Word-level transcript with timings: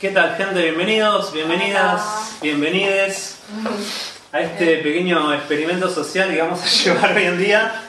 ¿Qué 0.00 0.08
tal 0.12 0.34
gente? 0.34 0.62
Bienvenidos, 0.62 1.30
bienvenidas, 1.30 2.38
bienvenides 2.40 3.36
a 4.32 4.40
este 4.40 4.78
pequeño 4.78 5.34
experimento 5.34 5.90
social 5.90 6.30
que 6.30 6.40
vamos 6.40 6.62
a 6.62 6.66
llevar 6.84 7.14
hoy 7.14 7.24
en 7.24 7.36
día 7.36 7.82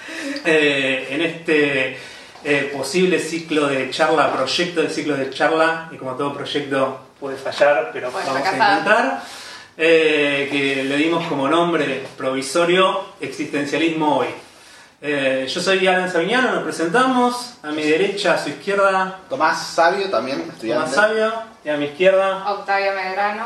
eh, 0.43 1.07
en 1.09 1.21
este 1.21 1.97
eh, 2.43 2.73
posible 2.75 3.17
ciclo 3.17 3.65
de 3.67 3.89
charla, 3.91 4.29
proyecto 4.33 4.81
de 4.81 4.89
ciclo 4.89 5.15
de 5.15 5.29
charla, 5.29 5.87
y 5.89 5.95
como 5.95 6.15
todo 6.15 6.33
proyecto 6.33 6.99
puede 7.17 7.37
fallar, 7.37 7.91
pero 7.93 8.11
Puede 8.11 8.25
vamos 8.25 8.45
a 8.45 8.51
intentar, 8.51 9.23
eh, 9.77 10.49
que 10.51 10.83
le 10.83 10.97
dimos 10.97 11.25
como 11.27 11.47
nombre 11.47 12.03
provisorio 12.17 13.05
Existencialismo 13.21 14.17
Hoy. 14.17 14.27
Eh, 15.01 15.47
yo 15.49 15.61
soy 15.61 15.87
Alan 15.87 16.11
Savignano, 16.11 16.55
nos 16.55 16.63
presentamos, 16.63 17.53
a 17.63 17.71
mi 17.71 17.83
derecha, 17.83 18.33
a 18.33 18.37
su 18.37 18.49
izquierda, 18.49 19.21
Tomás 19.29 19.65
Sabio 19.65 20.09
también, 20.09 20.41
estudiante. 20.41 20.91
Tomás 20.91 20.93
Sabio, 20.93 21.50
y 21.63 21.69
a 21.69 21.77
mi 21.77 21.85
izquierda, 21.85 22.51
Octavio 22.51 22.93
Medrano. 22.93 23.45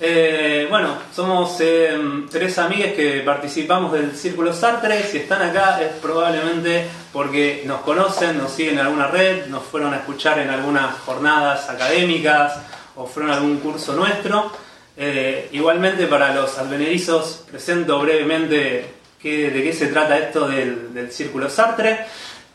eh, 0.00 0.66
bueno, 0.70 0.96
somos 1.14 1.56
eh, 1.60 1.96
tres 2.30 2.58
amigas 2.58 2.92
que 2.94 3.20
participamos 3.24 3.92
del 3.92 4.16
Círculo 4.16 4.52
Sartre. 4.52 5.02
Si 5.04 5.18
están 5.18 5.42
acá 5.42 5.80
es 5.82 5.92
probablemente 6.00 6.86
porque 7.12 7.62
nos 7.66 7.80
conocen, 7.82 8.38
nos 8.38 8.52
siguen 8.52 8.74
en 8.78 8.86
alguna 8.86 9.06
red, 9.08 9.46
nos 9.46 9.62
fueron 9.64 9.92
a 9.94 9.98
escuchar 9.98 10.38
en 10.38 10.50
algunas 10.50 10.98
jornadas 11.00 11.68
académicas 11.68 12.54
o 12.96 13.06
fueron 13.06 13.32
a 13.32 13.36
algún 13.36 13.58
curso 13.58 13.92
nuestro. 13.94 14.50
Eh, 14.96 15.48
igualmente 15.52 16.06
para 16.06 16.34
los 16.34 16.58
advenerizos 16.58 17.44
presento 17.50 17.98
brevemente 18.00 18.92
qué- 19.20 19.50
de 19.50 19.62
qué 19.62 19.72
se 19.72 19.86
trata 19.86 20.18
esto 20.18 20.46
del, 20.48 20.92
del 20.92 21.10
Círculo 21.10 21.48
Sartre. 21.48 22.06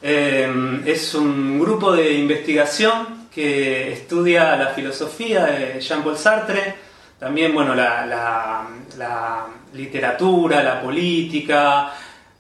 Es 0.02 1.16
un 1.16 1.60
grupo 1.60 1.92
de 1.94 2.14
investigación 2.14 3.17
que 3.38 3.94
estudia 3.94 4.56
la 4.56 4.70
filosofía 4.70 5.46
de 5.46 5.80
Jean-Paul 5.80 6.18
Sartre, 6.18 6.74
también 7.20 7.54
bueno, 7.54 7.76
la, 7.76 8.66
literatura, 9.74 10.64
la 10.64 10.82
política, 10.82 11.94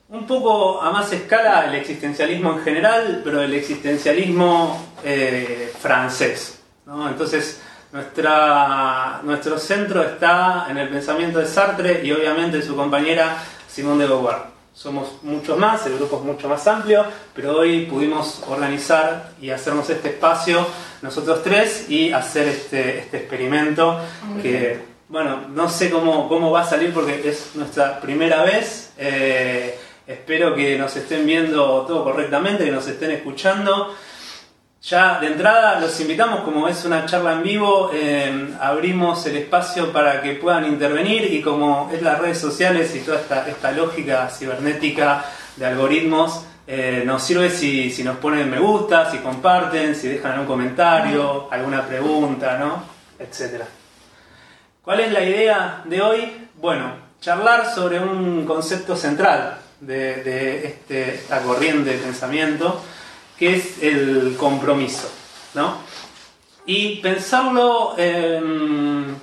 un 0.09 0.25
poco 0.25 0.81
a 0.81 0.89
más 0.89 1.13
escala 1.13 1.67
el 1.67 1.75
existencialismo 1.75 2.53
en 2.53 2.63
general, 2.63 3.21
pero 3.23 3.43
el 3.43 3.53
existencialismo 3.53 4.95
eh, 5.03 5.71
francés. 5.79 6.63
Entonces, 6.87 7.61
nuestro 7.91 9.59
centro 9.59 10.01
está 10.01 10.65
en 10.67 10.79
el 10.79 10.89
pensamiento 10.89 11.37
de 11.37 11.45
Sartre 11.45 12.01
y 12.03 12.11
obviamente 12.11 12.63
su 12.63 12.75
compañera 12.75 13.37
Simone 13.69 14.05
de 14.05 14.09
Beauvoir. 14.09 14.56
Somos 14.77 15.23
muchos 15.23 15.57
más, 15.57 15.87
el 15.87 15.95
grupo 15.95 16.17
es 16.17 16.21
mucho 16.21 16.47
más 16.47 16.67
amplio, 16.67 17.03
pero 17.33 17.57
hoy 17.57 17.87
pudimos 17.87 18.43
organizar 18.47 19.31
y 19.41 19.49
hacernos 19.49 19.89
este 19.89 20.09
espacio 20.09 20.63
nosotros 21.01 21.41
tres 21.41 21.89
y 21.89 22.11
hacer 22.11 22.47
este, 22.47 22.99
este 22.99 23.17
experimento 23.17 23.99
que, 24.39 24.79
bueno, 25.09 25.47
no 25.49 25.67
sé 25.67 25.89
cómo, 25.89 26.29
cómo 26.29 26.51
va 26.51 26.61
a 26.61 26.69
salir 26.69 26.93
porque 26.93 27.27
es 27.27 27.55
nuestra 27.55 27.99
primera 27.99 28.43
vez. 28.43 28.91
Eh, 28.99 29.79
espero 30.05 30.53
que 30.53 30.77
nos 30.77 30.95
estén 30.95 31.25
viendo 31.25 31.83
todo 31.87 32.03
correctamente, 32.03 32.63
que 32.63 32.71
nos 32.71 32.87
estén 32.87 33.09
escuchando. 33.09 33.95
Ya 34.81 35.19
de 35.19 35.27
entrada 35.27 35.79
los 35.79 35.99
invitamos, 35.99 36.41
como 36.41 36.67
es 36.67 36.85
una 36.85 37.05
charla 37.05 37.33
en 37.33 37.43
vivo, 37.43 37.89
eh, 37.93 38.53
abrimos 38.61 39.25
el 39.25 39.37
espacio 39.37 39.91
para 39.91 40.21
que 40.21 40.33
puedan 40.33 40.65
intervenir 40.65 41.33
y 41.33 41.41
como 41.41 41.89
es 41.91 42.01
las 42.01 42.19
redes 42.19 42.37
sociales 42.39 42.95
y 42.95 42.99
toda 42.99 43.19
esta, 43.19 43.71
lógica 43.71 44.29
cibernética 44.29 45.25
de 45.55 45.65
algoritmos, 45.65 46.45
eh, 46.67 47.03
nos 47.05 47.23
sirve 47.23 47.49
si, 47.49 47.89
si 47.89 48.03
nos 48.03 48.17
ponen 48.17 48.49
me 48.49 48.59
gusta, 48.59 49.09
si 49.09 49.17
comparten, 49.17 49.95
si 49.95 50.09
dejan 50.09 50.33
algún 50.33 50.47
comentario, 50.47 51.47
alguna 51.51 51.85
pregunta, 51.85 52.57
¿no? 52.57 52.83
Etcétera. 53.19 53.65
¿Cuál 54.83 54.99
es 55.01 55.11
la 55.11 55.23
idea 55.23 55.81
de 55.85 56.01
hoy? 56.01 56.47
Bueno, 56.55 56.91
charlar 57.19 57.73
sobre 57.73 57.99
un 57.99 58.45
concepto 58.45 58.95
central 58.95 59.57
de, 59.81 60.23
de 60.23 60.65
este- 60.67 61.15
esta 61.15 61.41
corriente 61.41 61.91
de 61.91 61.97
pensamiento, 61.97 62.81
que 63.37 63.55
es 63.55 63.83
el 63.83 64.35
compromiso, 64.37 65.09
¿no? 65.53 65.77
Y 66.65 66.97
pensarlo 66.97 67.95
em, 67.97 69.15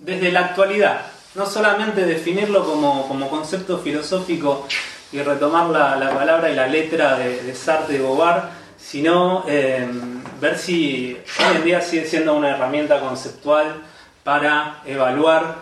desde 0.00 0.32
la 0.32 0.46
actualidad, 0.46 1.02
no 1.34 1.46
solamente 1.46 2.04
definirlo 2.04 2.64
como, 2.64 3.06
como 3.06 3.28
concepto 3.28 3.78
filosófico 3.78 4.66
y 5.12 5.20
retomar 5.22 5.66
la, 5.66 5.96
la 5.96 6.12
palabra 6.14 6.50
y 6.50 6.54
la 6.54 6.66
letra 6.66 7.18
de, 7.18 7.54
Sartre 7.54 7.96
y 7.96 7.98
Beauvoir, 7.98 8.42
sino 8.78 9.44
em, 9.46 10.22
ver 10.40 10.58
si 10.58 11.16
hoy 11.38 11.56
en 11.56 11.64
día 11.64 11.80
sigue 11.80 12.06
siendo 12.06 12.34
una 12.34 12.50
herramienta 12.50 13.00
conceptual 13.00 13.82
para 14.24 14.82
evaluar 14.84 15.56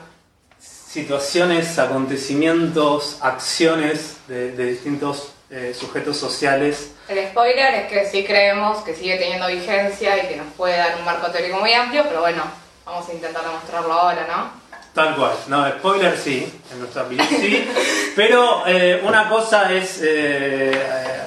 situaciones, 0.59 1.79
acontecimientos, 1.79 3.19
acciones 3.21 4.17
de, 4.29 4.53
de 4.53 4.67
distintos 4.67 5.33
eh, 5.51 5.77
sujetos 5.79 6.17
sociales. 6.17 6.93
El 7.09 7.25
spoiler 7.29 7.75
es 7.75 7.89
que 7.89 8.07
sí 8.07 8.25
creemos 8.25 8.79
que 8.79 8.95
sigue 8.95 9.17
teniendo 9.17 9.47
vigencia 9.47 10.25
y 10.25 10.27
que 10.27 10.37
nos 10.37 10.53
puede 10.55 10.77
dar 10.77 10.97
un 10.99 11.05
marco 11.05 11.31
teórico 11.31 11.59
muy 11.61 11.73
amplio, 11.73 12.03
pero 12.09 12.21
bueno, 12.21 12.43
vamos 12.85 13.09
a 13.09 13.13
intentar 13.13 13.45
demostrarlo 13.45 13.93
ahora, 13.93 14.27
¿no? 14.27 14.67
Tal 14.93 15.15
cual, 15.15 15.33
no, 15.47 15.69
spoiler 15.69 16.17
sí, 16.17 16.53
en 16.73 16.81
nuestra 16.81 17.03
opinión 17.03 17.29
sí, 17.29 17.69
pero 18.17 18.67
eh, 18.67 19.03
una 19.05 19.29
cosa 19.29 19.73
es 19.73 20.01
eh, 20.03 20.73
eh, 20.73 21.27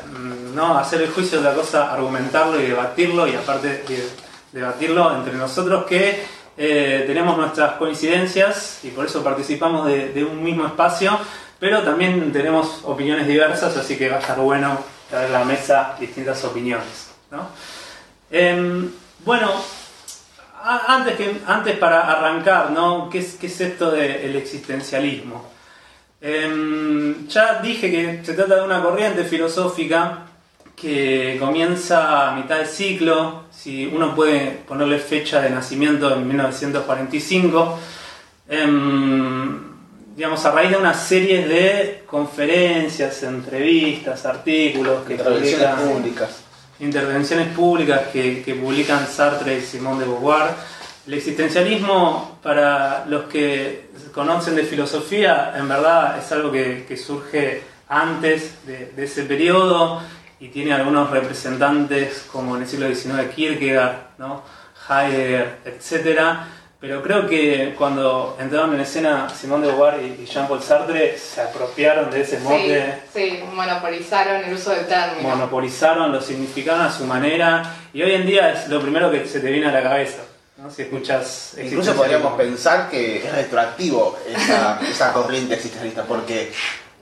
no 0.53 0.77
hacer 0.77 1.03
el 1.03 1.11
juicio, 1.11 1.39
otra 1.39 1.53
cosa 1.53 1.93
argumentarlo 1.93 2.59
y 2.59 2.65
debatirlo, 2.67 3.25
y 3.27 3.35
aparte 3.35 3.67
de 3.87 4.09
debatirlo 4.51 5.15
entre 5.15 5.33
nosotros 5.33 5.85
que 5.85 6.25
eh, 6.57 7.05
tenemos 7.07 7.37
nuestras 7.37 7.73
coincidencias 7.73 8.79
y 8.83 8.89
por 8.89 9.05
eso 9.05 9.23
participamos 9.23 9.87
de, 9.87 10.09
de 10.09 10.25
un 10.25 10.43
mismo 10.43 10.65
espacio, 10.65 11.17
pero 11.57 11.83
también 11.83 12.33
tenemos 12.33 12.81
opiniones 12.83 13.27
diversas, 13.27 13.77
así 13.77 13.97
que 13.97 14.09
va 14.09 14.17
a 14.17 14.19
estar 14.19 14.37
bueno 14.39 14.77
traer 15.09 15.33
a 15.35 15.39
la 15.39 15.45
mesa 15.45 15.95
distintas 15.99 16.43
opiniones. 16.43 17.09
¿no? 17.31 17.49
Em, 18.31 18.91
bueno, 19.25 19.51
Antes, 20.61 21.15
que, 21.15 21.37
antes 21.47 21.77
para 21.77 22.01
arrancar, 22.01 22.71
¿no? 22.71 23.09
¿Qué 23.09 23.19
es, 23.19 23.61
esto 23.61 23.91
del 23.91 24.35
existencialismo? 24.35 25.49
Em, 26.19 27.27
ya 27.29 27.61
dije 27.61 27.89
que 27.89 28.25
se 28.25 28.33
trata 28.33 28.55
de 28.55 28.63
una 28.63 28.83
corriente 28.83 29.23
filosófica 29.23 30.25
que 30.75 31.37
comienza 31.39 32.27
a 32.29 32.35
mitad 32.35 32.57
de 32.59 32.65
siglo, 32.65 33.45
si 33.51 33.85
uno 33.85 34.13
puede 34.13 34.51
ponerle 34.67 34.99
fecha 34.99 35.41
de 35.41 35.49
nacimiento 35.49 36.13
en 36.13 36.27
1945, 36.27 37.79
em, 38.49 39.68
digamos, 40.19 40.45
a 40.45 40.51
raíz 40.51 40.71
de 40.71 40.75
una 40.75 40.93
serie 40.93 41.47
de 41.47 42.03
conferencias, 42.05 43.23
entrevistas, 43.23 44.25
artículos 44.25 45.05
que 45.07 45.13
Intervenciones 45.13 45.65
publican- 45.69 45.93
públicas. 45.93 46.29
intervenciones 46.81 47.47
públicas 47.55 48.01
que, 48.11 48.41
que 48.43 48.53
publican 48.55 49.07
Sartre 49.07 49.59
y 49.59 49.61
Simón 49.61 49.97
de 49.97 50.03
Beauvoir. 50.03 50.51
El 51.07 51.13
existencialismo, 51.13 52.37
para 52.43 53.05
los 53.05 53.23
que 53.29 53.91
conocen 54.13 54.57
de 54.57 54.63
filosofía, 54.63 55.53
en 55.55 55.69
verdad 55.69 56.17
es 56.19 56.29
algo 56.33 56.51
que, 56.51 56.83
que 56.85 56.97
surge 56.97 57.63
antes 57.87 58.65
de, 58.67 58.87
de 58.87 59.03
ese 59.05 59.23
periodo 59.23 60.01
y 60.41 60.49
tiene 60.49 60.73
algunos 60.73 61.11
representantes 61.11 62.25
como 62.29 62.57
en 62.57 62.63
el 62.63 62.67
siglo 62.67 62.93
XIX 62.93 63.33
Kierkegaard, 63.33 63.95
¿no? 64.17 64.43
Heidegger, 64.89 65.59
etc. 65.63 66.19
Pero 66.81 67.03
creo 67.03 67.27
que 67.27 67.75
cuando 67.77 68.37
entraron 68.39 68.73
en 68.73 68.79
escena 68.79 69.27
Simón 69.29 69.61
de 69.61 69.67
Beauvoir 69.67 70.01
y 70.01 70.25
Jean-Paul 70.25 70.63
Sartre 70.63 71.17
se 71.17 71.41
apropiaron 71.41 72.09
de 72.09 72.21
ese 72.21 72.37
Sí, 72.37 72.43
mote 72.43 72.93
sí, 73.13 73.39
monopolizaron 73.53 74.45
el 74.45 74.53
uso 74.53 74.71
del 74.71 74.87
término. 74.87 75.27
monopolizaron, 75.27 76.11
lo 76.13 76.21
significaron 76.21 76.81
a 76.83 76.91
su 76.91 77.03
manera 77.03 77.75
y 77.93 78.01
hoy 78.01 78.13
en 78.13 78.25
día 78.25 78.53
es 78.53 78.69
lo 78.69 78.81
primero 78.81 79.11
que 79.11 79.27
se 79.27 79.41
te 79.41 79.51
viene 79.51 79.67
a 79.67 79.71
la 79.73 79.83
cabeza. 79.83 80.19
¿no? 80.57 80.71
Si 80.71 80.83
escuchas 80.83 81.57
Incluso 81.61 81.95
podríamos 81.95 82.33
pensar 82.35 82.89
que 82.89 83.17
es 83.25 83.31
retroactivo 83.35 84.17
esa, 84.27 84.79
esa 84.89 85.11
corriente 85.11 85.55
existencialista, 85.55 86.03
porque 86.03 86.53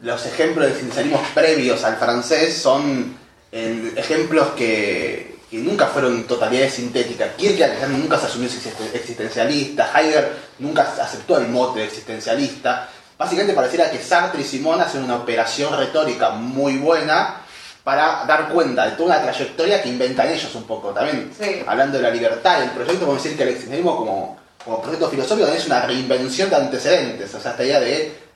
los 0.02 0.26
ejemplos 0.26 0.66
de 0.66 0.72
existencialismo 0.72 1.22
previos 1.36 1.84
al 1.84 1.98
francés 1.98 2.58
son 2.58 3.16
ejemplos 3.52 4.48
que, 4.58 5.37
que 5.50 5.58
nunca 5.58 5.88
fueron 5.88 6.26
totalidades 6.26 6.74
sintéticas. 6.74 7.30
Kierkegaard 7.38 7.90
nunca 7.90 8.18
se 8.20 8.26
asumió 8.26 8.50
existen- 8.50 8.94
existencialista, 8.94 9.92
Heidegger 9.96 10.34
nunca 10.60 10.94
aceptó 11.02 11.38
el 11.38 11.48
mote 11.48 11.80
de 11.80 11.86
existencialista. 11.86 12.90
Básicamente 13.18 13.54
pareciera 13.54 13.90
que 13.90 13.98
Sartre 14.00 14.42
y 14.42 14.44
Simón 14.44 14.80
hacen 14.82 15.04
una 15.04 15.16
operación 15.16 15.76
retórica 15.78 16.30
muy 16.32 16.78
buena 16.78 17.42
para 17.84 18.26
dar 18.28 18.50
cuenta 18.50 18.86
de 18.86 18.92
toda 18.92 19.16
una 19.16 19.22
trayectoria 19.22 19.82
que 19.82 19.90
inventan 19.90 20.28
ellos 20.30 20.54
un 20.56 20.64
poco 20.66 20.90
también. 20.90 21.32
Sí. 21.40 21.64
Hablando 21.66 21.98
de 21.98 22.04
la 22.04 22.10
libertad 22.12 22.60
y 22.60 22.64
el 22.64 22.72
proyecto, 22.72 23.06
podemos 23.06 23.24
decir 23.24 23.38
que 23.38 23.44
el 23.44 23.50
existencialismo 23.50 23.96
como, 23.96 24.38
como 24.64 24.82
proyecto 24.82 25.10
filosófico 25.10 25.46
también 25.46 25.62
es 25.62 25.68
una 25.68 25.82
reinvención 25.86 26.50
de 26.50 26.56
antecedentes. 26.58 27.34
O 27.34 27.40
sea, 27.40 27.52
esta 27.52 27.64
idea 27.64 27.80
de 27.80 28.27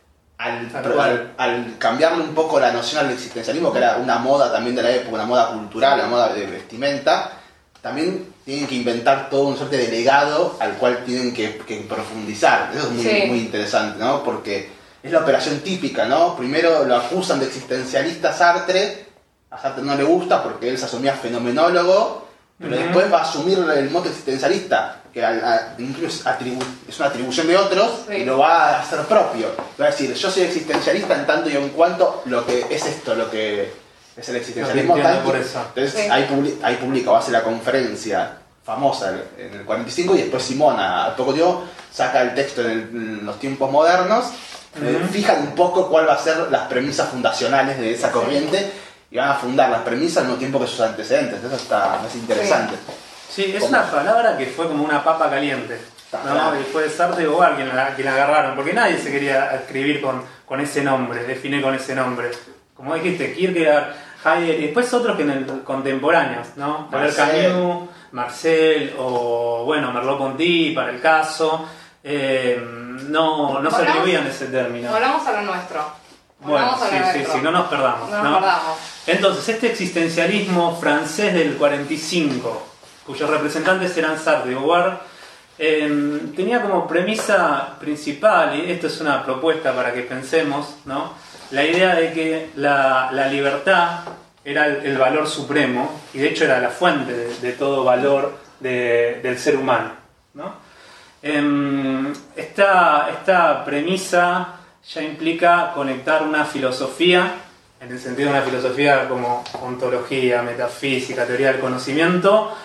al, 0.41 1.75
cambiarle 1.77 2.23
un 2.23 2.33
poco 2.33 2.59
la 2.59 2.71
noción 2.71 3.05
al 3.05 3.11
existencialismo, 3.11 3.71
que 3.71 3.77
era 3.77 3.97
una 3.97 4.17
moda 4.17 4.51
también 4.51 4.75
de 4.75 4.83
la 4.83 4.91
época, 4.91 5.15
una 5.15 5.25
moda 5.25 5.49
cultural, 5.53 5.99
una 5.99 6.07
moda 6.07 6.33
de 6.33 6.45
vestimenta, 6.47 7.31
también 7.81 8.33
tienen 8.45 8.67
que 8.67 8.75
inventar 8.75 9.29
todo 9.29 9.43
un 9.47 9.57
suerte 9.57 9.77
de 9.77 9.87
legado 9.89 10.57
al 10.59 10.73
cual 10.73 11.03
tienen 11.05 11.33
que, 11.33 11.57
que 11.59 11.77
profundizar. 11.81 12.71
Eso 12.73 12.87
es 12.87 12.91
muy, 12.91 13.03
Sí. 13.03 13.23
muy 13.27 13.39
interesante, 13.39 13.99
¿no? 13.99 14.23
Porque 14.23 14.69
es 15.01 15.11
la 15.11 15.19
operación 15.19 15.59
típica, 15.59 16.05
¿no? 16.05 16.35
Primero 16.35 16.85
lo 16.85 16.95
acusan 16.95 17.39
de 17.39 17.45
existencialista 17.47 18.29
a 18.29 18.33
Sartre, 18.33 19.05
a 19.49 19.57
Sartre 19.59 19.83
no 19.83 19.95
le 19.95 20.03
gusta 20.03 20.41
porque 20.43 20.69
él 20.69 20.77
se 20.77 20.85
asumía 20.85 21.13
fenomenólogo, 21.13 22.27
pero 22.59 22.75
después 22.77 23.11
va 23.11 23.19
a 23.19 23.23
asumir 23.23 23.57
el 23.75 23.89
mote 23.89 24.09
existencialista, 24.09 25.00
que 25.13 25.23
al- 25.25 25.43
a- 25.43 25.75
incluso 25.77 26.23
atribu- 26.29 26.63
es 26.87 26.97
una 26.99 27.09
atribución 27.09 27.47
de 27.47 27.57
otros, 27.57 27.91
Sí. 28.07 28.15
y 28.17 28.25
lo 28.25 28.37
va 28.37 28.69
a 28.77 28.79
hacer 28.81 28.99
propio. 29.01 29.47
Va 29.79 29.85
a 29.87 29.89
decir, 29.91 30.13
yo 30.13 30.31
soy 30.31 30.43
existencialista 30.43 31.13
en 31.15 31.25
tanto 31.27 31.49
y 31.49 31.55
en 31.57 31.69
cuanto 31.69 32.21
lo 32.25 32.45
que 32.45 32.65
es 32.69 32.85
esto, 32.85 33.13
lo 33.15 33.29
que 33.29 33.73
es 34.15 34.29
el 34.29 34.35
existencialismo. 34.37 34.95
entiendo 34.95 35.17
tanto- 35.19 35.31
por 35.31 35.39
eso. 35.39 35.59
Entonces 35.75 35.93
Sí. 36.03 36.09
ahí, 36.09 36.27
publi- 36.31 36.57
ahí 36.63 36.75
publica, 36.77 37.11
va 37.11 37.17
a 37.17 37.19
hacer 37.19 37.33
la 37.33 37.43
conferencia 37.43 38.37
famosa 38.63 39.13
en 39.37 39.53
el 39.53 39.65
45 39.65 40.15
y 40.15 40.19
después 40.21 40.43
Simona, 40.43 41.05
a 41.05 41.15
poco 41.15 41.33
tiempo, 41.33 41.63
saca 41.91 42.21
el 42.21 42.33
texto 42.35 42.61
en, 42.61 42.71
el- 42.71 42.79
en 42.93 43.25
los 43.25 43.39
tiempos 43.39 43.69
modernos, 43.71 44.25
eh, 44.81 44.97
Ujú. 45.03 45.11
fijan 45.11 45.41
un 45.41 45.55
poco 45.55 45.89
cuál 45.89 46.07
va 46.07 46.13
a 46.13 46.19
ser 46.23 46.37
las 46.49 46.67
premisas 46.67 47.09
fundacionales 47.09 47.77
de 47.79 47.91
esa 47.93 48.11
corriente 48.11 48.71
y 49.09 49.17
van 49.17 49.29
a 49.29 49.33
fundar 49.35 49.69
las 49.69 49.81
premisas 49.81 50.17
al 50.19 50.23
mismo 50.25 50.37
tiempo 50.39 50.59
que 50.61 50.67
sus 50.67 50.79
antecedentes. 50.79 51.43
Eso 51.43 51.55
está 51.55 51.99
es 52.07 52.15
interesante. 52.15 52.75
Sí, 52.75 52.93
es 53.37 53.59
¿Cómo? 53.63 53.67
una 53.69 53.89
palabra 53.91 54.37
que 54.37 54.45
fue 54.47 54.67
como 54.67 54.83
una 54.83 55.03
papa 55.03 55.29
caliente. 55.29 55.79
¿no? 56.25 56.59
Y 56.59 56.63
fue 56.63 56.89
Sartre 56.89 57.23
y 57.23 57.27
Bogar 57.27 57.55
quien 57.55 57.73
la, 57.73 57.95
quien 57.95 58.05
la 58.05 58.13
agarraron, 58.13 58.55
porque 58.55 58.73
nadie 58.73 58.97
se 58.97 59.11
quería 59.11 59.55
escribir 59.55 60.01
con, 60.01 60.21
con 60.45 60.59
ese 60.59 60.83
nombre, 60.83 61.23
definir 61.23 61.61
con 61.61 61.73
ese 61.73 61.95
nombre. 61.95 62.31
Como 62.75 62.93
dijiste, 62.95 63.33
Kierkegaard, 63.33 63.93
Heidegger, 64.25 64.59
y 64.59 64.63
después 64.65 64.93
otros 64.93 65.15
que 65.15 65.23
en 65.23 65.29
el 65.31 65.63
contemporáneos, 65.63 66.47
¿no? 66.57 66.89
Albert 66.91 67.17
Marcel. 67.17 67.51
Camus, 67.53 67.89
Marcel, 68.11 68.95
o 68.99 69.63
bueno, 69.65 69.91
Merleau-Ponty, 69.93 70.73
para 70.75 70.89
el 70.91 70.99
caso. 70.99 71.65
eh, 72.03 72.59
no, 72.61 73.59
no 73.61 73.69
se 73.71 73.77
Volvamos- 73.77 73.89
atribuían 73.89 74.27
ese 74.27 74.47
término. 74.47 74.91
Volvamos 74.91 75.25
a 75.27 75.31
lo 75.31 75.41
nuestro. 75.43 75.85
Bueno, 76.41 76.75
sí, 76.77 76.97
sí, 77.13 77.25
sí, 77.31 77.37
no 77.41 77.51
nos 77.51 77.67
perdamos. 77.67 78.09
No 78.09 78.17
nos 78.23 78.31
¿no? 78.31 78.39
perdamos. 78.39 78.77
Entonces, 79.07 79.47
este 79.49 79.67
existencialismo 79.71 80.75
francés 80.75 81.33
del 81.33 81.55
45, 81.55 82.67
cuyos 83.11 83.29
representantes 83.29 83.95
eran 83.97 84.17
Sartre 84.17 84.51
y 84.51 84.55
Beauvoir, 84.55 84.93
eh, 85.59 86.21
tenía 86.35 86.61
como 86.61 86.87
premisa 86.87 87.77
principal, 87.79 88.57
y 88.57 88.71
esto 88.71 88.87
es 88.87 88.99
una 89.01 89.23
propuesta 89.23 89.73
para 89.75 89.93
que 89.93 90.01
pensemos, 90.03 90.75
¿no? 90.85 91.13
la 91.51 91.63
idea 91.65 91.95
de 91.95 92.13
que 92.13 92.49
la, 92.55 93.09
la 93.11 93.27
libertad 93.27 93.99
era 94.43 94.65
el, 94.65 94.85
el 94.85 94.97
valor 94.97 95.27
supremo, 95.27 96.01
y 96.13 96.19
de 96.19 96.29
hecho 96.29 96.45
era 96.45 96.59
la 96.59 96.69
fuente 96.69 97.11
de, 97.13 97.37
de 97.39 97.51
todo 97.51 97.83
valor 97.83 98.37
de- 98.59 99.19
del 99.21 99.37
ser 99.37 99.57
humano. 99.57 99.91
¿no? 100.33 100.53
Em, 101.21 102.11
esta, 102.35 103.09
esta 103.11 103.63
premisa 103.65 104.53
ya 104.93 105.01
implica 105.03 105.73
conectar 105.75 106.23
una 106.23 106.45
filosofía, 106.45 107.33
en 107.81 107.91
el 107.91 107.99
sentido 107.99 108.31
de 108.31 108.37
una 108.39 108.45
filosofía 108.45 109.07
como 109.09 109.43
ontología, 109.61 110.41
metafísica, 110.41 111.25
teoría 111.25 111.51
del 111.51 111.59
conocimiento, 111.61 112.55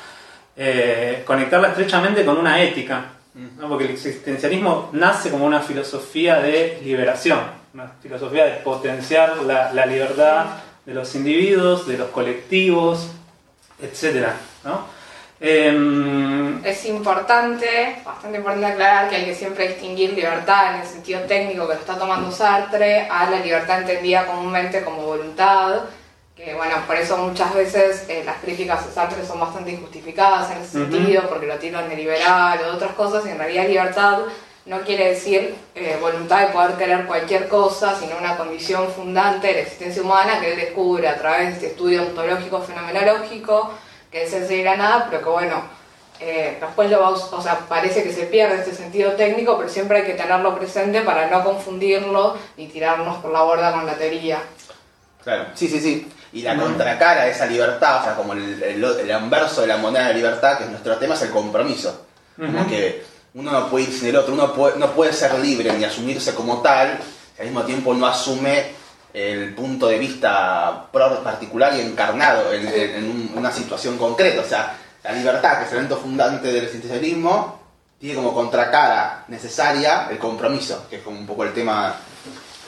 eh, 0.56 1.22
conectarla 1.26 1.68
estrechamente 1.68 2.24
con 2.24 2.38
una 2.38 2.62
ética, 2.62 3.12
¿no? 3.34 3.68
porque 3.68 3.84
el 3.84 3.90
existencialismo 3.90 4.90
nace 4.92 5.30
como 5.30 5.44
una 5.44 5.60
filosofía 5.60 6.40
de 6.40 6.80
liberación, 6.82 7.40
una 7.74 7.88
filosofía 8.00 8.46
de 8.46 8.52
potenciar 8.62 9.38
la, 9.38 9.72
la 9.72 9.84
libertad 9.84 10.46
de 10.86 10.94
los 10.94 11.14
individuos, 11.14 11.86
de 11.86 11.98
los 11.98 12.08
colectivos, 12.08 13.08
etc. 13.80 14.28
¿no? 14.64 14.96
Em, 15.38 16.64
Es 16.64 16.86
importante, 16.86 17.98
bastante 18.04 18.38
importante 18.38 18.66
aclarar 18.66 19.10
que 19.10 19.16
hay 19.16 19.24
que 19.26 19.34
siempre 19.34 19.68
distinguir 19.68 20.14
libertad 20.14 20.74
en 20.74 20.80
el 20.80 20.86
sentido 20.86 21.20
técnico 21.22 21.68
que 21.68 21.74
lo 21.74 21.80
está 21.80 21.98
tomando 21.98 22.32
Sartre 22.32 23.06
a 23.10 23.28
la 23.28 23.40
libertad 23.40 23.80
entendida 23.80 24.26
comúnmente 24.26 24.82
como 24.82 25.02
voluntad, 25.02 25.82
que 26.36 26.54
bueno, 26.54 26.76
por 26.86 26.96
eso 26.96 27.16
muchas 27.16 27.54
veces 27.54 28.04
eh, 28.08 28.22
las 28.24 28.36
críticas 28.36 28.86
a 28.86 28.92
Sartre 28.92 29.24
son 29.26 29.40
bastante 29.40 29.72
injustificadas 29.72 30.50
en 30.50 30.58
ese 30.58 30.82
Ujú. 30.82 30.92
sentido, 30.92 31.28
porque 31.28 31.46
lo 31.46 31.56
tiran 31.56 31.88
de 31.88 31.96
liberal 31.96 32.60
o 32.60 32.64
de 32.64 32.70
otras 32.72 32.92
cosas, 32.92 33.24
y 33.24 33.30
en 33.30 33.38
realidad 33.38 33.66
libertad 33.66 34.18
no 34.66 34.80
quiere 34.80 35.10
decir 35.10 35.54
eh, 35.74 35.96
voluntad 36.00 36.40
de 36.40 36.52
poder 36.52 36.72
querer 36.72 37.06
cualquier 37.06 37.48
cosa, 37.48 37.98
sino 37.98 38.18
una 38.18 38.36
condición 38.36 38.88
fundante 38.92 39.46
de 39.46 39.52
la 39.54 39.60
existencia 39.60 40.02
humana 40.02 40.40
que 40.40 40.52
él 40.52 40.60
descubre 40.60 41.08
a 41.08 41.16
través 41.16 41.46
de 41.46 41.52
este 41.52 41.66
estudio 41.68 42.02
ontológico 42.02 42.60
fenomenológico, 42.60 43.70
que 44.10 44.24
es 44.24 44.32
el 44.34 44.46
de 44.46 44.64
nada, 44.64 45.06
pero 45.08 45.22
que 45.22 45.30
bueno, 45.30 45.62
eh, 46.20 46.58
después 46.60 46.90
lo 46.90 47.00
va 47.00 47.10
o 47.10 47.42
sea, 47.42 47.60
parece 47.60 48.02
que 48.02 48.12
se 48.12 48.26
pierde 48.26 48.56
este 48.56 48.74
sentido 48.74 49.12
técnico, 49.12 49.56
pero 49.56 49.70
siempre 49.70 49.98
hay 49.98 50.04
que 50.04 50.14
tenerlo 50.14 50.54
presente 50.58 51.00
para 51.00 51.28
no 51.30 51.44
confundirlo 51.44 52.36
ni 52.56 52.66
tirarnos 52.66 53.18
por 53.18 53.30
la 53.30 53.42
borda 53.42 53.72
con 53.72 53.86
la 53.86 53.94
teoría. 53.94 54.42
Claro, 55.22 55.46
sí, 55.54 55.68
sí, 55.68 55.80
sí. 55.80 56.08
Y 56.32 56.42
la 56.42 56.54
contracara 56.56 57.22
a 57.22 57.28
esa 57.28 57.46
libertad, 57.46 58.00
o 58.00 58.04
sea, 58.04 58.14
como 58.16 58.32
el, 58.32 58.62
el, 58.62 58.82
el 58.84 59.12
anverso 59.12 59.60
de 59.62 59.68
la 59.68 59.76
moneda 59.76 60.08
de 60.08 60.14
libertad, 60.14 60.58
que 60.58 60.64
es 60.64 60.70
nuestro 60.70 60.96
tema, 60.96 61.14
es 61.14 61.22
el 61.22 61.30
compromiso. 61.30 62.06
Como 62.36 62.66
que 62.68 63.04
uno 63.34 63.50
no 63.52 63.68
puede 63.70 63.84
ir 63.86 63.92
sin 63.92 64.08
el 64.08 64.16
otro, 64.16 64.34
uno 64.34 64.52
puede- 64.52 64.78
no 64.78 64.90
puede 64.92 65.12
ser 65.12 65.38
libre 65.38 65.72
ni 65.72 65.84
asumirse 65.84 66.34
como 66.34 66.60
tal, 66.62 66.98
y 67.36 67.40
al 67.40 67.46
mismo 67.46 67.62
tiempo 67.62 67.94
no 67.94 68.06
asume 68.06 68.72
el 69.14 69.54
punto 69.54 69.86
de 69.86 69.98
vista 69.98 70.86
particular 70.92 71.74
y 71.74 71.80
encarnado 71.80 72.52
en, 72.52 72.66
en- 72.68 72.90
en 72.96 73.04
un- 73.10 73.32
una 73.36 73.50
situación 73.52 73.96
concreta. 73.96 74.42
O 74.42 74.48
sea, 74.48 74.74
la 75.04 75.12
libertad, 75.12 75.58
que 75.58 75.64
es 75.66 75.70
el 75.72 75.78
evento 75.78 75.96
fundante 75.98 76.48
del 76.48 76.64
existencialismo, 76.64 77.60
tiene 77.98 78.14
como 78.16 78.34
contracara 78.34 79.24
necesaria 79.28 80.08
el 80.10 80.18
compromiso, 80.18 80.86
que 80.90 80.96
es 80.96 81.02
como 81.02 81.18
un 81.18 81.26
poco 81.26 81.44
el 81.44 81.54
tema 81.54 81.94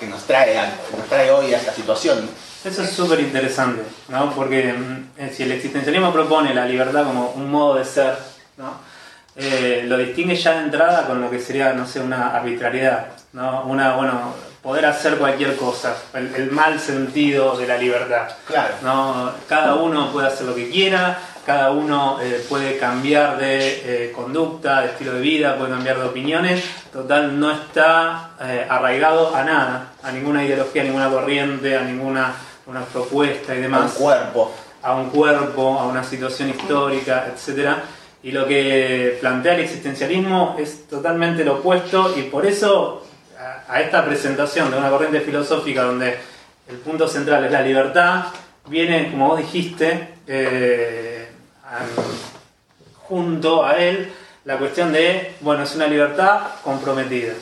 que 0.00 0.06
nos 0.06 0.22
trae, 0.24 0.54
nos 0.96 1.06
trae 1.08 1.30
hoy 1.30 1.52
a 1.52 1.58
esta 1.58 1.72
situación. 1.74 2.30
Eso 2.64 2.82
es 2.82 2.90
súper 2.90 3.20
interesante, 3.20 3.82
¿no? 4.08 4.32
Porque 4.34 4.72
mm, 4.72 5.10
eh, 5.18 5.32
si 5.34 5.44
el 5.44 5.52
existencialismo 5.52 6.12
propone 6.12 6.52
la 6.54 6.66
libertad 6.66 7.04
como 7.04 7.30
un 7.30 7.50
modo 7.50 7.76
de 7.76 7.84
ser, 7.84 8.14
¿no? 8.56 8.88
Eh, 9.36 9.84
lo 9.86 9.96
distingue 9.96 10.34
ya 10.34 10.54
de 10.58 10.64
entrada 10.64 11.06
con 11.06 11.20
lo 11.20 11.30
que 11.30 11.38
sería, 11.38 11.72
no 11.72 11.86
sé, 11.86 12.00
una 12.00 12.34
arbitrariedad, 12.36 13.06
¿no? 13.32 13.62
Una, 13.66 13.94
bueno, 13.94 14.34
poder 14.62 14.86
hacer 14.86 15.16
cualquier 15.16 15.56
cosa, 15.56 15.96
el, 16.14 16.34
el 16.34 16.50
mal 16.50 16.80
sentido 16.80 17.56
de 17.56 17.66
la 17.66 17.78
libertad. 17.78 18.28
Claro. 18.46 18.74
¿no? 18.82 19.32
Cada 19.48 19.76
uno 19.76 20.12
puede 20.12 20.26
hacer 20.26 20.46
lo 20.46 20.54
que 20.54 20.68
quiera, 20.68 21.18
cada 21.46 21.70
uno 21.70 22.18
eh, 22.20 22.44
puede 22.46 22.76
cambiar 22.76 23.38
de 23.38 24.08
eh, 24.08 24.12
conducta, 24.12 24.82
de 24.82 24.88
estilo 24.88 25.14
de 25.14 25.20
vida, 25.20 25.56
puede 25.56 25.70
cambiar 25.70 25.98
de 25.98 26.04
opiniones. 26.04 26.62
Total, 26.92 27.40
no 27.40 27.50
está 27.50 28.32
eh, 28.42 28.66
arraigado 28.68 29.34
a 29.34 29.42
nada, 29.44 29.92
a 30.02 30.12
ninguna 30.12 30.44
ideología, 30.44 30.82
a 30.82 30.84
ninguna 30.84 31.08
corriente, 31.08 31.74
a 31.74 31.80
ninguna 31.80 32.34
una 32.68 32.84
propuesta 32.84 33.52
y 33.54 33.56
Un 33.56 33.62
demás, 33.62 33.92
cuerpo. 33.94 34.52
a 34.82 34.94
un 34.94 35.10
cuerpo, 35.10 35.78
a 35.80 35.86
una 35.88 36.04
situación 36.04 36.50
histórica, 36.50 37.26
etcétera. 37.34 37.82
Y 38.22 38.30
lo 38.32 38.46
que 38.46 39.18
plantea 39.20 39.54
el 39.54 39.60
existencialismo 39.60 40.54
es 40.58 40.86
totalmente 40.86 41.44
lo 41.44 41.54
opuesto 41.54 42.14
y 42.16 42.22
por 42.22 42.46
eso 42.46 43.04
a, 43.38 43.72
a 43.72 43.80
esta 43.80 44.04
presentación 44.04 44.70
de 44.70 44.76
una 44.78 44.90
corriente 44.90 45.20
filosófica 45.20 45.82
donde 45.82 46.16
el 46.68 46.76
punto 46.76 47.08
central 47.08 47.44
es 47.44 47.50
la 47.52 47.62
libertad, 47.62 48.24
viene, 48.66 49.10
como 49.10 49.28
vos 49.28 49.38
dijiste, 49.38 50.14
eh, 50.26 51.28
a- 51.64 51.78
junto 53.08 53.64
a 53.64 53.76
él 53.78 54.12
la 54.44 54.58
cuestión 54.58 54.92
de, 54.92 55.34
bueno, 55.40 55.62
es 55.62 55.74
una 55.74 55.86
libertad 55.86 56.40
comprometida. 56.62 57.32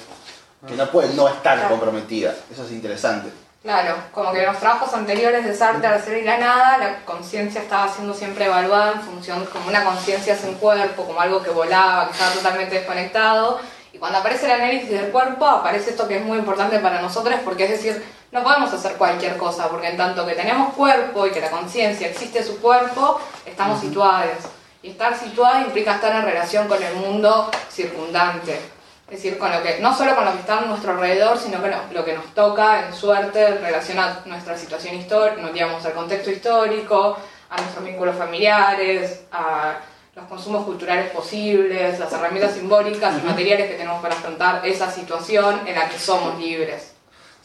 Que 0.67 0.75
no 0.75 0.87
puede 0.91 1.15
no 1.15 1.29
estar 1.29 1.69
comprometida. 1.69 2.35
Eso 2.51 2.65
es 2.65 2.73
interesante. 2.73 3.29
Claro, 3.67 3.97
como 4.13 4.31
que 4.31 4.45
en 4.45 4.47
los 4.47 4.61
trabajos 4.61 4.95
anteriores 4.95 5.45
de 5.45 5.53
Sartre 5.53 6.01
ser 6.01 6.19
y 6.19 6.23
la 6.23 6.39
nada, 6.39 6.79
la 6.79 7.05
conciencia 7.05 7.61
estaba 7.61 7.89
siendo 7.89 8.15
siempre 8.15 8.45
evaluada 8.45 8.93
en 8.93 9.01
función 9.01 9.45
como 9.47 9.67
una 9.67 9.83
conciencia 9.83 10.37
sin 10.37 10.55
cuerpo, 10.55 11.05
como 11.05 11.21
algo 11.21 11.43
que 11.43 11.51
volaba, 11.51 12.07
que 12.07 12.13
estaba 12.13 12.31
totalmente 12.31 12.77
desconectado. 12.77 13.59
Y 13.93 13.99
cuando 13.99 14.19
aparece 14.19 14.47
el 14.47 14.53
análisis 14.53 14.91
del 14.91 15.11
cuerpo, 15.11 15.45
aparece 15.47 15.91
esto 15.91 16.07
que 16.07 16.19
es 16.19 16.25
muy 16.25 16.39
importante 16.39 16.79
para 16.79 17.03
nosotros, 17.03 17.41
porque 17.45 17.65
es 17.65 17.71
decir, 17.71 18.05
no 18.31 18.45
podemos 18.45 18.73
hacer 18.73 18.93
cualquier 18.93 19.37
cosa, 19.37 19.69
porque 19.69 19.89
en 19.89 19.97
tanto 19.97 20.25
que 20.25 20.35
tenemos 20.35 20.73
cuerpo 20.75 21.27
y 21.27 21.33
que 21.33 21.41
la 21.41 21.51
conciencia 21.51 22.07
existe 22.07 22.45
su 22.45 22.61
cuerpo, 22.61 23.21
estamos 23.45 23.81
situados. 23.81 24.45
Y 24.81 24.91
estar 24.91 25.19
situado 25.19 25.63
implica 25.63 25.97
estar 25.97 26.15
en 26.15 26.23
relación 26.23 26.69
con 26.69 26.81
el 26.81 26.95
mundo 26.95 27.51
circundante. 27.69 28.76
Es 29.09 29.23
decir, 29.23 29.39
con 29.39 29.53
lo 29.53 29.63
que, 29.63 29.79
no 29.81 29.97
solo 29.97 30.17
con 30.17 30.25
lo 30.25 30.33
que 30.33 30.41
está 30.41 30.59
a 30.59 30.61
nuestro 30.63 30.93
alrededor, 30.93 31.39
sino 31.39 31.61
con 31.61 31.71
lo, 31.71 31.77
lo 31.93 32.05
que 32.05 32.15
nos 32.15 32.27
toca 32.35 32.87
en 32.87 32.95
suerte 32.95 33.47
en 33.47 33.63
relación 33.63 33.99
a 34.01 34.23
nuestra 34.27 34.59
situación 34.59 34.97
histórica, 34.97 35.49
digamos, 35.53 35.85
al 35.85 35.93
contexto 35.93 36.31
histórico, 36.31 37.17
a 37.49 37.57
nuestros 37.61 37.85
vínculos 37.85 38.17
familiares, 38.17 39.21
a 39.31 39.79
los 40.17 40.25
consumos 40.27 40.65
culturales 40.65 41.11
posibles, 41.11 42.01
las 42.01 42.13
herramientas 42.13 42.55
simbólicas 42.55 43.15
y 43.23 43.27
materiales 43.27 43.69
que 43.71 43.77
tenemos 43.77 44.03
para 44.03 44.15
afrontar 44.15 44.67
esa 44.67 44.91
situación 44.91 45.61
en 45.67 45.75
la 45.75 45.89
que 45.89 45.99
somos 45.99 46.39
libres. 46.39 46.93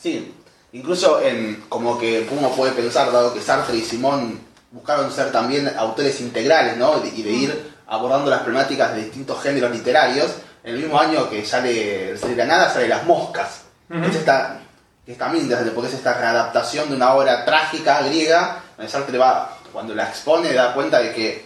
Sí, 0.01 0.33
incluso 0.71 1.21
en 1.21 1.65
como 1.69 1.99
que 1.99 2.27
uno 2.31 2.49
puede 2.49 2.71
pensar, 2.71 3.11
dado 3.11 3.33
que 3.33 3.41
Sartre 3.41 3.75
y 3.75 3.81
Simón 3.81 4.39
buscaron 4.71 5.11
ser 5.11 5.31
también 5.31 5.71
autores 5.77 6.21
integrales, 6.21 6.77
¿no? 6.77 7.03
Y 7.05 7.21
de 7.21 7.31
ir 7.31 7.73
abordando 7.87 8.31
las 8.31 8.41
problemáticas 8.41 8.95
de 8.95 9.03
distintos 9.03 9.43
géneros 9.43 9.71
literarios. 9.71 10.37
El 10.63 10.77
mismo 10.77 10.99
año 10.99 11.29
que 11.29 11.45
sale 11.45 12.13
de 12.13 12.45
Nada, 12.45 12.69
sale 12.71 12.87
Las 12.87 13.03
Moscas. 13.05 13.61
Ujú. 13.89 14.03
Es 14.05 14.15
esta, 14.15 14.59
que 15.05 15.13
es 15.13 15.17
también 15.17 15.43
interesante 15.45 15.73
porque 15.73 15.89
es 15.89 15.95
esta 15.95 16.13
readaptación 16.13 16.89
de 16.89 16.95
una 16.95 17.13
obra 17.13 17.43
trágica 17.45 18.01
griega, 18.03 18.57
donde 18.77 18.91
Sartre 18.91 19.17
va, 19.17 19.57
cuando 19.73 19.95
la 19.95 20.03
expone, 20.03 20.53
da 20.53 20.73
cuenta 20.73 20.99
de 20.99 21.13
que, 21.13 21.45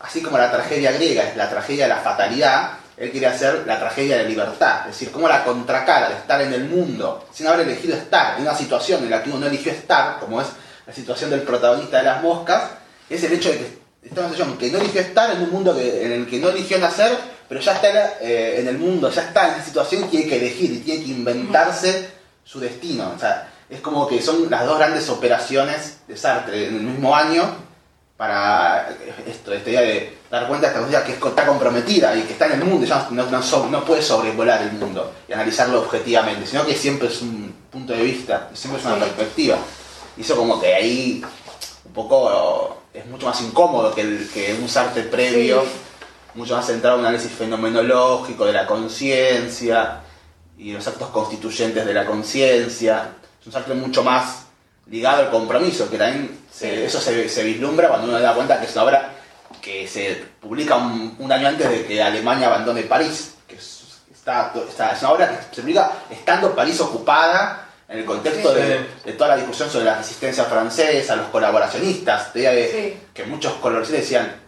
así 0.00 0.22
como 0.22 0.38
la 0.38 0.50
tragedia 0.50 0.92
griega 0.92 1.22
es 1.24 1.36
la 1.36 1.48
tragedia 1.48 1.84
de 1.84 1.90
la 1.90 2.00
fatalidad, 2.00 2.70
él 2.96 3.12
quiere 3.12 3.28
hacer 3.28 3.62
la 3.64 3.78
tragedia 3.78 4.16
de 4.16 4.24
la 4.24 4.28
libertad. 4.28 4.80
Es 4.80 4.86
decir, 4.98 5.12
como 5.12 5.28
la 5.28 5.44
contracara 5.44 6.08
de 6.08 6.16
estar 6.16 6.40
en 6.42 6.52
el 6.52 6.64
mundo 6.64 7.26
sin 7.32 7.46
haber 7.46 7.60
elegido 7.60 7.96
estar, 7.96 8.36
en 8.36 8.42
una 8.42 8.56
situación 8.56 9.04
en 9.04 9.10
la 9.10 9.22
que 9.22 9.30
uno 9.30 9.40
no 9.40 9.46
eligió 9.46 9.70
estar, 9.70 10.18
como 10.18 10.40
es 10.40 10.48
la 10.84 10.92
situación 10.92 11.30
del 11.30 11.42
protagonista 11.42 11.98
de 11.98 12.02
las 12.04 12.22
moscas, 12.22 12.64
es 13.08 13.22
el 13.22 13.32
hecho 13.34 13.50
de 13.50 13.58
que 13.58 13.78
una 14.10 14.28
situación 14.28 14.58
que 14.58 14.70
no 14.70 14.78
eligió 14.78 15.00
estar 15.00 15.30
en 15.30 15.42
un 15.42 15.50
mundo 15.50 15.76
que- 15.76 16.04
en 16.06 16.12
el 16.12 16.26
que 16.28 16.38
no 16.40 16.48
eligió 16.48 16.78
nacer, 16.78 17.16
pero 17.48 17.60
ya 17.60 17.72
está 17.74 17.88
eh, 18.20 18.56
en 18.60 18.68
el 18.68 18.78
mundo, 18.78 19.10
ya 19.10 19.22
está 19.22 19.48
en 19.48 19.54
esa 19.54 19.64
situación 19.64 20.04
y 20.04 20.08
tiene 20.08 20.26
que 20.28 20.36
elegir 20.36 20.70
y 20.72 20.78
tiene 20.80 21.04
que 21.04 21.10
inventarse 21.10 22.08
su 22.44 22.60
destino. 22.60 23.12
O 23.16 23.18
sea, 23.18 23.50
es 23.70 23.80
como 23.80 24.06
que 24.06 24.20
son 24.22 24.50
las 24.50 24.64
dos 24.66 24.78
grandes 24.78 25.08
operaciones 25.08 25.98
de 26.08 26.16
Sartre 26.16 26.68
en 26.68 26.76
el 26.76 26.82
mismo 26.82 27.14
año 27.14 27.66
para 28.16 28.88
esto, 29.26 29.52
esta 29.52 29.70
idea 29.70 29.80
de 29.82 30.18
dar 30.28 30.48
cuenta 30.48 30.72
de 30.72 30.84
esta 30.84 31.04
que 31.04 31.12
es- 31.12 31.18
está 31.24 31.46
comprometida 31.46 32.16
y 32.16 32.22
que 32.22 32.32
está 32.32 32.46
en 32.46 32.52
el 32.52 32.64
mundo, 32.64 32.84
ya 32.84 33.06
no, 33.10 33.24
no, 33.30 33.42
so- 33.42 33.68
no 33.70 33.84
puede 33.84 34.02
sobrevolar 34.02 34.60
el 34.62 34.72
mundo 34.72 35.12
y 35.28 35.32
analizarlo 35.32 35.80
objetivamente, 35.82 36.44
sino 36.46 36.66
que 36.66 36.74
siempre 36.74 37.06
es 37.08 37.22
un 37.22 37.54
punto 37.70 37.92
de 37.92 38.02
vista, 38.02 38.50
siempre 38.54 38.80
es 38.80 38.86
una 38.86 38.96
perspectiva. 38.96 39.56
Y 40.16 40.22
eso 40.22 40.34
como 40.36 40.60
que 40.60 40.74
ahí 40.74 41.22
un 41.84 41.92
poco 41.92 42.82
es 42.92 43.06
mucho 43.06 43.26
más 43.26 43.40
incómodo 43.40 43.94
que, 43.94 44.00
el, 44.00 44.28
que 44.34 44.54
un 44.60 44.68
Sartre 44.68 45.02
previo, 45.04 45.62
Sí. 45.62 45.68
Mucho 46.38 46.56
más 46.56 46.66
centrado 46.66 46.96
en 46.96 47.00
un 47.00 47.06
análisis 47.06 47.32
fenomenológico 47.32 48.46
de 48.46 48.52
la 48.52 48.66
conciencia 48.66 50.00
y 50.56 50.72
los 50.72 50.86
actos 50.86 51.08
constituyentes 51.10 51.84
de 51.84 51.92
la 51.94 52.06
conciencia. 52.06 53.08
Es 53.40 53.46
un 53.46 53.52
mucho 53.80 54.02
más 54.02 54.44
ligado 54.86 55.22
al 55.22 55.30
compromiso, 55.30 55.90
que 55.90 55.98
también 55.98 56.38
se- 56.50 56.86
eso 56.86 57.00
se, 57.00 57.28
se 57.28 57.42
vislumbra 57.44 57.88
cuando 57.88 58.06
uno 58.08 58.18
da 58.20 58.34
cuenta 58.34 58.58
que 58.58 58.66
es 58.66 58.72
una 58.72 58.84
obra 58.84 59.10
que 59.60 59.86
se 59.86 60.24
publica 60.40 60.76
un, 60.76 61.16
un 61.18 61.32
año 61.32 61.48
antes 61.48 61.68
de 61.68 61.84
que 61.86 62.02
Alemania 62.02 62.46
abandone 62.48 62.82
París, 62.82 63.34
que 63.46 63.56
es, 63.56 63.82
está, 64.12 64.52
está- 64.68 64.92
es 64.92 65.00
una 65.02 65.10
obra 65.12 65.28
que 65.28 65.54
se 65.56 65.62
publica 65.62 65.92
estando 66.10 66.54
París 66.54 66.80
ocupada 66.80 67.66
en 67.88 67.98
el 67.98 68.04
contexto 68.04 68.54
Sí. 68.54 68.60
de, 68.60 68.86
de 69.04 69.12
toda 69.14 69.30
la 69.30 69.36
discusión 69.36 69.70
sobre 69.70 69.86
la 69.86 69.96
resistencia 69.98 70.44
francesa, 70.44 71.16
los 71.16 71.26
colaboracionistas, 71.28 72.32
de, 72.34 72.70
Sí. 72.70 73.06
que 73.14 73.24
muchos 73.24 73.54
colaboracionistas 73.54 74.02
decían, 74.10 74.47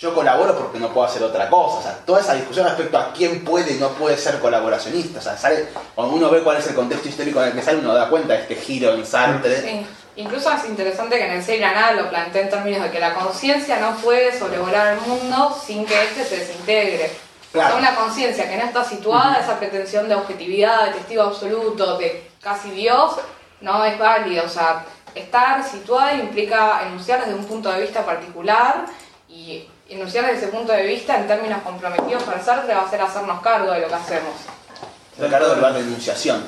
yo 0.00 0.14
colaboro 0.14 0.56
porque 0.56 0.78
no 0.78 0.88
puedo 0.88 1.06
hacer 1.06 1.22
otra 1.22 1.50
cosa. 1.50 1.78
O 1.78 1.82
sea, 1.82 1.92
toda 2.06 2.20
esa 2.20 2.32
discusión 2.32 2.66
respecto 2.66 2.96
a 2.96 3.12
quién 3.12 3.44
puede 3.44 3.74
y 3.74 3.76
no 3.76 3.90
puede 3.90 4.16
ser 4.16 4.40
colaboracionista. 4.40 5.18
O 5.18 5.22
sea, 5.22 5.36
sale, 5.36 5.68
cuando 5.94 6.16
uno 6.16 6.30
ve 6.30 6.42
cuál 6.42 6.56
es 6.56 6.66
el 6.68 6.74
contexto 6.74 7.08
histórico 7.08 7.42
en 7.42 7.48
el 7.48 7.54
que 7.54 7.62
sale, 7.62 7.78
uno 7.80 7.92
da 7.92 8.08
cuenta 8.08 8.32
de 8.32 8.40
este 8.40 8.56
giro 8.56 8.94
en 8.94 9.04
Sartre. 9.04 9.60
Sí. 9.60 9.86
Incluso 10.16 10.50
es 10.52 10.64
interesante 10.64 11.18
que 11.18 11.26
en 11.26 11.32
el 11.32 11.42
Seir 11.42 11.60
Nada 11.60 11.92
lo 11.92 12.08
planteé 12.08 12.42
en 12.42 12.50
términos 12.50 12.82
de 12.82 12.90
que 12.90 12.98
la 12.98 13.14
conciencia 13.14 13.78
no 13.78 13.94
puede 13.96 14.36
sobrevolar 14.36 14.94
el 14.94 15.00
mundo 15.02 15.56
sin 15.66 15.84
que 15.84 16.02
éste 16.02 16.24
se 16.24 16.38
desintegre. 16.38 17.10
Claro. 17.52 17.76
O 17.76 17.80
sea, 17.80 17.90
una 17.90 17.94
conciencia 17.94 18.48
que 18.48 18.56
no 18.56 18.64
está 18.64 18.82
situada, 18.82 19.38
esa 19.38 19.58
pretensión 19.58 20.08
de 20.08 20.14
objetividad, 20.14 20.86
de 20.86 20.92
testigo 20.92 21.24
absoluto, 21.24 21.98
de 21.98 22.30
casi 22.40 22.70
Dios, 22.70 23.16
no 23.60 23.84
es 23.84 23.98
válida. 23.98 24.44
O 24.46 24.48
sea, 24.48 24.84
estar 25.14 25.62
situada 25.62 26.14
implica 26.14 26.86
enunciar 26.86 27.20
desde 27.20 27.34
un 27.34 27.44
punto 27.44 27.70
de 27.70 27.82
vista 27.82 28.04
particular 28.04 28.86
y 29.28 29.68
enunciar 29.90 30.24
desde 30.26 30.38
ese 30.38 30.48
punto 30.48 30.72
de 30.72 30.84
vista 30.86 31.18
en 31.18 31.26
términos 31.26 31.60
comprometidos 31.62 32.22
para 32.22 32.42
Sartre 32.42 32.74
va 32.74 32.82
a 32.82 32.90
ser 32.90 33.00
hacernos 33.00 33.40
cargo 33.40 33.72
de 33.72 33.80
lo 33.80 33.88
que 33.88 33.94
hacemos. 33.94 34.32
Se 35.18 35.28
cargo 35.28 35.54
de 35.54 35.80
enunciación. 35.80 36.44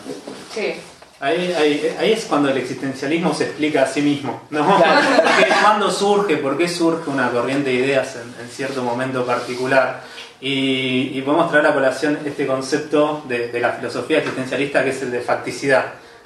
Sí. 0.55 0.75
Ahí, 1.21 1.53
ahí- 1.57 1.97
ahí 2.01 2.13
es 2.13 2.25
cuando 2.25 2.51
el 2.51 2.57
existencialismo 2.59 3.33
se 3.33 3.45
explica 3.45 3.83
a 3.83 3.87
sí 3.87 4.01
mismo, 4.03 4.43
¿no? 4.51 4.67
Porque 4.77 5.53
cuando 5.63 5.91
surge, 5.91 6.37
por 6.39 6.57
qué 6.59 6.69
surge 6.69 7.09
una 7.11 7.31
corriente 7.31 7.71
de 7.71 7.77
ideas 7.77 8.17
en, 8.17 8.35
en 8.45 8.51
cierto 8.51 8.83
momento 8.83 9.25
particular. 9.25 10.01
Y, 10.41 11.13
y 11.17 11.23
podemos 11.23 11.49
traer 11.53 11.67
a 11.69 11.75
colación 11.75 12.19
este 12.25 12.47
concepto 12.49 13.23
de, 13.29 13.49
de 13.49 13.61
la 13.61 13.71
filosofía 13.75 14.19
existencialista 14.19 14.83
que 14.83 14.91
es 14.91 15.01
el 15.03 15.13
de 15.13 15.21
facticidad, 15.21 15.85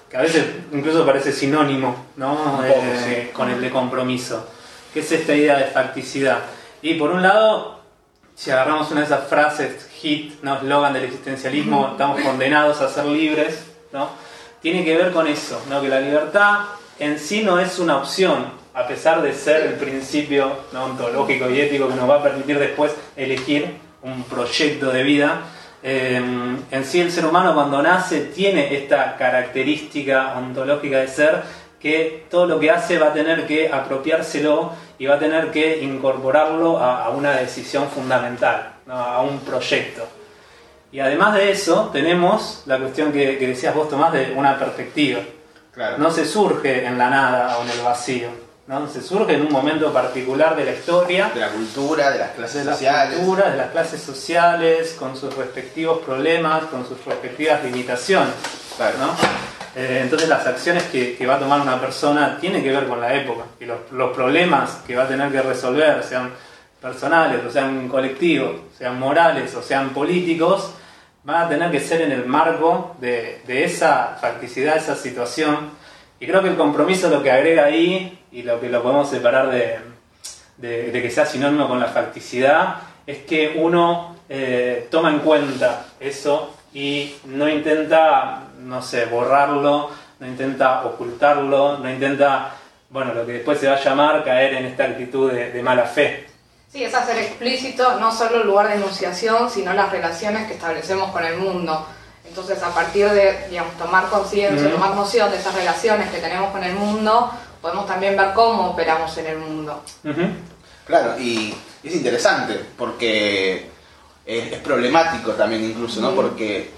que 0.08 0.16
a 0.16 0.22
veces 0.22 0.42
incluso 0.72 1.04
parece 1.04 1.32
sinónimo 1.32 2.06
¿no? 2.16 2.34
Poco, 2.56 2.64
Eh, 2.64 3.26
sí. 3.26 3.32
con 3.34 3.50
el 3.50 3.60
de 3.60 3.70
compromiso. 3.70 4.48
¿Qué 4.94 5.00
es 5.00 5.12
esta 5.12 5.34
idea 5.34 5.58
de 5.58 5.64
facticidad? 5.64 6.38
Y 6.86 6.94
por 6.94 7.10
un 7.10 7.20
lado, 7.20 7.80
si 8.36 8.52
agarramos 8.52 8.92
una 8.92 9.00
de 9.00 9.06
esas 9.06 9.26
frases, 9.26 9.88
hit, 10.00 10.40
¿no? 10.42 10.54
eslogan 10.54 10.92
del 10.92 11.02
existencialismo, 11.02 11.88
estamos 11.90 12.20
condenados 12.20 12.80
a 12.80 12.88
ser 12.88 13.06
libres, 13.06 13.72
¿no? 13.92 14.08
tiene 14.62 14.84
que 14.84 14.96
ver 14.96 15.10
con 15.10 15.26
eso, 15.26 15.60
¿no? 15.68 15.82
que 15.82 15.88
la 15.88 15.98
libertad 16.00 16.60
en 17.00 17.18
sí 17.18 17.42
no 17.42 17.58
es 17.58 17.80
una 17.80 17.96
opción, 17.96 18.52
a 18.72 18.86
pesar 18.86 19.20
de 19.20 19.32
ser 19.32 19.66
el 19.66 19.72
principio 19.74 20.58
¿no? 20.72 20.84
ontológico 20.84 21.50
y 21.50 21.60
ético 21.60 21.88
que 21.88 21.96
nos 21.96 22.08
va 22.08 22.20
a 22.20 22.22
permitir 22.22 22.56
después 22.56 22.94
elegir 23.16 23.78
un 24.02 24.22
proyecto 24.22 24.92
de 24.92 25.02
vida. 25.02 25.40
Eh, 25.82 26.22
en 26.70 26.84
sí 26.84 27.00
el 27.00 27.10
ser 27.10 27.26
humano 27.26 27.52
cuando 27.52 27.82
nace 27.82 28.26
tiene 28.26 28.76
esta 28.76 29.16
característica 29.16 30.34
ontológica 30.38 30.98
de 30.98 31.08
ser 31.08 31.42
que 31.80 32.26
todo 32.30 32.46
lo 32.46 32.60
que 32.60 32.70
hace 32.70 32.98
va 32.98 33.08
a 33.08 33.12
tener 33.12 33.44
que 33.48 33.72
apropiárselo 33.72 34.72
y 34.98 35.06
va 35.06 35.16
a 35.16 35.18
tener 35.18 35.50
que 35.50 35.82
incorporarlo 35.82 36.78
a, 36.78 37.04
a 37.04 37.10
una 37.10 37.32
decisión 37.32 37.88
fundamental, 37.88 38.74
¿no? 38.86 38.94
a 38.94 39.22
un 39.22 39.40
proyecto. 39.40 40.06
Y 40.92 41.00
además 41.00 41.34
de 41.34 41.50
eso, 41.50 41.90
tenemos 41.92 42.62
la 42.66 42.78
cuestión 42.78 43.12
que, 43.12 43.38
que 43.38 43.48
decías 43.48 43.74
vos, 43.74 43.88
Tomás, 43.90 44.12
de 44.12 44.32
una 44.34 44.58
perspectiva. 44.58 45.20
Claro. 45.72 45.98
No 45.98 46.10
se 46.10 46.24
surge 46.24 46.86
en 46.86 46.96
la 46.96 47.10
nada 47.10 47.58
o 47.58 47.62
en 47.62 47.70
el 47.70 47.80
vacío, 47.82 48.28
¿no? 48.66 48.88
se 48.88 49.02
surge 49.02 49.34
en 49.34 49.42
un 49.42 49.52
momento 49.52 49.92
particular 49.92 50.56
de 50.56 50.64
la 50.64 50.72
historia, 50.72 51.30
De 51.34 51.40
la 51.40 51.50
cultura, 51.50 52.10
de 52.10 52.18
las 52.18 52.30
clases 52.30 52.64
de 52.64 52.72
sociales. 52.72 53.26
de 53.26 53.56
las 53.58 53.70
clases 53.72 54.00
sociales, 54.00 54.96
con 54.98 55.14
sus 55.16 55.36
respectivos 55.36 55.98
problemas, 55.98 56.64
con 56.64 56.88
sus 56.88 57.04
respectivas 57.04 57.62
limitaciones. 57.62 58.32
Claro. 58.78 58.96
¿no? 58.98 59.55
Eh, 59.78 60.00
entonces 60.02 60.26
las 60.26 60.46
acciones 60.46 60.84
que, 60.84 61.26
va 61.26 61.34
a 61.34 61.38
tomar 61.38 61.60
una 61.60 61.78
persona 61.78 62.38
tienen 62.40 62.62
que 62.62 62.70
ver 62.70 62.88
con 62.88 62.98
la 62.98 63.14
época 63.14 63.44
y 63.60 63.66
los, 63.66 64.10
problemas 64.14 64.82
que 64.86 64.96
va 64.96 65.02
a 65.02 65.08
tener 65.08 65.30
que 65.30 65.42
resolver, 65.42 66.02
sean 66.02 66.30
personales 66.80 67.44
o 67.46 67.50
sean 67.50 67.86
colectivos, 67.86 68.56
sean 68.78 68.98
morales 68.98 69.54
o 69.54 69.62
sean 69.62 69.90
políticos, 69.90 70.72
van 71.24 71.44
a 71.44 71.48
tener 71.50 71.70
que 71.70 71.80
ser 71.80 72.00
en 72.00 72.12
el 72.12 72.24
marco 72.24 72.96
de, 73.00 73.42
de 73.46 73.64
esa 73.64 74.16
facticidad, 74.18 74.78
esa 74.78 74.96
situación. 74.96 75.70
Y 76.18 76.26
creo 76.26 76.40
que 76.40 76.48
el 76.48 76.56
compromiso 76.56 77.10
lo 77.10 77.22
que 77.22 77.30
agrega 77.30 77.66
ahí 77.66 78.18
y 78.32 78.44
lo 78.44 78.58
que 78.58 78.70
lo 78.70 78.82
podemos 78.82 79.10
separar 79.10 79.50
de 79.50 80.90
que 80.90 81.10
sea 81.10 81.26
sinónimo 81.26 81.68
con 81.68 81.78
la 81.78 81.88
facticidad 81.88 82.76
es 83.06 83.18
que 83.18 83.56
uno 83.58 84.16
eh, 84.28 84.88
toma 84.90 85.10
en 85.10 85.20
cuenta 85.20 85.86
eso 86.00 86.55
y 86.76 87.16
no 87.24 87.48
intenta, 87.48 88.42
no 88.58 88.82
sé, 88.82 89.06
borrarlo, 89.06 89.88
no 90.20 90.26
intenta 90.26 90.84
ocultarlo, 90.84 91.78
no 91.78 91.90
intenta, 91.90 92.50
bueno, 92.90 93.14
lo 93.14 93.24
que 93.24 93.32
después 93.32 93.58
se 93.58 93.66
va 93.66 93.76
a 93.76 93.80
llamar 93.82 94.22
caer 94.22 94.52
en 94.56 94.66
esta 94.66 94.84
actitud 94.84 95.32
de, 95.32 95.52
de 95.52 95.62
mala 95.62 95.84
fe. 95.84 96.26
Sí, 96.70 96.84
es 96.84 96.94
hacer 96.94 97.16
explícito 97.16 97.98
no 97.98 98.12
solo 98.12 98.42
el 98.42 98.46
lugar 98.46 98.68
de 98.68 98.74
enunciación, 98.74 99.48
sino 99.48 99.72
las 99.72 99.90
relaciones 99.90 100.46
que 100.48 100.52
establecemos 100.52 101.10
con 101.12 101.24
el 101.24 101.38
mundo. 101.38 101.86
Entonces, 102.28 102.62
a 102.62 102.68
partir 102.74 103.08
de, 103.08 103.46
digamos, 103.48 103.74
tomar 103.78 104.10
conciencia, 104.10 104.66
Ujú. 104.66 104.74
tomar 104.76 104.94
noción 104.94 105.30
de 105.30 105.38
esas 105.38 105.54
relaciones 105.54 106.10
que 106.10 106.18
tenemos 106.18 106.50
con 106.50 106.62
el 106.62 106.74
mundo, 106.74 107.30
podemos 107.62 107.86
también 107.86 108.18
ver 108.18 108.34
cómo 108.34 108.72
operamos 108.72 109.16
en 109.16 109.26
el 109.28 109.38
mundo. 109.38 109.82
Ujú. 110.04 110.28
Claro, 110.86 111.18
y 111.18 111.54
es 111.82 111.94
interesante 111.94 112.60
porque 112.76 113.70
es, 114.26 114.52
es 114.52 114.58
problemático 114.58 115.32
también 115.32 115.64
incluso, 115.64 116.00
¿no? 116.00 116.10
Mm. 116.12 116.14
Porque 116.16 116.70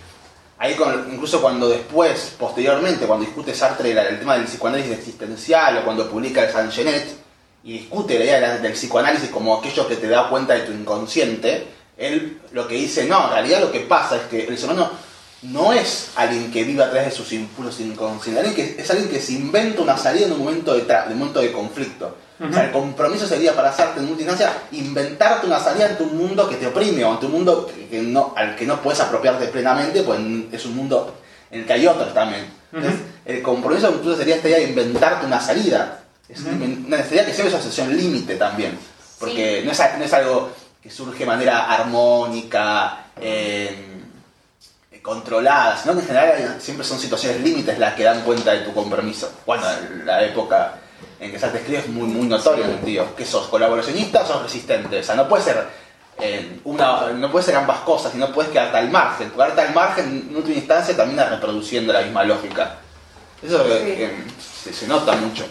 ahí 0.59 0.75
con- 0.75 1.09
incluso 1.13 1.41
cuando 1.41 1.69
después, 1.69 2.35
posteriormente, 2.39 3.07
cuando 3.07 3.25
discute 3.25 3.55
Sartre 3.55 3.93
el 3.93 4.19
tema 4.19 4.35
del 4.37 4.45
psicoanálisis 4.45 4.93
existencial 4.93 5.79
o 5.79 5.85
cuando 5.85 6.09
publica 6.11 6.45
el 6.45 6.53
Saint 6.53 6.73
Genet 6.73 7.07
y 7.65 7.73
discute 7.73 8.19
la 8.19 8.25
idea 8.25 8.59
del 8.59 8.73
psicoanálisis 8.73 9.31
como 9.31 9.57
aquello 9.59 9.89
que 9.89 9.97
te 9.97 10.09
da 10.09 10.29
cuenta 10.29 10.55
de 10.55 10.61
tu 10.61 10.73
inconsciente, 10.73 11.67
él 11.97 12.41
lo 12.53 12.69
que 12.69 12.75
dice, 12.77 13.07
no, 13.07 13.25
en 13.27 13.33
realidad 13.33 13.61
lo 13.61 13.73
que 13.73 13.81
pasa 13.81 14.17
es 14.17 14.23
que 14.23 14.47
el 14.47 14.57
ser 14.57 14.71
humano 14.71 14.91
no 15.43 15.73
es 15.73 16.11
alguien 16.17 16.51
que 16.51 16.65
vive 16.65 16.83
a 16.83 16.91
través 16.91 17.11
de 17.11 17.17
sus 17.17 17.33
impulsos 17.33 17.81
inconscientes, 17.81 18.45
alguien 18.47 18.75
que, 18.75 18.83
es 18.83 18.91
alguien 18.91 19.09
que 19.09 19.21
se 19.21 19.33
inventa 19.33 19.83
una 19.83 19.97
salida 19.97 20.27
en 20.27 20.33
un 20.33 20.39
momento 20.41 20.75
de, 20.75 20.87
tra- 20.87 21.07
de 21.07 21.13
un 21.15 21.19
momento 21.21 21.41
de 21.41 21.53
conflicto. 21.53 22.17
O 22.41 22.53
sea, 22.53 22.67
el 22.67 22.73
compromiso 22.73 23.27
sería 23.27 23.55
para 23.55 23.71
hacerte 23.71 24.01
en 24.01 24.09
última 24.09 24.31
instancia 24.31 24.63
inventarte 24.73 25.47
una 25.47 25.59
salida 25.59 25.87
ante 25.87 26.05
un 26.05 26.17
mundo 26.17 26.49
que 26.49 26.57
te 26.57 26.69
oprime 26.69 27.05
o 27.05 27.13
ante 27.13 27.27
un 27.27 27.33
mundo 27.33 27.67
que, 27.67 27.89
que 27.89 28.01
no, 28.01 28.33
al 28.37 28.55
que 28.55 28.65
no 28.65 28.81
puedes 28.81 29.01
apropiarte 29.01 29.47
plenamente, 29.49 30.03
pues 30.03 30.21
es 30.53 30.65
un 30.67 30.77
mundo 30.77 31.17
en 31.51 31.61
el 31.61 31.67
que 31.67 31.73
hay 31.73 31.87
otros 31.87 32.15
también. 32.15 32.47
Entonces, 32.73 33.01
el 33.25 33.43
compromiso 33.43 33.91
incluso 33.91 34.19
sería 34.19 34.37
esta 34.37 34.49
idea 34.49 34.59
de 34.59 34.69
inventarte 34.69 35.27
una 35.27 35.41
salida. 35.41 36.05
Es 36.29 36.41
una 36.41 36.97
necesidad 36.97 37.25
que 37.25 37.33
siempre 37.33 37.49
es 37.49 37.55
una 37.55 37.59
asociación 37.59 37.97
límite 37.97 38.37
también. 38.37 38.79
Porque 39.19 39.63
no, 39.65 39.73
es, 39.73 39.81
no 39.99 40.05
es 40.05 40.13
algo 40.13 40.51
que 40.81 40.91
surge 40.91 41.21
de 41.21 41.27
manera 41.27 41.73
armónica, 41.73 43.07
eh, 43.21 43.89
controlada, 45.03 45.77
sino 45.79 45.95
que 45.95 46.01
en 46.01 46.07
general 46.07 46.57
siempre 46.61 46.85
son 46.87 46.99
situaciones 46.99 47.41
límites 47.41 47.79
las 47.79 47.95
que 47.95 48.05
dan 48.05 48.21
cuenta 48.23 48.53
de 48.53 48.61
tu 48.61 48.75
compromiso. 48.75 49.33
Bueno, 49.47 49.65
la 50.05 50.23
época 50.23 50.75
en 51.21 51.33
que 51.33 51.39
Sartre 51.39 51.61
escribe 51.61 51.81
es 51.81 51.89
muy, 51.89 52.09
muy 52.09 52.27
notorio 52.27 52.65
en 52.65 52.71
el 52.71 52.77
sentido 52.77 53.15
que 53.17 53.25
sos 53.25 53.49
colaboracionista 53.49 54.23
o 54.23 54.27
sos 54.27 54.43
resistente. 54.43 55.01
O 55.01 55.03
sea, 55.03 55.15
no 55.15 55.29
puede 55.29 55.43
ser 55.43 55.67
eh, 56.21 56.61
una, 56.65 57.11
no 57.13 57.31
puede 57.31 57.45
ser 57.45 57.57
ambas 57.57 57.81
cosas, 57.81 58.13
sino 58.13 58.33
puedes 58.33 58.51
quedarte 58.51 58.77
al 58.77 58.91
margen. 58.91 59.31
Quedarte 59.31 59.61
al 59.61 59.75
margen 59.75 60.29
en 60.31 60.37
última 60.37 60.57
instancia 60.57 60.97
termina 60.97 61.29
reproduciendo 61.29 61.93
la 61.93 62.03
misma 62.03 62.25
lógica. 62.25 62.77
Eso 63.43 63.65
se, 64.73 64.87
nota 64.89 65.13
mucho. 65.13 65.47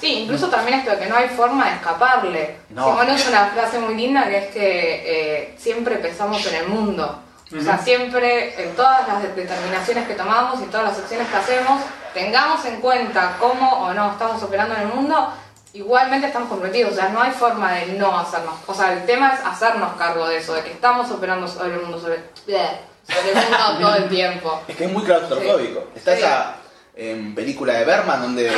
Sí, 0.00 0.22
incluso 0.22 0.48
también 0.48 0.80
esto 0.80 0.90
de 0.90 0.98
que 0.98 1.06
no 1.06 1.16
hay 1.16 1.28
forma 1.28 1.68
de 1.68 1.76
escaparle. 1.76 2.56
No. 2.70 3.00
es 3.02 3.28
una 3.28 3.46
frase 3.46 3.78
muy 3.78 3.94
linda 3.94 4.24
que 4.24 4.38
es 4.38 4.46
que 4.48 4.62
eh, 5.06 5.54
siempre 5.56 5.96
pensamos 5.96 6.44
en 6.46 6.54
el 6.56 6.68
mundo. 6.68 7.22
O 7.56 7.62
sea, 7.62 7.78
siempre 7.78 8.62
en 8.62 8.74
todas 8.76 9.08
las 9.08 9.22
determinaciones 9.22 10.06
que 10.06 10.14
tomamos 10.14 10.60
y 10.60 10.64
todas 10.64 10.88
las 10.88 10.98
acciones 10.98 11.28
que 11.28 11.36
hacemos, 11.36 11.80
tengamos 12.14 12.64
en 12.64 12.80
cuenta 12.80 13.36
cómo 13.38 13.84
o 13.84 13.94
no 13.94 14.12
estamos 14.12 14.42
operando 14.42 14.74
en 14.74 14.82
el 14.82 14.88
mundo, 14.88 15.32
igualmente 15.72 16.26
estamos 16.26 16.48
comprometidos. 16.48 16.92
O 16.92 16.96
sea, 16.96 17.08
no 17.08 17.22
hay 17.22 17.32
forma 17.32 17.72
de 17.72 17.86
no 17.94 18.18
hacernos. 18.18 18.54
O 18.66 18.74
sea, 18.74 18.92
el 18.92 19.06
tema 19.06 19.34
es 19.34 19.40
hacernos 19.44 19.96
cargo 19.96 20.28
de 20.28 20.38
eso, 20.38 20.54
de 20.54 20.62
que 20.62 20.72
estamos 20.72 21.10
operando 21.10 21.46
sobre 21.46 21.74
el 21.74 21.80
mundo, 21.82 22.00
sobre, 22.00 22.22
sobre 22.44 23.30
el 23.30 23.34
mundo 23.34 23.78
todo 23.80 23.94
el 23.96 24.08
tiempo. 24.08 24.60
Es 24.68 24.76
que 24.76 24.84
es 24.84 24.92
muy 24.92 25.02
claustrofóbico. 25.02 25.88
Está 25.94 26.14
esa 26.14 26.54
en 26.98 27.32
película 27.32 27.74
de 27.74 27.84
Berman, 27.84 28.20
donde 28.22 28.50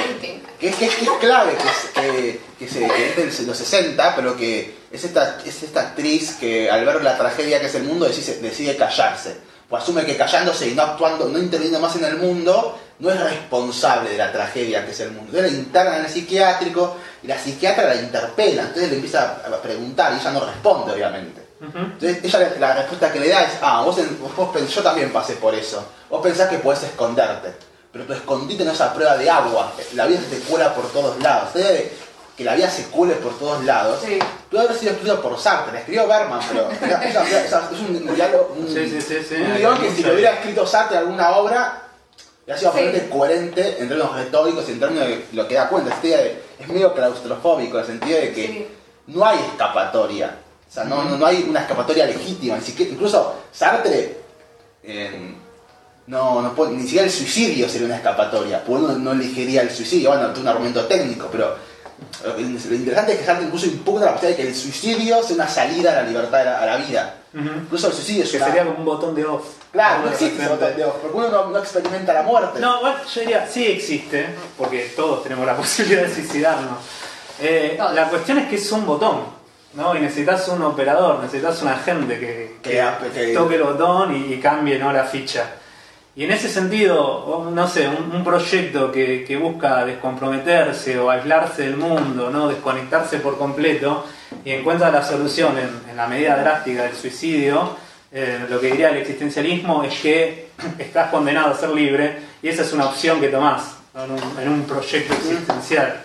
que 0.59 0.69
es, 0.71 0.76
que 0.76 0.87
es, 0.87 0.95
clave, 1.21 1.52
que, 1.95 2.40
que, 2.59 2.66
se, 2.66 2.87
es 2.87 3.38
de 3.38 3.47
los 3.47 3.57
60, 3.57 4.16
pero 4.16 4.35
que 4.35 4.75
es 4.90 5.04
esta, 5.04 5.38
es 5.45 5.62
esta 5.62 5.80
actriz 5.80 6.37
que 6.40 6.71
al 6.71 6.87
ver 6.87 7.02
la 7.02 7.19
tragedia 7.19 7.61
que 7.61 7.66
es 7.66 7.75
el 7.75 7.83
mundo 7.83 8.07
decide, 8.07 8.38
decide 8.38 8.76
callarse. 8.76 9.37
Pues 9.69 9.83
asume 9.83 10.07
que 10.07 10.16
callándose 10.16 10.69
y 10.69 10.75
no 10.75 10.83
actuando, 10.83 11.28
no 11.28 11.38
interviniendo 11.38 11.80
más 11.80 11.95
en 11.97 12.04
el 12.04 12.16
mundo, 12.16 12.78
no 13.00 13.11
es 13.11 13.21
responsable 13.21 14.11
de 14.11 14.19
la 14.19 14.30
tragedia 14.30 14.85
que 14.85 14.92
es 14.92 15.00
el 15.00 15.12
mundo. 15.12 15.33
Entonces 15.33 15.52
la 15.52 15.59
interna 15.59 15.97
en 15.97 16.04
el 16.04 16.11
psiquiátrico 16.11 16.97
y 17.23 17.26
la 17.26 17.38
psiquiatra 17.38 17.95
la 17.95 17.97
interpela, 17.97 18.62
entonces 18.62 18.90
le 18.90 18.97
empieza 18.97 19.42
a 19.45 19.62
preguntar 19.62 20.12
y 20.12 20.21
ella 20.21 20.30
no 20.30 20.45
responde, 20.45 20.92
obviamente. 20.92 21.49
Entonces 21.61 22.25
ella 22.25 22.54
la, 22.59 22.75
respuesta 22.75 23.12
que 23.12 23.21
le 23.21 23.28
da 23.28 23.42
es, 23.42 23.52
ah, 23.61 23.83
vos, 23.85 23.97
vos, 24.37 24.75
yo 24.75 24.83
también 24.83 25.12
pasé 25.12 25.35
por 25.35 25.54
eso. 25.54 25.85
Vos 26.09 26.23
pensás 26.23 26.49
que 26.49 26.59
podés 26.59 26.83
esconderte 26.85 27.71
pero 27.92 28.04
tu 28.04 28.12
escondite 28.12 28.64
no 28.64 28.73
es 28.73 28.80
a 28.80 28.95
prueba 28.95 29.16
de 29.16 29.28
agua. 29.28 29.73
La 29.95 30.07
vida 30.07 30.21
se 30.21 30.37
te 30.37 30.42
cuela 30.42 30.75
por 30.75 30.90
todos 30.92 31.21
lados. 31.21 31.50
que 32.37 32.45
la 32.45 32.54
vida 32.54 32.71
se 32.71 32.85
cuele 32.85 33.14
por 33.16 33.38
todos 33.38 33.64
lados. 33.64 34.00
Sí. 34.04 34.19
Pudo 34.49 34.61
haber 34.61 34.76
sido 34.76 34.92
escrito 34.92 35.21
por 35.21 35.38
Sartre, 35.38 35.78
escribió 35.78 36.09
Berman, 36.09 36.40
pero 36.49 36.71
es, 36.73 37.73
un 37.73 38.14
diálogo, 38.14 38.54
un, 38.57 38.66
sí, 38.66 39.00
sí, 39.00 39.19
sí, 39.23 39.35
un 39.35 39.57
guion 39.57 39.78
que 39.78 39.90
si 39.92 40.02
lo 40.02 40.14
hubiera 40.14 40.33
escrito 40.33 40.66
Sartre 40.66 40.97
en 40.97 41.02
alguna 41.04 41.37
obra, 41.37 41.83
hubiera 42.50 42.59
sido 42.59 42.73
bastante 42.73 43.09
coherente 43.09 43.76
en 43.78 43.88
términos 43.88 44.14
retóricos 44.14 44.69
y 44.69 44.73
en 44.73 44.80
términos 44.80 45.09
de 45.09 45.25
lo 45.33 45.47
que 45.47 45.54
da 45.54 45.69
cuenta. 45.69 45.95
Este 45.95 46.40
es 46.59 46.69
medio 46.69 46.92
claustrofóbico 46.92 47.78
en 47.78 47.80
el 47.80 47.87
sentido 47.87 48.19
de 48.19 48.33
que 48.33 48.69
no 49.09 49.25
hay 49.25 49.38
escapatoria. 49.38 50.37
O 50.69 50.73
sea, 50.73 50.85
no, 50.85 51.04
no, 51.04 51.26
hay 51.26 51.47
una 51.49 51.61
escapatoria 51.61 52.07
legítima. 52.07 52.59
incluso 52.59 53.35
Sartre, 53.52 54.19
no, 56.07 56.42
no 56.42 56.54
puede, 56.54 56.73
ni 56.73 56.83
siquiera 56.83 57.04
el 57.04 57.12
suicidio 57.12 57.69
sería 57.69 57.87
una 57.87 57.97
escapatoria, 57.97 58.64
porque 58.64 58.85
uno 58.85 58.99
no 58.99 59.12
elegiría 59.12 59.62
el 59.62 59.71
suicidio, 59.71 60.11
bueno, 60.11 60.33
es 60.33 60.38
un 60.38 60.49
argumento 60.49 60.87
técnico, 60.87 61.28
pero 61.30 61.57
lo 62.25 62.40
interesante 62.40 63.12
es 63.12 63.19
que 63.19 63.25
Sartre 63.25 63.47
incluso 63.47 63.66
impugna 63.66 64.07
la 64.07 64.12
posibilidad 64.14 64.38
de 64.38 64.42
que 64.45 64.49
el 64.49 64.57
suicidio 64.57 65.23
sea 65.23 65.37
una 65.37 65.49
salida 65.49 65.92
a 65.92 66.02
la 66.02 66.09
libertad, 66.09 66.40
a 66.40 66.66
la, 66.66 66.76
vida. 66.76 67.16
Incluso 67.32 67.87
el 67.87 67.92
suicidio 67.92 68.25
es 68.25 68.32
Que 68.32 68.38
sería 68.38 68.64
como 68.64 68.78
un 68.78 68.84
botón 68.84 69.14
de 69.14 69.25
off. 69.25 69.44
Claro, 69.70 70.04
no 70.04 70.10
existe 70.10 70.42
ese 70.42 70.49
botón 70.49 70.76
de 70.76 70.84
off, 70.84 70.96
porque 71.00 71.16
uno 71.16 71.46
no, 71.49 71.58
experimenta 71.58 72.12
la 72.12 72.22
muerte. 72.22 72.58
No, 72.58 72.80
bueno, 72.80 72.96
yo 73.12 73.20
diría, 73.20 73.46
sí 73.46 73.66
existe, 73.66 74.26
porque 74.58 74.93
todos 74.97 75.23
tenemos 75.23 75.47
la 75.47 75.56
posibilidad 75.58 76.02
de 76.02 76.14
suicidarnos. 76.14 76.78
Eh, 77.40 77.78
la 77.78 78.08
cuestión 78.08 78.38
es 78.38 78.49
que 78.49 78.56
es 78.56 78.73
un 78.73 78.84
botón. 78.84 79.40
¿no? 79.75 79.97
Y 79.97 80.00
necesitas 80.00 80.49
un 80.49 80.62
operador, 80.62 81.21
necesitas 81.21 81.62
un 81.62 81.69
agente 81.69 82.19
que, 82.19 82.56
que, 82.60 83.32
toque 83.32 83.54
el 83.54 83.62
botón 83.62 84.16
y, 84.16 84.34
y 84.34 84.40
cambie 84.40 84.78
¿no? 84.78 84.93
la 84.93 85.04
ficha. 85.04 85.45
Y 86.16 86.25
en 86.25 86.32
ese 86.32 86.49
sentido, 86.49 87.49
no 87.52 87.69
sé, 87.69 87.88
un, 87.88 88.25
proyecto 88.25 88.90
que, 88.90 89.38
busca 89.40 89.84
descomprometerse 89.84 90.99
o 90.99 91.08
aislarse 91.08 91.62
del 91.62 91.76
mundo, 91.76 92.30
¿no? 92.30 92.49
desconectarse 92.49 93.21
por 93.21 93.38
completo 93.38 94.04
y 94.45 94.53
encuentra 94.53 94.91
la 94.91 95.03
solución 95.03 95.55
en, 95.59 95.97
la 95.97 96.07
medida 96.07 96.37
drástica 96.37 96.85
del 96.85 96.95
suicidio, 96.95 97.76
eh, 98.13 98.47
lo 98.49 98.61
que 98.61 98.71
diría 98.71 98.91
el 98.91 98.99
existencialismo 98.99 99.83
es 99.85 100.00
que 100.00 100.49
estás 100.79 101.11
condenado 101.11 101.53
a 101.53 101.57
ser 101.57 101.71
libre 101.71 102.19
y 102.43 102.49
esa 102.49 102.63
es 102.63 102.73
una 102.73 102.87
opción 102.87 103.21
que 103.21 103.29
tomás 103.29 103.76
en, 104.41 104.49
un, 104.49 104.63
proyecto 104.63 105.15
existencial. 105.15 106.03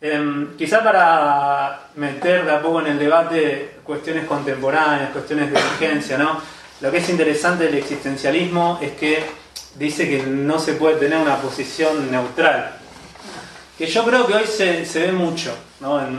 Em, 0.00 0.56
quizá 0.56 0.82
para 0.82 1.88
meter 1.96 2.44
de 2.44 2.52
a 2.52 2.62
poco 2.62 2.80
en 2.80 2.88
el 2.88 2.98
debate 2.98 3.76
cuestiones 3.84 4.24
contemporáneas, 4.24 5.10
cuestiones 5.10 5.50
de 5.50 5.58
urgencia, 5.58 6.16
¿no? 6.16 6.40
Lo 6.80 6.90
que 6.90 6.98
es 6.98 7.08
interesante 7.10 7.64
del 7.64 7.74
existencialismo 7.74 8.78
es 8.80 8.92
que 8.92 9.22
dice 9.76 10.08
que 10.08 10.22
no 10.22 10.58
se 10.58 10.74
puede 10.74 10.96
tener 10.96 11.18
una 11.18 11.36
posición 11.36 12.10
neutral. 12.10 12.76
Que 13.80 13.86
yo 13.86 14.04
creo 14.04 14.26
que 14.26 14.34
hoy 14.34 14.46
se, 14.46 14.84
ve 14.94 15.10
mucho 15.10 15.56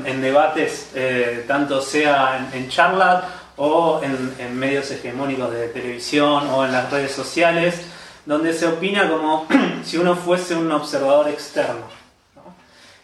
en, 0.05 0.19
debates, 0.19 0.89
eh, 0.95 1.45
tanto 1.47 1.79
sea 1.79 2.49
en, 2.51 2.69
charlas 2.69 3.23
o 3.55 4.01
en, 4.01 4.57
medios 4.57 4.89
hegemónicos 4.89 5.51
de 5.51 5.67
televisión 5.67 6.49
o 6.49 6.65
en 6.65 6.71
las 6.71 6.89
redes 6.89 7.11
sociales, 7.11 7.85
donde 8.25 8.51
se 8.53 8.65
opina 8.65 9.07
como 9.07 9.45
si 9.83 9.97
uno 9.97 10.15
fuese 10.15 10.55
un 10.55 10.71
observador 10.71 11.27
externo. 11.27 11.83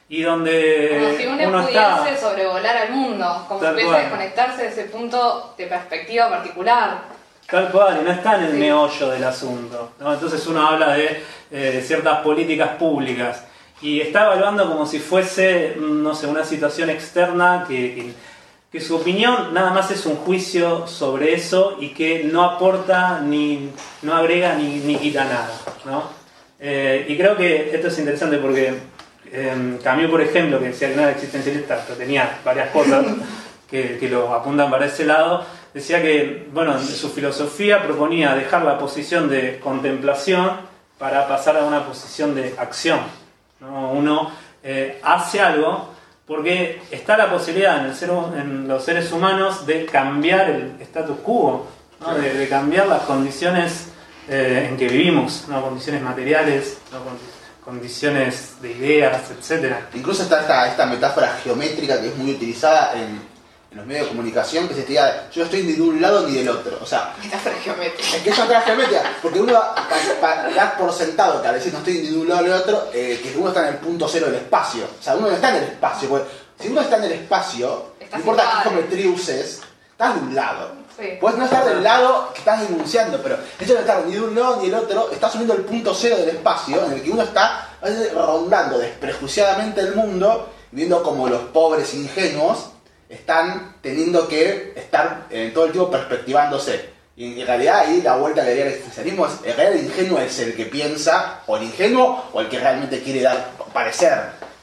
Y 0.09 0.23
donde 0.23 1.03
como 1.03 1.17
si 1.19 1.27
uno, 1.27 1.61
pudiese 1.61 2.19
sobrevolar 2.19 2.77
al 2.77 2.93
mundo, 2.93 3.45
como 3.47 3.59
si 3.59 3.67
pudiese 3.67 3.95
desconectarse 3.95 4.63
de 4.63 4.69
ese 4.69 4.83
punto 4.85 5.53
de 5.55 5.67
perspectiva 5.67 6.31
particular. 6.31 7.01
Tal 7.47 7.71
cual, 7.71 7.99
y 8.01 8.05
no 8.05 8.11
está 8.11 8.39
en 8.39 8.45
el 8.45 8.53
meollo 8.53 9.09
del 9.09 9.23
asunto. 9.23 9.91
Entonces 9.99 10.47
uno 10.47 10.67
habla 10.67 10.93
de 10.95 11.23
eh, 11.51 11.83
ciertas 11.85 12.21
políticas 12.21 12.69
públicas 12.69 13.43
y 13.81 14.01
está 14.01 14.25
evaluando 14.25 14.67
como 14.67 14.85
si 14.85 14.99
fuese, 14.99 15.75
no 15.79 16.15
sé, 16.15 16.27
una 16.27 16.43
situación 16.43 16.89
externa 16.89 17.65
que, 17.67 18.13
que, 18.71 18.81
su 18.81 18.95
opinión 18.95 19.55
nada 19.55 19.71
más 19.71 19.89
es 19.89 20.05
un 20.05 20.17
juicio 20.17 20.85
sobre 20.85 21.33
eso 21.33 21.77
y 21.79 21.89
que 21.89 22.23
no 22.25 22.43
aporta 22.43 23.21
ni, 23.21 23.71
no 24.03 24.15
agrega 24.15 24.53
ni, 24.53 24.79
ni 24.79 24.97
quita 24.97 25.23
nada. 25.23 25.49
¿no? 25.85 26.03
Eh, 26.59 27.05
y 27.07 27.17
creo 27.17 27.35
que 27.35 27.73
esto 27.73 27.87
es 27.87 27.97
interesante 27.97 28.37
porque 28.37 28.73
eh, 29.31 29.77
Camus, 29.83 30.09
por 30.09 30.21
ejemplo, 30.21 30.59
que 30.59 30.67
decía 30.67 30.89
que 30.89 30.95
no 30.95 31.01
era 31.03 31.11
existencialista, 31.11 31.83
pero 31.85 31.97
tenía 31.97 32.39
varias 32.45 32.69
cosas 32.69 33.05
que, 33.69 33.97
que 33.99 34.09
lo 34.09 34.33
apuntan 34.33 34.69
para 34.69 34.85
ese 34.85 35.05
lado, 35.05 35.43
decía 35.73 36.01
que, 36.01 36.47
bueno, 36.53 36.79
su 36.79 37.09
filosofía 37.09 37.83
proponía 37.83 38.35
dejar 38.35 38.63
la 38.63 38.77
posición 38.77 39.29
de 39.29 39.59
contemplación 39.59 40.51
para 40.97 41.27
pasar 41.27 41.57
a 41.57 41.63
una 41.63 41.85
posición 41.85 42.35
de 42.35 42.55
acción. 42.57 42.99
Uno 43.61 44.31
eh, 44.63 44.99
hace 45.03 45.41
algo 45.41 45.93
porque 46.25 46.81
está 46.91 47.15
la 47.17 47.31
posibilidad 47.31 47.79
en, 47.79 47.85
el 47.85 47.95
ser, 47.95 48.09
en 48.09 48.67
los 48.67 48.83
seres 48.83 49.11
humanos 49.11 49.65
de 49.65 49.85
cambiar 49.85 50.49
el 50.49 50.81
status 50.81 51.17
quo, 51.23 51.67
de, 52.21 52.47
cambiar 52.49 52.87
las 52.87 53.03
condiciones 53.03 53.89
eh, 54.27 54.67
en 54.69 54.77
que 54.77 54.87
vivimos, 54.87 55.45
¿no? 55.47 55.61
condiciones 55.61 56.01
materiales, 56.01 56.79
condiciones 57.63 58.61
de 58.61 58.71
ideas, 58.71 59.31
etc. 59.31 59.75
Incluso 59.93 60.23
está 60.23 60.41
esta, 60.41 60.67
esta 60.67 60.85
metáfora 60.85 61.29
geométrica 61.43 61.99
que 62.01 62.09
es 62.09 62.17
muy 62.17 62.31
utilizada 62.31 62.93
en, 62.93 63.36
en 63.71 63.77
los 63.77 63.85
medios 63.85 64.05
de 64.05 64.09
comunicación 64.09 64.67
que 64.67 64.73
se 64.73 64.83
te 64.83 64.89
diga, 64.89 65.29
yo 65.31 65.41
no 65.41 65.45
estoy 65.45 65.63
ni 65.63 65.73
de 65.73 65.81
un 65.81 66.01
lado 66.01 66.27
ni 66.27 66.35
del 66.35 66.49
otro. 66.49 66.77
O 66.81 66.85
sea, 66.85 67.13
geométrica. 67.63 68.15
Es 68.15 68.23
que 68.23 68.29
es 68.29 68.37
una 68.37 68.61
geométrica, 68.61 69.03
porque 69.21 69.41
uno 69.41 69.59
para 70.21 70.49
dar 70.53 70.77
por 70.77 70.93
sentado 70.93 71.41
que 71.41 71.47
al 71.47 71.55
decir 71.55 71.73
no 71.73 71.79
estoy 71.79 71.95
ni 71.95 72.09
de 72.09 72.17
un 72.17 72.29
lado 72.29 72.41
ni 72.41 72.49
del 72.49 72.61
otro, 72.61 72.89
eh, 72.93 73.19
que 73.21 73.37
uno 73.37 73.49
está 73.49 73.67
en 73.67 73.73
el 73.73 73.79
punto 73.79 74.07
cero 74.07 74.27
del 74.27 74.35
espacio. 74.35 74.85
O 74.99 75.03
sea, 75.03 75.15
uno 75.15 75.27
no 75.27 75.35
está 75.35 75.49
en 75.49 75.63
el 75.63 75.63
espacio. 75.63 76.09
Porque 76.09 76.27
si 76.59 76.69
uno 76.69 76.81
está 76.81 76.97
en 76.97 77.03
el 77.03 77.11
espacio, 77.13 77.93
no 78.11 78.17
importa 78.17 78.43
qué 78.63 78.69
geometría 78.69 79.09
uses, 79.09 79.61
estás 79.91 80.15
de 80.15 80.21
un 80.21 80.35
lado. 80.35 80.87
Puedes 81.19 81.37
no 81.37 81.45
estar 81.45 81.63
del 81.63 81.83
lado 81.83 82.31
que 82.33 82.39
estás 82.39 82.67
denunciando, 82.67 83.21
pero 83.21 83.37
eso 83.59 83.73
no 83.73 83.79
estar 83.81 84.03
ni 84.05 84.13
de 84.13 84.21
un 84.21 84.33
lado 84.33 84.57
ni 84.59 84.69
del 84.69 84.79
otro, 84.79 85.11
estás 85.11 85.31
subiendo 85.31 85.53
el 85.53 85.61
punto 85.61 85.93
cero 85.93 86.17
del 86.17 86.29
espacio 86.29 86.83
en 86.85 86.93
el 86.93 87.03
que 87.03 87.11
uno 87.11 87.21
está 87.21 87.69
rondando 88.15 88.79
desprejuiciadamente 88.79 89.81
el 89.81 89.93
mundo, 89.93 90.49
viendo 90.71 91.03
como 91.03 91.29
los 91.29 91.41
pobres 91.49 91.93
ingenuos 91.93 92.69
están 93.09 93.75
teniendo 93.81 94.27
que 94.27 94.73
estar 94.75 95.27
en 95.29 95.53
todo 95.53 95.65
el 95.65 95.71
tiempo 95.71 95.91
perspectivándose. 95.91 96.97
Y 97.15 97.41
en 97.41 97.47
realidad 97.47 97.79
ahí 97.79 98.01
la 98.01 98.15
vuelta 98.15 98.41
que 98.41 98.49
daría 98.49 98.65
el 98.65 98.73
existencialismo 98.73 99.25
es, 99.25 99.33
el 99.43 99.55
real 99.55 99.77
ingenuo 99.77 100.19
es 100.19 100.39
el 100.39 100.55
que 100.55 100.65
piensa, 100.65 101.41
o 101.47 101.57
el 101.57 101.63
ingenuo, 101.63 102.25
o 102.31 102.41
el 102.41 102.47
que 102.47 102.59
realmente 102.59 103.01
quiere 103.01 103.21
dar 103.21 103.51
parecer 103.73 104.13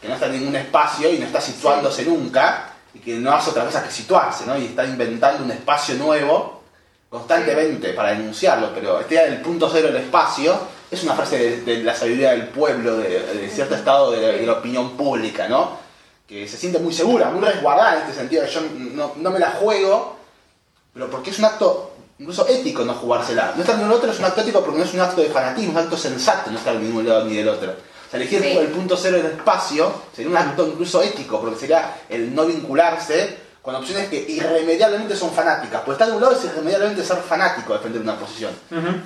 que 0.00 0.08
no 0.08 0.14
está 0.14 0.26
en 0.26 0.32
ningún 0.32 0.56
espacio 0.56 1.10
y 1.10 1.18
no 1.18 1.26
está 1.26 1.40
situándose 1.40 2.04
nunca, 2.04 2.70
y 2.92 2.98
que 2.98 3.16
no 3.16 3.32
hace 3.32 3.50
otra 3.50 3.64
cosa 3.64 3.82
que 3.82 3.90
situarse, 3.90 4.44
¿no? 4.46 4.56
Y 4.56 4.66
está 4.66 4.84
inventando 4.84 5.42
un 5.42 5.50
espacio 5.50 5.94
nuevo 5.96 6.62
constantemente 7.08 7.92
para 7.92 8.10
denunciarlo, 8.10 8.72
pero 8.74 9.00
este 9.00 9.14
del 9.14 9.40
punto 9.40 9.68
cero 9.72 9.88
del 9.88 10.02
espacio 10.02 10.56
es 10.90 11.02
una 11.02 11.14
frase 11.14 11.38
de, 11.38 11.62
de 11.62 11.82
la 11.82 11.94
sabiduría 11.94 12.32
del 12.32 12.48
pueblo, 12.48 12.98
de, 12.98 13.20
de 13.20 13.48
cierto 13.48 13.74
estado 13.74 14.12
de, 14.12 14.20
de 14.38 14.46
la 14.46 14.54
opinión 14.54 14.96
pública, 14.96 15.48
¿no? 15.48 15.83
Que 16.34 16.48
se 16.48 16.56
siente 16.56 16.80
muy 16.80 16.92
segura, 16.92 17.30
muy 17.30 17.40
resguardada 17.44 17.94
en 17.94 18.00
este 18.02 18.14
sentido, 18.14 18.44
yo 18.44 18.60
no, 18.96 19.12
no 19.14 19.30
me 19.30 19.38
la 19.38 19.52
juego, 19.52 20.16
pero 20.92 21.08
porque 21.08 21.30
es 21.30 21.38
un 21.38 21.44
acto 21.44 21.92
incluso 22.18 22.44
ético 22.48 22.84
no 22.84 22.92
jugársela. 22.94 23.52
No 23.54 23.60
estar 23.62 23.76
ni 23.76 23.82
en 23.84 23.88
el 23.88 23.94
otro 23.94 24.10
es 24.10 24.18
un 24.18 24.24
acto 24.24 24.40
ético 24.40 24.60
porque 24.64 24.78
no 24.80 24.84
es 24.84 24.92
un 24.94 24.98
acto 25.00 25.20
de 25.20 25.28
fanatismo, 25.28 25.70
es 25.70 25.76
un 25.78 25.84
acto 25.84 25.96
sensato 25.96 26.50
no 26.50 26.58
estar 26.58 26.74
ni 26.74 26.88
de 26.88 26.92
un 26.92 27.08
lado 27.08 27.24
ni 27.26 27.36
del 27.36 27.48
otro. 27.48 27.70
O 27.70 28.10
sea, 28.10 28.18
elegir 28.18 28.42
Sí. 28.42 28.48
el 28.48 28.66
punto 28.66 28.96
cero 28.96 29.18
del 29.18 29.26
espacio 29.26 29.92
sería 30.12 30.28
un 30.32 30.36
acto 30.36 30.66
incluso 30.66 31.00
ético, 31.02 31.40
porque 31.40 31.56
sería 31.60 31.98
el 32.08 32.34
no 32.34 32.46
vincularse 32.46 33.38
con 33.64 33.74
opciones 33.74 34.10
que 34.10 34.16
irremediablemente 34.28 35.16
son 35.16 35.32
fanáticas. 35.32 35.80
Pues 35.86 35.94
estar 35.94 36.06
de 36.06 36.14
un 36.14 36.20
lado 36.20 36.34
es 36.34 36.44
irremediablemente 36.44 37.02
ser 37.02 37.16
fanático, 37.16 37.72
defender 37.72 38.02
una 38.02 38.14
posición. 38.14 38.52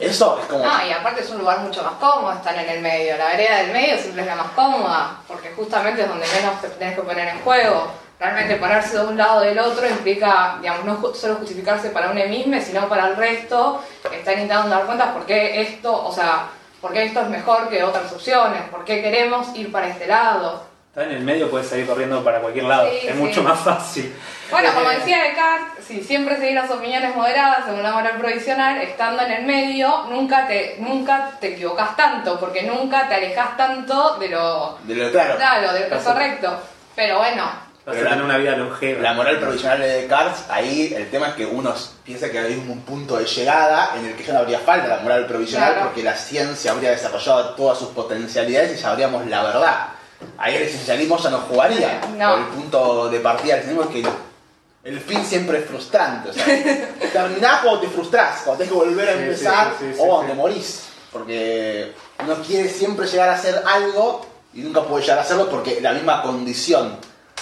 Eso 0.01 0.37
es 0.40 0.47
como... 0.47 0.64
No, 0.64 0.85
y 0.85 0.90
aparte 0.90 1.21
es 1.23 1.31
un 1.31 1.38
lugar 1.38 1.61
mucho 1.61 1.81
más 1.85 1.92
cómodo 1.92 2.33
estar 2.33 2.57
en 2.57 2.68
el 2.68 2.81
medio. 2.81 3.16
La 3.16 3.27
vereda 3.27 3.59
del 3.59 3.71
medio 3.71 3.97
siempre 3.97 4.23
es 4.23 4.27
la 4.27 4.35
más 4.35 4.51
cómoda, 4.57 5.21
porque 5.29 5.53
justamente 5.53 6.03
es 6.03 6.09
donde 6.09 6.27
menos 6.27 6.61
te 6.61 6.68
tenés 6.71 6.97
que 6.97 7.03
poner 7.03 7.29
en 7.29 7.40
juego. 7.42 7.87
Realmente 8.18 8.57
ponerse 8.57 8.99
de 8.99 9.05
un 9.05 9.16
lado 9.16 9.37
o 9.38 9.40
del 9.42 9.61
otro 9.61 9.88
implica, 9.88 10.59
digamos, 10.61 10.85
no 10.85 11.14
solo 11.14 11.37
justificarse 11.37 11.90
para 11.90 12.11
uno 12.11 12.27
mismo, 12.27 12.61
sino 12.61 12.88
para 12.88 13.07
el 13.07 13.14
resto, 13.16 13.81
que 14.11 14.18
está 14.18 14.33
intentando 14.33 14.71
dar 14.71 14.87
cuenta 14.87 15.14
por 15.14 15.25
qué 15.25 15.61
esto, 15.61 16.05
o 16.05 16.12
sea, 16.12 16.49
por 16.81 16.92
qué 16.92 17.05
esto 17.05 17.21
es 17.21 17.29
mejor 17.29 17.68
que 17.68 17.85
otras 17.85 18.12
opciones, 18.12 18.62
por 18.73 18.85
qué 18.85 19.03
queremos 19.03 19.55
ir 19.55 19.71
para 19.71 19.87
este 19.87 20.09
lado. 20.09 20.66
Está 20.99 21.11
en 21.13 21.17
el 21.17 21.23
medio, 21.25 21.49
puedes 21.49 21.69
salir 21.69 21.87
corriendo 21.87 22.25
para 22.25 22.41
cualquier 22.41 22.65
lado. 22.65 22.91
Sí, 22.91 23.07
es 23.07 23.15
sí. 23.15 23.19
mucho 23.21 23.41
más 23.45 23.61
fácil. 23.61 24.13
Bueno, 24.51 24.71
como 24.75 24.91
Eh, 24.91 24.97
decía 24.97 25.23
Descartes, 25.23 25.85
si 25.87 26.03
siempre 26.03 26.37
seguir 26.37 26.55
las 26.57 26.69
opiniones 26.73 27.15
moderadas 27.15 27.67
según 27.67 27.85
la 27.85 27.93
moral 27.93 28.19
provisional, 28.19 28.79
estando 28.79 29.23
en 29.23 29.31
el 29.31 29.45
medio, 29.45 30.07
nunca 30.11 30.49
te, 30.49 30.75
nunca 30.81 31.31
te 31.41 31.53
equivocas 31.55 31.95
tanto, 31.97 32.41
porque 32.41 32.65
nunca 32.65 33.07
te 33.07 33.15
alejas 33.15 33.57
tanto 33.57 34.17
de 34.19 34.29
lo, 34.31 34.77
De 34.83 34.97
lo 34.97 35.13
claro. 35.13 35.37
claro, 35.37 35.73
de 35.73 35.89
lo 35.89 35.99
correcto. 36.03 36.59
Pero 36.97 37.19
bueno, 37.19 37.49
Pero 37.85 38.03
la- 38.17 38.17
una 38.25 38.37
vida 38.39 38.57
longeva. 38.57 39.01
La 39.01 39.13
moral 39.15 39.39
provisional 39.39 39.79
de 39.81 39.87
Descartes, 40.01 40.47
ahí 40.51 40.93
el 40.97 41.09
tema 41.13 41.29
es 41.29 41.35
que 41.35 41.47
uno 41.47 41.73
piensa 42.05 42.29
que 42.29 42.41
hay 42.41 42.55
un 42.55 42.81
punto 42.81 43.19
de 43.19 43.25
llegada 43.25 43.93
en 43.97 44.05
el 44.07 44.15
que 44.17 44.25
ya 44.25 44.33
no 44.33 44.41
habría 44.41 44.59
falta 44.59 44.89
la 44.89 44.99
moral 44.99 45.27
provisional 45.27 45.75
Claro. 45.75 45.87
porque 45.87 46.03
la 46.03 46.17
ciencia 46.17 46.73
habría 46.73 46.91
desarrollado 46.91 47.51
todas 47.55 47.79
sus 47.79 47.91
potencialidades 47.91 48.73
y 48.77 48.79
sabríamos 48.83 49.25
la 49.27 49.45
verdad. 49.45 49.87
Ahí 50.37 50.57
el 50.57 50.62
esencialismo 50.62 51.18
ya 51.18 51.31
no 51.31 51.38
jugaría. 51.40 52.00
No. 52.16 52.31
Por 52.31 52.38
el 52.40 52.46
punto 52.46 53.09
de 53.11 53.20
partida 53.20 53.54
del 53.57 53.64
esencialismo 53.64 53.98
es 53.98 54.04
que 54.04 54.88
el 54.88 55.00
fin 55.00 55.24
siempre 55.24 55.59
es 55.59 55.64
frustrante. 55.66 56.31
O 56.31 56.33
sea, 56.33 56.44
terminás 57.12 57.61
cuando 57.62 57.81
te 57.81 57.88
frustrás, 57.88 58.42
cuando 58.44 58.59
tenés 58.64 58.72
que 58.72 58.78
volver 58.78 59.09
a 59.09 59.12
Sí, 59.12 59.18
empezar 59.18 59.74
sí, 59.78 59.85
sí, 59.90 59.94
sí, 59.94 60.00
o 60.02 60.24
sí. 60.26 60.33
morís. 60.35 60.83
Porque 61.12 61.92
uno 62.22 62.37
quiere 62.46 62.68
siempre 62.68 63.07
llegar 63.07 63.28
a 63.31 63.35
hacer 63.35 63.62
algo 63.66 64.26
y 64.54 64.61
nunca 64.61 64.83
puede 64.83 65.02
llegar 65.04 65.18
a 65.18 65.22
hacerlo 65.22 65.48
porque 65.48 65.81
la 65.81 65.92
misma 65.92 66.22
condición 66.22 66.96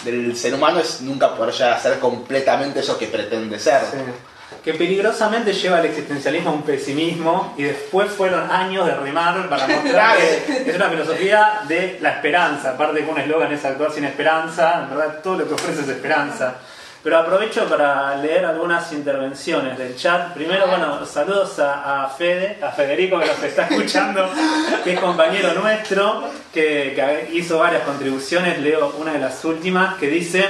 del 0.04 0.36
ser 0.36 0.54
humano 0.54 0.78
es 0.80 1.00
nunca 1.00 1.34
poder 1.34 1.52
llegar 1.54 1.72
a 1.72 1.80
ser 1.80 1.98
completamente 1.98 2.80
eso 2.80 2.96
que 2.98 3.06
pretende 3.06 3.58
ser. 3.58 3.80
Que 4.64 4.74
peligrosamente 4.74 5.52
lleva 5.52 5.80
el 5.80 5.87
existencialismo 5.87 6.50
a 6.50 6.52
un 6.52 6.62
pesimismo 6.62 7.54
y 7.56 7.64
después 7.64 8.11
fueron 8.11 8.50
años 8.50 8.87
de 8.87 8.94
remar 8.94 9.48
para 9.48 9.66
mostrar 9.68 10.16
que 10.16 10.70
es 10.70 10.76
una 10.76 10.88
filosofía 10.88 11.61
de 11.68 11.98
la 12.00 12.11
esperanza. 12.11 12.70
Aparte 12.70 13.04
que 13.04 13.11
un 13.11 13.18
eslogan 13.18 13.52
es 13.52 13.64
actuar 13.64 13.92
sin 13.92 14.04
esperanza, 14.04 14.82
en 14.82 14.90
verdad 14.90 15.20
todo 15.22 15.38
lo 15.38 15.48
que 15.48 15.54
ofrece 15.54 15.82
es 15.82 15.88
esperanza. 15.88 16.56
Pero 17.06 17.18
aprovecho 17.18 17.68
para 17.68 18.16
leer 18.16 18.44
algunas 18.44 18.92
intervenciones 18.92 19.78
del 19.78 19.94
chat. 19.94 20.35
Primero, 20.35 20.66
bueno, 20.66 21.06
saludos 21.06 21.56
a, 21.61 22.02
a 22.02 22.09
Fede, 22.09 22.59
a 22.61 22.72
Federico 22.72 23.20
que 23.20 23.26
nos 23.26 23.40
está 23.44 23.68
escuchando, 23.68 24.28
que 24.82 24.94
es 24.94 24.98
compañero 24.98 25.54
nuestro, 25.54 26.24
que, 26.52 26.94
que 26.96 27.30
hizo 27.35 27.61
varias 27.61 27.85
contribuciones. 27.85 28.59
Leo 28.59 28.96
una 28.98 29.12
de 29.12 29.20
las 29.20 29.44
últimas 29.44 29.94
que 29.98 30.09
dice... 30.09 30.46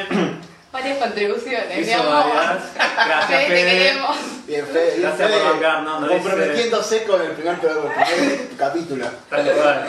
varias 0.76 0.98
contribuciones, 0.98 1.68
mi 1.76 1.82
Hizo 1.82 2.00
amor. 2.02 2.12
varias. 2.34 2.62
Gracias, 3.06 3.26
Fede, 3.28 3.46
te 3.48 3.54
Fede. 3.54 3.78
queremos. 3.78 4.16
Bien, 4.46 4.66
Fede, 4.66 4.90
bien, 4.96 5.02
Gracias 5.02 5.30
por 5.30 5.38
Fede, 5.40 5.50
bancarnos, 5.52 6.00
nos 6.00 6.10
dice- 6.10 6.22
comprometiéndose 6.22 7.04
con 7.04 7.20
el 7.22 7.30
primer, 7.32 7.54
el 7.54 7.60
primer 7.60 8.48
capítulo. 8.58 9.06
Tal 9.30 9.52
cual. 9.52 9.86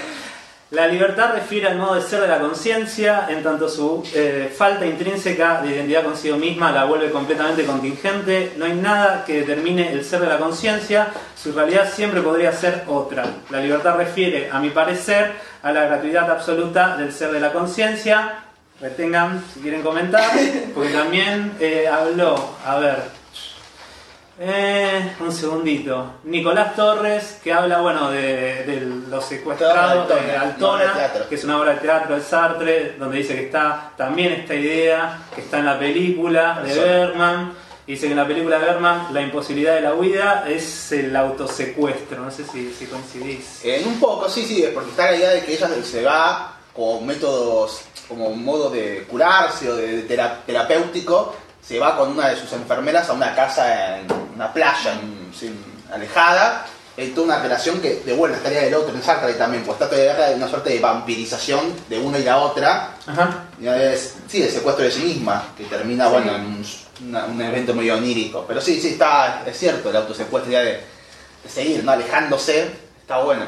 La 0.70 0.86
libertad 0.86 1.32
refiere 1.34 1.68
al 1.70 1.78
modo 1.78 1.96
de 1.96 2.02
ser 2.02 2.20
de 2.20 2.28
la 2.28 2.40
conciencia, 2.40 3.28
en 3.30 3.42
tanto 3.42 3.70
su 3.70 4.04
eh, 4.14 4.54
falta 4.54 4.86
intrínseca 4.86 5.62
de 5.62 5.70
identidad 5.70 6.04
consigo 6.04 6.36
misma 6.36 6.74
la 6.74 6.84
vuelve 6.84 7.10
completamente 7.10 7.64
contingente. 7.66 8.52
No 8.58 8.66
hay 8.66 8.74
nada 8.74 9.24
que 9.26 9.40
determine 9.46 9.94
el 9.94 10.04
ser 10.04 10.20
de 10.20 10.28
la 10.28 10.38
conciencia, 10.38 11.08
su 11.42 11.54
realidad 11.54 11.90
siempre 11.90 12.20
podría 12.22 12.52
ser 12.52 12.84
otra. 12.88 13.24
La 13.50 13.60
libertad 13.62 13.96
refiere, 13.96 14.50
a 14.52 14.60
mi 14.60 14.70
parecer, 14.72 15.32
a 15.64 15.72
la 15.72 15.86
gratuidad 15.86 16.30
absoluta 16.30 16.98
del 16.98 17.14
ser 17.14 17.32
de 17.32 17.40
la 17.40 17.54
conciencia. 17.54 18.44
Retengan 18.80 19.44
si 19.54 19.62
quieren 19.62 19.82
comentar, 19.82 20.30
porque 20.76 20.90
también 20.90 21.58
eh, 21.60 21.88
habló, 21.88 22.36
a 22.64 22.78
ver, 22.78 23.18
eh, 24.40 25.16
un 25.20 25.32
segundito. 25.32 26.18
Nicolás 26.26 26.76
Torres, 26.76 27.40
que 27.44 27.52
habla, 27.52 27.82
bueno, 27.82 28.12
de, 28.12 28.66
de 28.66 28.82
los 29.10 29.26
secuestrados 29.26 30.08
de 30.10 30.38
Altona, 30.38 31.12
que 31.28 31.34
es 31.34 31.44
una 31.44 31.60
obra 31.60 31.74
de 31.74 31.80
teatro 31.80 32.16
de 32.16 32.22
Sartre, 32.22 32.96
donde 33.00 33.18
dice 33.18 33.34
que 33.34 33.46
está 33.46 33.94
también 33.98 34.34
esta 34.34 34.54
idea, 34.54 35.22
que 35.34 35.42
está 35.42 35.58
en 35.58 35.66
la 35.66 35.80
película 35.80 36.62
de 36.62 37.52
y 37.88 37.92
Dice 37.94 38.08
que 38.08 38.12
en 38.12 38.18
la 38.18 38.28
película 38.28 38.60
de 38.60 38.66
Berman 38.66 39.08
la 39.14 39.22
imposibilidad 39.22 39.76
de 39.76 39.82
la 39.82 39.94
huida 39.96 40.46
es 40.48 40.92
el 40.92 41.16
autosecuestro. 41.16 42.22
No 42.22 42.30
sé 42.30 42.44
si, 42.44 42.74
si 42.74 42.86
coincidís. 42.86 43.64
En 43.64 43.88
un 43.88 43.98
poco, 43.98 44.30
sí, 44.30 44.44
sí, 44.44 44.64
porque 44.74 44.90
está 44.90 45.10
la 45.10 45.18
idea 45.18 45.30
de 45.30 45.44
que 45.44 45.54
ella 45.54 45.70
se 45.82 46.04
va 46.04 46.57
como 46.78 47.02
métodos, 47.02 47.82
como 48.08 48.28
un 48.28 48.46
modo 48.46 48.70
de 48.70 49.04
curarse 49.10 49.68
o 49.70 49.76
de 49.76 50.04
tera- 50.04 50.44
terapéutico, 50.46 51.36
se 51.68 51.80
va 51.80 51.98
con 51.98 52.12
una 52.12 52.30
de 52.30 52.40
sus 52.40 52.54
enfermeras 52.54 53.10
a 53.10 53.14
una 53.14 53.36
casa 53.36 53.98
en 53.98 54.06
una 54.36 54.54
playa 54.54 54.94
en- 54.94 55.34
sin- 55.38 55.60
alejada, 55.92 56.66
hay 56.96 57.10
toda 57.10 57.26
una 57.28 57.40
relación 57.42 57.80
que 57.82 58.02
devuelve 58.06 58.38
la 58.38 58.44
tarea 58.44 58.62
del 58.64 58.76
otro 58.76 58.94
en 58.96 59.02
Sartre 59.02 59.34
también, 59.34 59.64
pues 59.64 59.76
está 59.80 59.90
toda 59.90 60.32
una 60.36 60.48
suerte 60.48 60.70
de 60.70 60.80
vampirización 60.80 61.74
de 61.90 61.98
una 62.00 62.20
y 62.20 62.24
la 62.24 62.38
otra, 62.38 62.92
Ajá. 63.08 63.46
y 63.60 63.68
es, 63.68 64.16
sí, 64.28 64.44
el 64.44 64.52
secuestro 64.52 64.86
de 64.86 64.92
sí 64.92 65.02
misma, 65.02 65.46
que 65.58 65.64
termina, 65.66 66.06
Sí. 66.06 66.12
bueno, 66.12 66.36
en 66.36 66.42
un, 66.46 66.66
una- 67.10 67.26
un 67.26 67.42
evento 67.42 67.74
medio 67.74 67.96
onírico. 67.96 68.46
Pero 68.48 68.62
sí, 68.62 68.80
sí, 68.80 68.90
está, 68.90 69.44
es 69.48 69.58
cierto, 69.58 69.90
el 69.90 69.96
autosecuestro 69.96 70.52
de, 70.52 70.64
de 70.64 71.50
seguir, 71.50 71.84
¿no? 71.84 71.92
Alejándose, 71.92 72.72
está 73.02 73.20
bueno. 73.20 73.46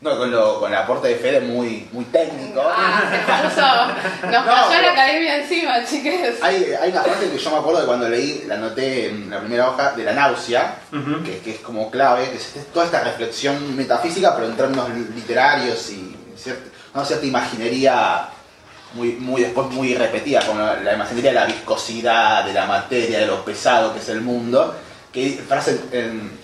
No, 0.00 0.16
con, 0.16 0.30
lo, 0.30 0.60
con 0.60 0.70
el 0.70 0.78
aporte 0.78 1.08
de 1.08 1.16
Fede 1.16 1.40
muy, 1.40 1.88
muy 1.90 2.04
técnico. 2.04 2.62
Ah, 2.64 3.02
se 3.10 3.18
puso. 3.48 4.30
Nos 4.30 4.46
No, 4.46 4.52
cayó 4.52 4.68
pero- 4.68 4.82
la 4.82 4.92
academia 4.92 5.36
encima, 5.38 5.84
chiques. 5.84 6.40
Hay, 6.40 6.72
hay 6.80 6.90
una 6.92 7.02
parte 7.02 7.28
que 7.28 7.36
yo 7.36 7.50
me 7.50 7.56
acuerdo 7.56 7.80
de 7.80 7.86
cuando 7.86 8.08
leí, 8.08 8.44
la 8.46 8.54
anoté 8.54 9.08
en 9.08 9.28
la 9.28 9.40
primera 9.40 9.68
hoja, 9.70 9.92
de 9.92 10.04
la 10.04 10.12
náusea, 10.12 10.76
que, 11.24 11.38
que 11.40 11.50
es 11.50 11.58
como 11.60 11.90
clave, 11.90 12.30
que 12.30 12.36
es 12.36 12.66
toda 12.72 12.86
esta 12.86 13.02
reflexión 13.02 13.74
metafísica, 13.74 14.36
pero 14.36 14.46
en 14.46 14.56
términos 14.56 14.88
literarios 15.16 15.90
y 15.90 16.16
cierta, 16.36 16.70
una 16.94 17.04
cierta 17.04 17.26
imaginería 17.26 18.28
muy, 18.94 19.14
muy 19.14 19.42
después 19.42 19.66
muy 19.70 19.94
repetida, 19.96 20.46
como 20.46 20.60
la, 20.60 20.76
la 20.80 20.94
imaginería 20.94 21.30
de 21.32 21.40
la 21.40 21.46
viscosidad, 21.46 22.44
de 22.44 22.52
la 22.52 22.66
materia, 22.66 23.18
de 23.18 23.26
lo 23.26 23.44
pesado 23.44 23.92
que 23.92 23.98
es 23.98 24.08
el 24.10 24.20
mundo, 24.20 24.76
que 25.12 25.42
frase 25.48 25.80
en 25.90 26.38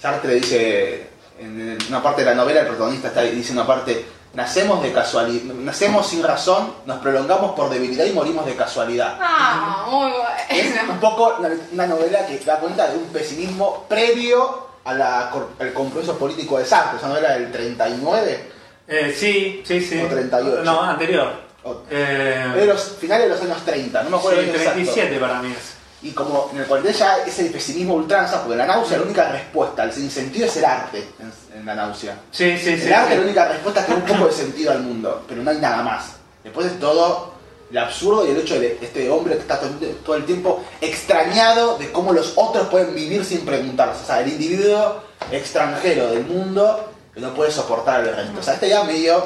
Sartre 0.00 0.34
dice, 0.36 1.09
en 1.40 1.78
una 1.88 2.02
parte 2.02 2.22
de 2.22 2.26
la 2.26 2.34
novela 2.34 2.60
el 2.60 2.66
protagonista 2.66 3.08
está 3.08 3.22
dice 3.22 3.52
una 3.52 3.66
parte, 3.66 4.04
nacemos 4.34 4.82
de 4.82 4.92
casualidad, 4.92 5.54
nacemos 5.54 6.06
sin 6.06 6.22
razón, 6.22 6.72
nos 6.86 6.98
prolongamos 7.00 7.52
por 7.52 7.70
debilidad 7.70 8.04
y 8.04 8.12
morimos 8.12 8.44
de 8.46 8.54
casualidad. 8.54 9.16
Ah, 9.20 9.86
muy 9.90 10.10
Es 10.48 10.74
bueno. 10.74 10.92
un 10.92 11.00
poco 11.00 11.36
una, 11.72 11.86
novela 11.86 12.26
que 12.26 12.38
da 12.40 12.58
cuenta 12.58 12.88
de 12.88 12.96
un 12.98 13.04
pesimismo 13.06 13.86
previo 13.88 14.68
a 14.84 14.94
la 14.94 15.30
cor- 15.32 15.48
al 15.58 15.72
compromiso 15.72 16.16
político 16.18 16.58
de 16.58 16.64
Sartre, 16.64 16.98
esa 16.98 17.08
novela 17.08 17.32
del 17.32 17.50
39, 17.50 18.50
Eh, 18.92 19.14
sí, 19.16 19.62
sí, 19.64 19.80
sí. 19.80 20.02
O 20.02 20.08
38. 20.08 20.62
No, 20.64 20.82
anterior. 20.82 21.32
o- 21.64 21.82
Eh, 21.90 22.52
de 22.56 22.66
los 22.66 22.96
finales 22.98 23.28
de 23.28 23.34
los 23.34 23.40
años 23.42 23.64
30, 23.64 24.02
no 24.02 24.10
me 24.10 24.16
acuerdo 24.16 24.40
sí, 24.40 24.44
bien 24.46 24.56
exacto. 24.56 24.74
37 24.80 25.18
para 25.20 25.40
mí 25.42 25.52
es. 25.56 25.74
Y 26.02 26.12
como 26.12 26.48
en 26.52 26.60
el 26.60 26.66
40 26.66 26.90
ya 26.92 27.16
es 27.26 27.38
el 27.40 27.50
pesimismo 27.50 27.94
ultranza, 27.94 28.42
porque 28.42 28.56
la 28.56 28.66
náusea 28.66 28.96
la 28.98 29.04
única 29.04 29.30
respuesta 29.30 29.82
al 29.82 29.92
sinsentido 29.92 30.46
es 30.46 30.56
el 30.56 30.64
arte 30.64 31.06
en, 31.18 31.58
en 31.58 31.66
la 31.66 31.74
náusea. 31.74 32.16
Sí, 32.30 32.56
sí, 32.56 32.78
sí. 32.78 32.86
el 32.86 32.92
arte 32.94 33.12
es 33.12 33.18
la 33.18 33.22
sí. 33.22 33.28
única 33.28 33.48
respuesta 33.48 33.84
que 33.84 33.92
da 33.92 33.98
un 33.98 34.04
poco 34.04 34.26
de 34.26 34.32
sentido 34.32 34.72
al 34.72 34.82
mundo, 34.82 35.24
pero 35.28 35.42
no 35.42 35.50
hay 35.50 35.58
nada 35.58 35.82
más. 35.82 36.12
Después 36.42 36.66
es 36.68 36.80
todo 36.80 37.34
el 37.70 37.78
absurdo 37.78 38.26
y 38.26 38.30
el 38.30 38.38
hecho 38.38 38.58
de 38.58 38.78
este 38.80 39.08
hombre 39.10 39.34
que 39.34 39.40
está 39.42 39.60
todo, 40.04 40.16
el 40.16 40.24
tiempo 40.24 40.64
extrañado 40.80 41.76
de 41.78 41.92
cómo 41.92 42.12
los 42.12 42.32
otros 42.36 42.68
pueden 42.68 42.94
vivir 42.94 43.24
sin 43.24 43.44
preguntarse. 43.44 44.02
O 44.02 44.06
sea, 44.06 44.20
el 44.22 44.28
individuo 44.28 45.02
extranjero 45.30 46.10
del 46.10 46.24
mundo 46.26 46.88
que 47.14 47.20
no 47.20 47.34
puede 47.34 47.50
soportar 47.50 48.00
al 48.00 48.16
resto. 48.16 48.40
O 48.40 48.42
sea, 48.42 48.54
este 48.54 48.70
ya 48.70 48.84
medio 48.84 49.22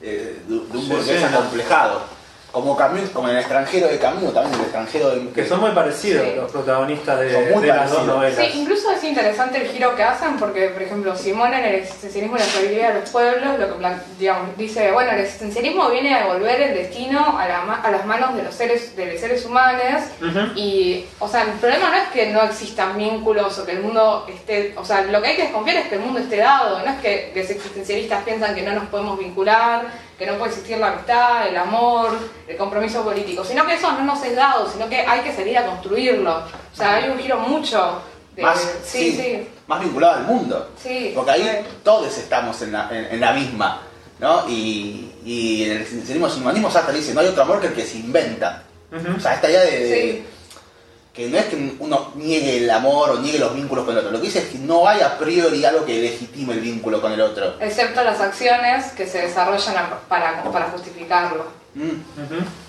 eh, 0.00 0.40
de, 0.48 0.54
de 0.54 0.60
un 0.78 0.82
Sí, 0.82 0.88
burgués 0.88 1.18
sí, 1.18 1.24
acomplejado. 1.24 2.15
Como 2.56 2.74
Camus, 2.74 3.10
como 3.10 3.28
en 3.28 3.34
el 3.34 3.40
extranjero 3.40 3.86
de 3.86 3.98
Camus, 3.98 4.32
también 4.32 4.54
en 4.54 4.60
el 4.60 4.64
extranjero 4.64 5.10
de... 5.10 5.28
Que 5.28 5.44
son 5.46 5.60
muy 5.60 5.72
parecidos 5.72 6.24
Sí. 6.26 6.32
los 6.36 6.50
protagonistas 6.50 7.20
de, 7.20 7.30
Son 7.30 7.52
muy 7.52 7.62
de 7.62 7.68
las 7.68 7.90
dos 7.90 8.06
novelas. 8.06 8.34
Sí, 8.34 8.50
incluso 8.58 8.90
es 8.92 9.04
interesante 9.04 9.58
el 9.60 9.68
giro 9.68 9.94
que 9.94 10.02
hacen 10.02 10.38
porque, 10.38 10.68
por 10.70 10.80
ejemplo, 10.80 11.14
Simón 11.14 11.52
en 11.52 11.64
el 11.66 11.74
existencialismo 11.74 12.36
y 12.36 12.38
la 12.38 12.46
sabiduría 12.46 12.88
de 12.94 13.00
los 13.00 13.10
pueblos, 13.10 13.58
lo 13.58 13.78
que 13.78 13.86
digamos, 14.18 14.56
dice, 14.56 14.90
bueno, 14.90 15.10
el 15.10 15.20
existencialismo 15.20 15.90
viene 15.90 16.14
a 16.14 16.20
devolver 16.20 16.62
el 16.62 16.74
destino 16.74 17.38
a, 17.38 17.46
la 17.46 17.74
a 17.74 17.90
las 17.90 18.06
manos 18.06 18.34
de 18.34 18.44
los 18.44 18.54
seres, 18.54 18.96
de 18.96 19.12
los 19.12 19.20
seres 19.20 19.44
humanos 19.44 20.04
Ujú. 20.22 20.58
y, 20.58 21.04
o 21.18 21.28
sea, 21.28 21.42
el 21.42 21.50
problema 21.58 21.90
no 21.90 21.96
es 21.96 22.08
que 22.08 22.32
no 22.32 22.42
existan 22.42 22.96
vínculos 22.96 23.58
o 23.58 23.66
que 23.66 23.72
el 23.72 23.80
mundo 23.80 24.24
esté, 24.30 24.72
o 24.78 24.84
sea, 24.86 25.02
lo 25.02 25.20
que 25.20 25.28
hay 25.28 25.36
que 25.36 25.42
desconfiar 25.42 25.76
es 25.76 25.88
que 25.88 25.96
el 25.96 26.00
mundo 26.00 26.20
esté 26.20 26.38
dado, 26.38 26.78
no 26.78 26.90
es 26.90 27.00
que 27.02 27.32
los 27.36 27.50
existencialistas 27.50 28.24
piensan 28.24 28.54
que 28.54 28.62
no 28.62 28.72
nos 28.72 28.86
podemos 28.86 29.18
vincular, 29.18 30.05
que 30.18 30.26
no 30.26 30.34
puede 30.38 30.50
existir 30.52 30.78
la 30.78 30.92
amistad, 30.92 31.48
el 31.48 31.56
amor, 31.56 32.10
el 32.48 32.56
compromiso 32.56 33.02
político, 33.04 33.44
sino 33.44 33.66
que 33.66 33.74
eso 33.74 33.92
no 33.92 34.02
nos 34.04 34.22
es 34.24 34.34
dado, 34.34 34.70
sino 34.70 34.88
que 34.88 34.96
hay 35.00 35.20
que 35.20 35.32
salir 35.34 35.56
a 35.58 35.66
construirlo. 35.66 36.36
O 36.38 36.76
sea, 36.76 36.96
hay 36.96 37.10
un 37.10 37.18
giro 37.18 37.38
mucho 37.38 38.00
de... 38.34 38.42
más, 38.42 38.58
sí, 38.84 39.12
sí, 39.12 39.16
sí, 39.16 39.48
más 39.66 39.80
vinculado 39.80 40.14
al 40.16 40.24
mundo. 40.24 40.70
sí. 40.82 41.12
Porque 41.14 41.30
ahí 41.32 41.42
sí. 41.42 41.68
todos 41.82 42.16
estamos 42.16 42.60
en 42.62 42.72
la, 42.72 42.88
en, 42.90 43.04
en 43.12 43.20
la 43.20 43.32
misma, 43.32 43.82
¿no? 44.18 44.48
Y, 44.48 45.12
y 45.24 45.64
en 45.64 45.72
el 45.72 45.76
existencialismo 45.82 46.28
y 46.28 46.40
humanismo 46.40 46.70
Sartre 46.70 46.94
dice, 46.96 47.12
no 47.12 47.20
hay 47.20 47.26
otro 47.28 47.42
amor 47.42 47.60
que 47.60 47.66
el 47.68 47.74
que 47.74 47.84
se 47.84 47.98
inventa. 47.98 48.62
O 49.16 49.20
sea, 49.20 49.34
esta 49.34 49.50
idea 49.50 49.60
de, 49.62 49.78
de- 49.78 50.00
Sí. 50.12 50.26
Que 51.16 51.28
no 51.28 51.38
es 51.38 51.46
que 51.46 51.74
uno 51.78 52.12
niegue 52.14 52.58
el 52.58 52.70
amor 52.70 53.10
o 53.10 53.18
niegue 53.18 53.38
los 53.38 53.54
vínculos 53.54 53.84
con 53.86 53.94
el 53.94 53.98
otro, 54.00 54.10
lo 54.12 54.20
que 54.20 54.26
dice 54.26 54.40
es 54.40 54.44
que 54.50 54.58
no 54.58 54.86
hay 54.86 55.00
a 55.00 55.16
priori 55.16 55.64
algo 55.64 55.84
que 55.86 55.98
legitime 56.00 56.52
el 56.52 56.60
vínculo 56.60 57.00
con 57.00 57.10
el 57.10 57.20
otro. 57.22 57.54
Excepto 57.58 58.04
las 58.04 58.20
acciones 58.20 58.92
que 58.92 59.06
se 59.06 59.22
desarrollan 59.22 59.86
para, 60.08 60.42
para 60.44 60.66
justificarlo. 60.66 61.46
Mm, 61.74 61.90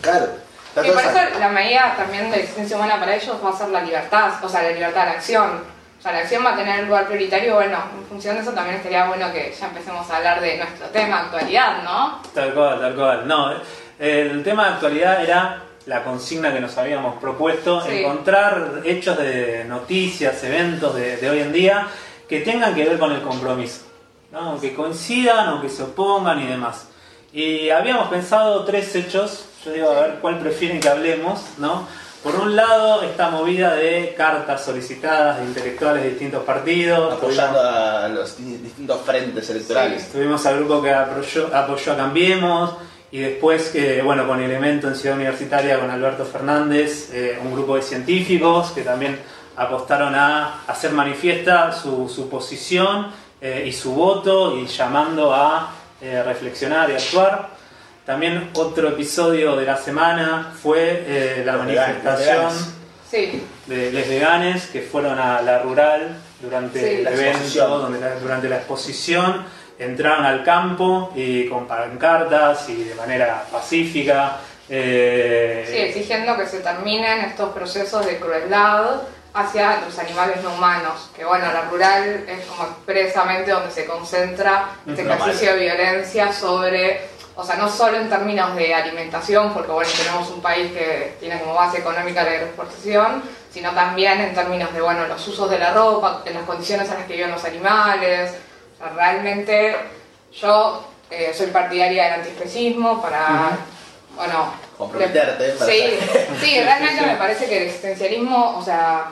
claro. 0.02 0.28
Está 0.70 0.88
Y 0.88 0.92
por 0.92 1.02
esa- 1.02 1.28
eso 1.30 1.40
la 1.40 1.50
medida 1.50 1.94
también 1.98 2.32
de 2.32 2.38
existencia 2.40 2.78
humana 2.78 3.00
para 3.00 3.16
ellos 3.16 3.36
va 3.44 3.50
a 3.50 3.58
ser 3.58 3.70
la 3.70 3.82
libertad, 3.82 4.32
o 4.44 4.48
sea, 4.48 4.62
la 4.64 4.72
libertad 4.72 5.02
de 5.02 5.06
la 5.08 5.12
acción. 5.14 5.78
O 6.00 6.02
sea, 6.02 6.12
la 6.14 6.20
acción 6.20 6.46
va 6.46 6.54
a 6.54 6.56
tener 6.56 6.82
un 6.82 6.88
lugar 6.88 7.08
prioritario, 7.08 7.56
bueno, 7.56 7.80
en 7.98 8.06
función 8.06 8.36
de 8.36 8.44
eso 8.44 8.52
también 8.52 8.76
estaría 8.78 9.08
bueno 9.08 9.32
que 9.34 9.54
ya 9.60 9.66
empecemos 9.68 10.10
a 10.10 10.18
hablar 10.18 10.40
de 10.40 10.58
nuestro 10.58 10.88
tema, 10.88 11.22
actualidad, 11.22 11.82
¿no? 11.84 12.22
Tal 12.34 12.54
cual, 12.54 12.80
tal 12.80 12.96
cual. 12.96 13.28
No, 13.28 13.52
el 14.00 14.44
tema 14.44 14.68
de 14.68 14.74
actualidad 14.76 15.24
era 15.24 15.64
la 15.88 16.04
consigna 16.04 16.54
que 16.54 16.60
nos 16.60 16.78
habíamos 16.78 17.19
propuesto, 17.19 17.82
Sí. 17.82 17.97
encontrar 18.00 18.82
hechos 18.86 19.17
de 19.17 19.63
noticias, 19.65 20.43
eventos 20.43 20.95
de, 20.95 21.17
de 21.17 21.30
hoy 21.30 21.39
en 21.39 21.52
día 21.54 21.88
que 22.30 22.41
tengan 22.41 22.76
que 22.76 22.84
ver 22.86 23.00
con 23.00 23.12
el 23.13 23.21
compromiso, 23.21 23.82
¿no? 24.32 24.60
que 24.60 24.76
coincidan 24.76 25.50
o 25.54 25.62
que 25.62 25.69
se 25.69 25.84
opongan 25.84 26.41
y 26.41 26.47
demás. 26.47 26.88
Y 27.34 27.69
habíamos 27.69 28.10
pensado 28.10 28.63
tres 28.65 28.93
hechos, 28.95 29.45
yo 29.65 29.71
digo, 29.71 29.89
a 29.89 30.02
ver 30.02 30.15
cuál 30.21 30.39
prefieren 30.39 30.80
que 30.80 30.89
hablemos, 30.89 31.41
¿no? 31.58 31.88
Por 32.23 32.36
un 32.36 32.56
lado, 32.56 33.04
esta 33.04 33.30
movida 33.30 33.76
de 33.76 34.13
cartas 34.17 34.65
solicitadas 34.65 35.38
de 35.39 35.45
intelectuales 35.45 36.04
de 36.04 36.10
distintos 36.10 36.43
partidos, 36.43 37.13
apoyando 37.13 37.60
a 37.62 38.08
los 38.10 38.38
di- 38.38 38.58
distintos 38.58 39.00
frentes 39.02 39.50
electorales. 39.50 40.12
Tuvimos 40.12 40.45
al 40.45 40.58
grupo 40.58 40.82
que 40.82 40.91
apoyó, 40.91 41.56
apoyó 41.56 41.93
a 41.93 41.97
Cambiemos 41.97 42.73
y 43.12 43.20
después, 43.20 43.70
que, 43.70 44.02
bueno, 44.02 44.28
con 44.28 44.41
Elemento 44.41 44.88
en 44.88 44.96
Ciudad 44.96 45.15
Universitaria 45.15 45.80
con 45.80 45.89
Alberto 45.89 46.26
Fernández, 46.26 47.10
eh, 47.13 47.39
un 47.43 47.54
grupo 47.54 47.76
de 47.76 47.82
científicos 47.82 48.72
que 48.72 48.82
también 48.82 49.17
apostaron 49.56 50.13
a 50.13 50.62
hacer 50.67 50.91
manifiesta 50.91 51.72
su, 51.72 52.10
su 52.10 52.30
posición 52.30 53.08
eh, 53.41 53.63
y 53.67 53.72
su 53.72 53.93
voto 53.93 54.58
y 54.58 54.67
llamando 54.67 55.34
a 55.34 55.72
eh, 56.02 56.22
reflexionar 56.24 56.89
y 56.89 56.93
actuar. 56.93 57.50
También 58.06 58.50
otro 58.54 58.89
episodio 58.89 59.56
de 59.56 59.65
la 59.65 59.78
semana 59.78 60.54
fue 60.62 61.04
eh, 61.08 61.43
la 61.46 61.58
manifestación. 61.58 62.52
Sí, 63.10 63.41
de 63.67 63.91
les 63.91 64.10
veganes 64.10 64.67
que 64.67 64.82
fueron 64.82 65.17
a 65.17 65.41
la 65.41 65.60
rural 65.60 66.17
durante 66.41 66.80
Sí. 66.80 66.96
el 66.98 67.04
La 67.06 67.12
evento, 67.12 67.80
donde 67.80 68.00
la- 68.02 68.15
durante 68.20 68.50
la 68.50 68.58
exposición 68.58 69.43
entraron 69.80 70.26
al 70.26 70.44
campo 70.44 71.12
y 71.16 71.48
con 71.48 71.68
pancartas 71.68 72.68
y 72.70 72.84
de 72.84 72.96
manera 72.96 73.44
pacífica. 73.52 74.38
eh, 74.70 75.66
sí, 75.70 75.78
exigiendo 75.78 76.36
que 76.38 76.46
se 76.46 76.60
terminen 76.60 77.22
estos 77.22 77.54
procesos 77.54 78.06
de 78.06 78.18
crueldad 78.20 79.02
hacia 79.34 79.82
los 79.82 79.98
animales 80.00 80.42
no 80.44 80.54
humanos. 80.54 81.10
Que 81.16 81.24
bueno, 81.24 81.46
la 81.52 81.62
rural 81.63 82.26
es 82.28 82.46
como 82.46 82.63
expresamente 82.63 83.52
donde 83.52 83.72
se 83.72 83.86
concentra 83.86 84.70
este 84.88 85.04
ejercicio 85.04 85.54
de 85.54 85.60
violencia 85.60 86.34
sobre, 86.34 87.02
o 87.36 87.44
sea, 87.44 87.56
no 87.56 87.70
solo 87.70 87.98
en 87.98 88.10
términos 88.10 88.56
de 88.56 88.74
alimentación, 88.74 89.54
porque 89.54 89.72
bueno, 89.72 89.90
tenemos 89.96 90.30
un 90.32 90.42
país 90.42 90.72
que 90.72 91.18
tiene 91.20 91.40
como 91.40 91.54
base 91.54 91.80
económica 91.80 92.24
la 92.24 92.32
agroexportación, 92.32 93.22
sino 93.54 93.72
también 93.72 94.20
en 94.22 94.34
términos 94.34 94.74
de, 94.74 94.82
bueno, 94.82 95.08
los 95.08 95.26
usos 95.28 95.50
de 95.50 95.60
la 95.60 95.74
ropa, 95.74 96.24
en 96.26 96.34
las 96.34 96.44
condiciones 96.44 96.90
en 96.90 96.96
las 96.96 97.06
que 97.06 97.13
viven 97.13 97.32
los 97.32 97.46
animales. 97.46 98.34
O 98.80 98.84
sea, 98.84 98.94
realmente 98.96 99.76
yo 100.40 100.84
eh, 101.10 101.34
soy 101.36 101.48
partidaria 101.48 102.04
del 102.06 102.13
antiespecismo 102.16 103.02
para, 103.02 103.58
bueno... 104.16 104.54
Comprometerte 104.78 105.50
para 105.54 105.72
Sí, 105.72 105.98
sí, 106.42 106.62
realmente 106.63 107.04
me 107.06 107.16
parece 107.16 107.48
que 107.48 107.58
el 107.58 107.63
existencialismo, 107.63 108.58
o 108.58 108.63
sea, 108.63 109.06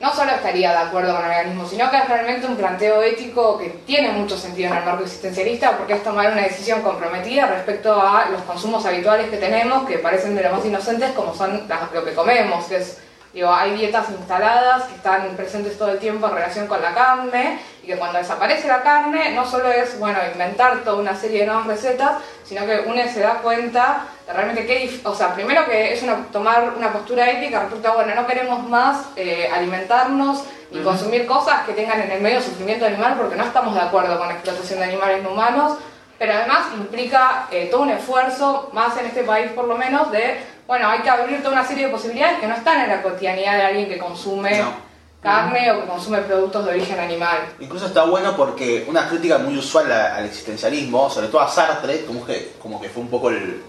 no 0.00 0.14
solo 0.14 0.30
estaría 0.30 0.70
de 0.70 0.78
acuerdo 0.78 1.12
con 1.14 1.24
el 1.24 1.28
veganismo, 1.28 1.68
sino 1.68 1.90
que 1.90 1.96
es 1.98 2.08
realmente 2.08 2.46
un 2.46 2.56
planteo 2.56 3.02
ético 3.02 3.58
que 3.58 3.68
tiene 3.84 4.10
mucho 4.12 4.38
sentido 4.38 4.70
en 4.70 4.78
el 4.78 4.84
marco 4.84 5.02
existencialista 5.02 5.76
porque 5.76 5.94
es 5.94 6.02
tomar 6.04 6.30
una 6.32 6.42
decisión 6.42 6.82
comprometida 6.82 7.46
respecto 7.46 8.00
a 8.00 8.28
los 8.30 8.40
consumos 8.42 8.86
habituales 8.86 9.28
que 9.28 9.36
tenemos 9.38 9.86
que 9.88 9.98
parecen 9.98 10.36
de 10.36 10.44
lo 10.44 10.52
más 10.52 10.64
inocentes 10.64 11.10
como 11.12 11.34
son 11.34 11.66
las- 11.68 11.92
lo 11.92 12.04
que 12.04 12.14
comemos, 12.14 12.64
que 12.66 12.76
es, 12.76 12.98
digo, 13.32 13.52
hay 13.52 13.72
dietas 13.76 14.08
instaladas 14.10 14.84
que 14.84 14.94
están 14.94 15.28
presentes 15.36 15.76
todo 15.78 15.90
el 15.90 15.98
tiempo 15.98 16.26
en 16.28 16.34
relación 16.34 16.66
con 16.66 16.80
la 16.82 16.94
carne 16.94 17.58
y 17.82 17.86
que 17.86 17.96
cuando 17.96 18.18
desaparece 18.18 18.68
la 18.68 18.82
carne 18.82 19.32
no 19.32 19.46
solo 19.46 19.70
es, 19.70 19.98
bueno, 19.98 20.18
inventar 20.32 20.78
toda 20.84 20.96
una 20.96 21.14
serie 21.14 21.40
de 21.40 21.46
nuevas 21.46 21.66
recetas, 21.66 22.12
sino 22.44 22.64
que 22.66 22.84
uno 22.86 23.00
se 23.12 23.20
da 23.20 23.34
cuenta 23.42 24.04
de 24.26 24.32
realmente 24.32 24.66
qué, 24.66 25.00
o 25.04 25.14
sea, 25.14 25.34
primero 25.34 25.64
que 25.66 25.92
es 25.92 26.02
una- 26.02 26.24
tomar 26.32 26.72
una 26.76 26.92
postura 26.92 27.30
ética 27.30 27.60
respecto 27.60 27.88
a, 27.88 27.94
bueno, 27.94 28.14
no 28.14 28.26
queremos 28.26 28.66
más 28.68 29.06
eh, 29.16 29.50
alimentarnos 29.54 30.44
y 30.70 30.80
consumir 30.80 31.26
cosas 31.26 31.62
que 31.62 31.72
tengan 31.72 32.00
en 32.00 32.10
el 32.10 32.20
medio 32.20 32.42
sufrimiento 32.42 32.84
animal 32.84 33.14
porque 33.16 33.36
no 33.36 33.44
estamos 33.44 33.74
de 33.74 33.80
acuerdo 33.80 34.18
con 34.18 34.28
la 34.28 34.34
explotación 34.34 34.80
de 34.80 34.84
animales 34.86 35.22
no 35.22 35.30
humanos, 35.30 35.78
pero 36.18 36.32
además 36.34 36.66
implica 36.76 37.46
eh, 37.50 37.68
todo 37.70 37.82
un 37.82 37.90
esfuerzo, 37.90 38.68
más 38.72 38.96
en 38.98 39.06
este 39.06 39.22
país 39.22 39.52
por 39.52 39.66
lo 39.66 39.76
menos, 39.76 40.10
de, 40.10 40.57
bueno, 40.68 40.88
hay 40.88 41.00
que 41.00 41.10
abrir 41.10 41.38
toda 41.42 41.54
una 41.54 41.66
serie 41.66 41.86
de 41.86 41.90
posibilidades 41.90 42.38
que 42.38 42.46
no 42.46 42.54
están 42.54 42.80
en 42.82 42.88
la 42.90 43.02
cotidianidad 43.02 43.56
de 43.56 43.62
alguien 43.62 43.88
que 43.88 43.98
consume 43.98 44.58
No. 44.60 44.72
carne 45.20 45.72
o 45.72 45.80
que 45.80 45.86
consume 45.88 46.18
productos 46.18 46.64
de 46.66 46.70
origen 46.72 47.00
animal. 47.00 47.38
Incluso 47.58 47.86
está 47.86 48.04
bueno 48.04 48.36
porque 48.36 48.84
una 48.86 49.08
crítica 49.08 49.38
muy 49.38 49.56
usual 49.58 49.90
al 49.90 50.26
existencialismo, 50.26 51.10
sobre 51.10 51.28
todo 51.28 51.40
a 51.40 51.48
Sartre, 51.48 52.04
como 52.04 52.24
que, 52.24 52.52
como 52.62 52.80
que 52.80 52.88
fue 52.90 53.02
un 53.02 53.08
poco 53.08 53.30
el, 53.30 53.62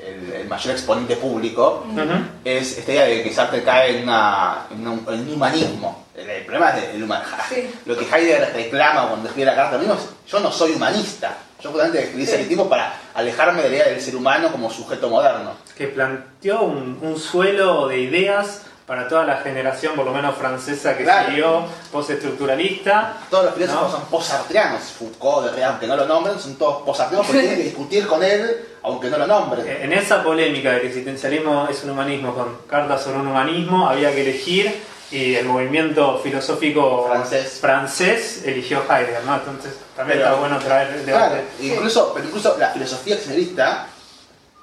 el- 0.00 0.32
el 0.32 0.48
mayor 0.48 0.72
exponente 0.74 1.16
público, 1.16 1.86
ujú. 1.88 2.02
es 2.44 2.78
esta 2.78 2.92
idea 2.92 3.04
de 3.04 3.22
que 3.22 3.32
Sartre 3.32 3.62
cae 3.62 3.98
en, 3.98 4.02
una, 4.04 4.66
en 4.70 4.88
un, 4.88 5.06
en 5.08 5.20
un 5.20 5.32
humanismo. 5.34 6.06
El, 6.14 6.28
el 6.30 6.44
problema 6.46 6.70
es 6.70 6.94
el 6.94 7.02
humanismo. 7.02 7.36
Sí. 7.48 7.70
Lo 7.84 7.96
que 7.96 8.04
Heidegger 8.04 8.52
reclama 8.54 9.08
cuando 9.08 9.28
escribe 9.28 9.50
la 9.50 9.54
carta 9.56 9.76
es, 9.80 10.30
yo 10.32 10.40
no 10.40 10.50
soy 10.50 10.72
humanista. 10.72 11.36
Yo 11.62 11.70
justamente 11.70 12.02
escribí 12.04 12.22
ese 12.24 12.44
tipo 12.44 12.68
para 12.68 12.94
alejarme 13.14 13.62
de 13.62 13.70
la 13.70 13.76
idea 13.76 13.88
del 13.88 14.00
ser 14.00 14.14
humano 14.16 14.50
como 14.52 14.70
sujeto 14.70 15.08
moderno. 15.08 15.52
que 15.76 15.88
planteó 15.88 16.62
un, 16.62 16.98
un 17.02 17.18
suelo 17.18 17.86
de 17.88 17.98
ideas 18.00 18.62
para 18.86 19.08
toda 19.08 19.24
la 19.24 19.38
generación, 19.38 19.94
por 19.96 20.06
lo 20.06 20.12
menos 20.12 20.36
francesa, 20.36 20.96
que 20.96 21.02
Claro. 21.04 21.28
siguió 21.28 21.64
postestructuralista. 21.92 23.14
Todos 23.30 23.46
los 23.46 23.54
filósofos 23.54 23.90
No. 23.92 23.98
son 23.98 24.06
post-sartrianos. 24.08 24.80
Foucault, 24.98 25.46
Derrida, 25.46 25.68
aunque 25.70 25.86
no 25.86 25.96
lo 25.96 26.06
nombren, 26.06 26.38
son 26.38 26.54
todos 26.56 26.82
post-sartrianos 26.82 27.26
porque 27.26 27.40
tienen 27.40 27.58
que 27.58 27.64
discutir 27.64 28.06
con 28.06 28.22
él, 28.22 28.56
aunque 28.82 29.08
no 29.10 29.18
lo 29.18 29.26
nombren. 29.26 29.66
En 29.82 29.92
esa 29.92 30.22
polémica 30.22 30.70
del 30.72 30.86
existencialismo 30.86 31.66
es 31.70 31.82
un 31.84 31.90
humanismo 31.90 32.34
con 32.34 32.58
cartas 32.68 33.02
sobre 33.02 33.18
un 33.18 33.26
humanismo, 33.28 33.88
había 33.88 34.12
que 34.14 34.22
elegir 34.22 34.72
y 35.10 35.34
el 35.36 35.46
movimiento 35.46 36.18
filosófico 36.18 37.06
Francés. 37.08 37.58
francés 37.60 38.42
eligió 38.44 38.82
Heidegger, 38.90 39.24
¿no? 39.24 39.36
Entonces 39.36 39.74
también 39.96 40.18
Pero- 40.18 40.30
está 40.30 40.40
bueno 40.40 40.58
traer 40.58 40.94
el 40.94 41.02
Claro, 41.04 41.34
debate. 41.34 41.48
incluso, 41.60 42.12
pero 42.14 42.26
incluso 42.26 42.56
la 42.58 42.70
filosofía 42.70 43.14
existencialista 43.14 43.86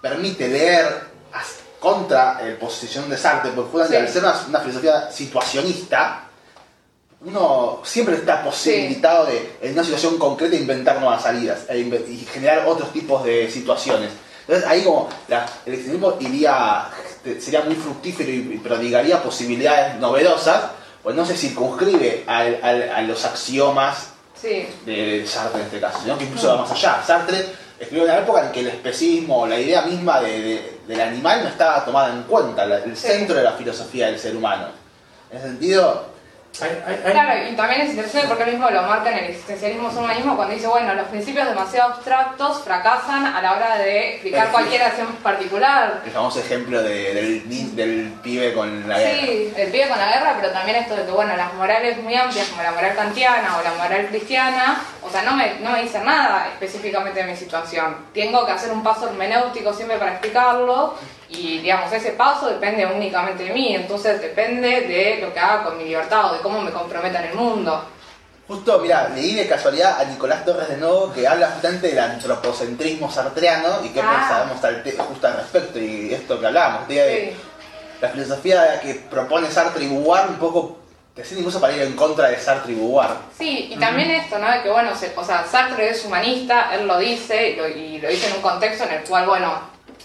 permite 0.01 0.47
leer 0.49 1.13
contra 1.79 2.39
el 2.41 2.56
posición 2.58 3.10
de 3.10 3.17
Sartre, 3.17 3.51
porque 3.51 3.71
justamente 3.71 3.97
Sí. 3.97 4.06
al 4.08 4.13
ser 4.13 4.23
una, 4.23 4.47
una 4.49 4.60
filosofía 4.60 5.12
situacionista, 5.12 6.23
uno 7.25 7.79
siempre 7.84 8.15
está 8.15 8.43
posibilitado 8.43 9.25
de, 9.25 9.58
en 9.62 9.73
una 9.73 9.84
situación 9.84 10.17
concreta, 10.17 10.56
inventar 10.56 10.99
nuevas 10.99 11.23
salidas 11.23 11.62
e 11.69 11.77
y 11.79 12.27
generar 12.32 12.65
otros 12.67 12.91
tipos 12.91 13.23
de 13.23 13.49
situaciones. 13.49 14.12
Entonces 14.47 14.69
ahí 14.69 14.84
como 14.84 15.08
la- 15.29 15.45
el 15.65 15.73
existencialismo 15.73 16.17
iría, 16.19 16.86
sería 17.39 17.62
muy 17.62 17.75
fructífero 17.75 18.29
y, 18.31 18.57
prodigaría 18.63 19.21
posibilidades 19.23 19.95
novedosas, 19.99 20.63
pues 21.01 21.15
no 21.15 21.25
se 21.25 21.36
circunscribe 21.36 22.23
al- 22.27 22.59
al- 22.62 22.89
a 22.89 23.01
los 23.01 23.23
axiomas 23.25 24.09
Sí, 24.39 24.67
de 24.86 25.25
Sartre 25.25 25.62
en 25.62 25.65
este 25.67 25.79
caso, 25.79 25.99
sino 26.03 26.17
que 26.17 26.25
incluso 26.25 26.49
va 26.49 26.62
más 26.63 26.71
allá. 26.71 27.01
Sartre 27.05 27.45
escribió 27.79 28.03
en 28.05 28.12
una 28.12 28.19
época 28.19 28.45
en 28.45 28.51
que 28.51 28.59
el 28.62 28.67
especismo 28.67 29.41
o 29.41 29.47
la 29.47 29.57
idea 29.59 29.83
misma 29.83 30.19
de- 30.21 30.41
de- 30.41 30.79
del 30.88 30.99
animal 31.01 31.43
no 31.43 31.49
estaba 31.49 31.83
tomada 31.86 32.13
en 32.13 32.23
cuenta, 32.23 32.63
el 32.63 32.95
centro 32.97 33.36
de 33.36 33.43
la 33.43 33.53
filosofía 33.53 34.07
del 34.07 34.19
ser 34.19 34.36
humano. 34.36 34.67
En 35.31 35.38
ese 35.38 35.47
sentido, 35.47 36.12
Hay- 36.61 36.69
hay- 36.85 37.01
hay- 37.03 37.11
Claro, 37.13 37.49
y 37.49 37.55
también 37.55 37.81
es 37.81 37.89
interesante 37.89 38.27
porque 38.27 38.43
él 38.43 38.51
mismo 38.51 38.69
lo 38.69 38.83
marca 38.83 39.09
en 39.11 39.17
el 39.19 39.25
existencialismo 39.31 39.89
humanismo 39.89 40.35
cuando 40.35 40.53
dice, 40.53 40.67
bueno, 40.67 40.93
los 40.93 41.07
principios 41.07 41.47
demasiado 41.47 41.93
abstractos 41.93 42.63
fracasan 42.63 43.25
a 43.25 43.41
la 43.41 43.53
hora 43.53 43.77
de 43.79 44.11
explicar 44.13 44.49
cualquier 44.51 44.83
acción 44.83 45.07
particular. 45.23 46.01
el 46.05 46.11
famoso 46.11 46.39
ejemplo 46.39 46.83
de- 46.83 47.13
del, 47.13 47.75
del 47.75 48.13
pibe 48.21 48.53
con 48.53 48.87
la 48.87 48.99
guerra. 48.99 49.19
Sí, 49.19 49.53
el 49.57 49.71
pibe 49.71 49.87
con 49.89 49.97
la 49.97 50.07
guerra, 50.13 50.35
pero 50.39 50.53
también 50.53 50.77
esto 50.77 50.95
de 50.95 51.05
que, 51.05 51.11
bueno, 51.11 51.35
las 51.35 51.53
morales 51.55 51.97
muy 52.03 52.15
amplias, 52.15 52.47
como 52.49 52.61
la 52.61 52.71
moral 52.71 52.95
kantiana 52.95 53.57
o 53.57 53.63
la 53.63 53.73
moral 53.73 54.07
cristiana, 54.09 54.79
o 55.01 55.09
sea, 55.09 55.23
no 55.23 55.31
me, 55.35 55.55
no 55.59 55.71
me 55.71 55.81
dicen 55.81 56.05
nada 56.05 56.47
específicamente 56.53 57.23
de 57.23 57.31
mi 57.31 57.35
situación. 57.35 57.95
Tengo 58.13 58.45
que 58.45 58.51
hacer 58.51 58.71
un 58.71 58.83
paso 58.83 59.07
hermenéutico 59.09 59.73
siempre 59.73 59.97
para 59.97 60.11
explicarlo, 60.11 60.95
y 61.29 61.59
digamos, 61.59 61.91
ese 61.91 62.12
paso 62.12 62.47
depende 62.47 62.86
únicamente 62.86 63.43
de 63.43 63.53
mí, 63.53 63.75
entonces 63.75 64.21
depende 64.21 64.81
de 64.81 65.19
lo 65.21 65.33
que 65.33 65.39
haga 65.39 65.63
con 65.63 65.77
mi 65.77 65.86
libertad 65.86 66.31
o 66.31 66.33
de 66.36 66.39
cómo 66.41 66.62
me 66.62 66.71
comprometa 66.71 67.19
en 67.23 67.31
el 67.31 67.36
mundo. 67.36 67.83
Justo, 68.47 68.79
mira, 68.79 69.09
leí 69.15 69.36
de 69.36 69.47
casualidad 69.47 69.99
a 70.01 70.03
Nicolás 70.03 70.43
Torres 70.43 70.67
de 70.67 70.77
nuevo 70.77 71.12
que 71.13 71.25
habla 71.27 71.47
justamente 71.51 71.88
del 71.88 71.99
antropocentrismo 71.99 73.09
sartreano 73.09 73.83
y 73.86 73.89
qué 73.89 74.01
Ah. 74.01 74.45
te- 74.83 74.91
justo 74.97 75.27
al 75.27 75.38
respecto 75.38 75.79
y 75.79 76.13
esto 76.13 76.39
que 76.39 76.47
hablábamos, 76.47 76.88
de 76.88 77.31
Sí. 77.33 77.41
la 78.01 78.09
filosofía 78.09 78.79
que 78.81 78.95
propone 78.95 79.49
Sartre 79.49 79.86
y 79.86 79.88
Beauvoir 79.88 80.27
un 80.27 80.36
poco 80.36 80.77
te 81.15 81.23
sirve 81.23 81.39
incluso 81.41 81.62
para 81.62 81.73
ir 81.73 81.83
en 81.83 81.95
contra 81.95 82.27
de 82.27 82.38
Sartre 82.38 82.73
y 82.73 82.75
Beauvoir. 82.75 83.12
Sí, 83.38 83.69
y 83.71 83.77
también 83.79 84.12
esto, 84.12 84.38
¿no? 84.39 84.51
De 84.51 84.62
que, 84.62 84.69
bueno, 84.69 84.93
se- 84.95 85.13
o 85.15 85.23
sea, 85.23 85.45
Sartre 85.49 85.89
es 85.91 86.03
humanista, 86.03 86.75
él 86.75 86.86
lo 86.86 86.97
dice, 86.97 87.51
y 87.51 87.55
lo, 87.55 87.67
y 87.67 87.99
lo 88.01 88.09
dice 88.09 88.27
en 88.27 88.33
un 88.36 88.41
contexto 88.41 88.83
en 88.83 88.93
el 88.95 89.03
cual, 89.03 89.25
bueno, 89.25 89.53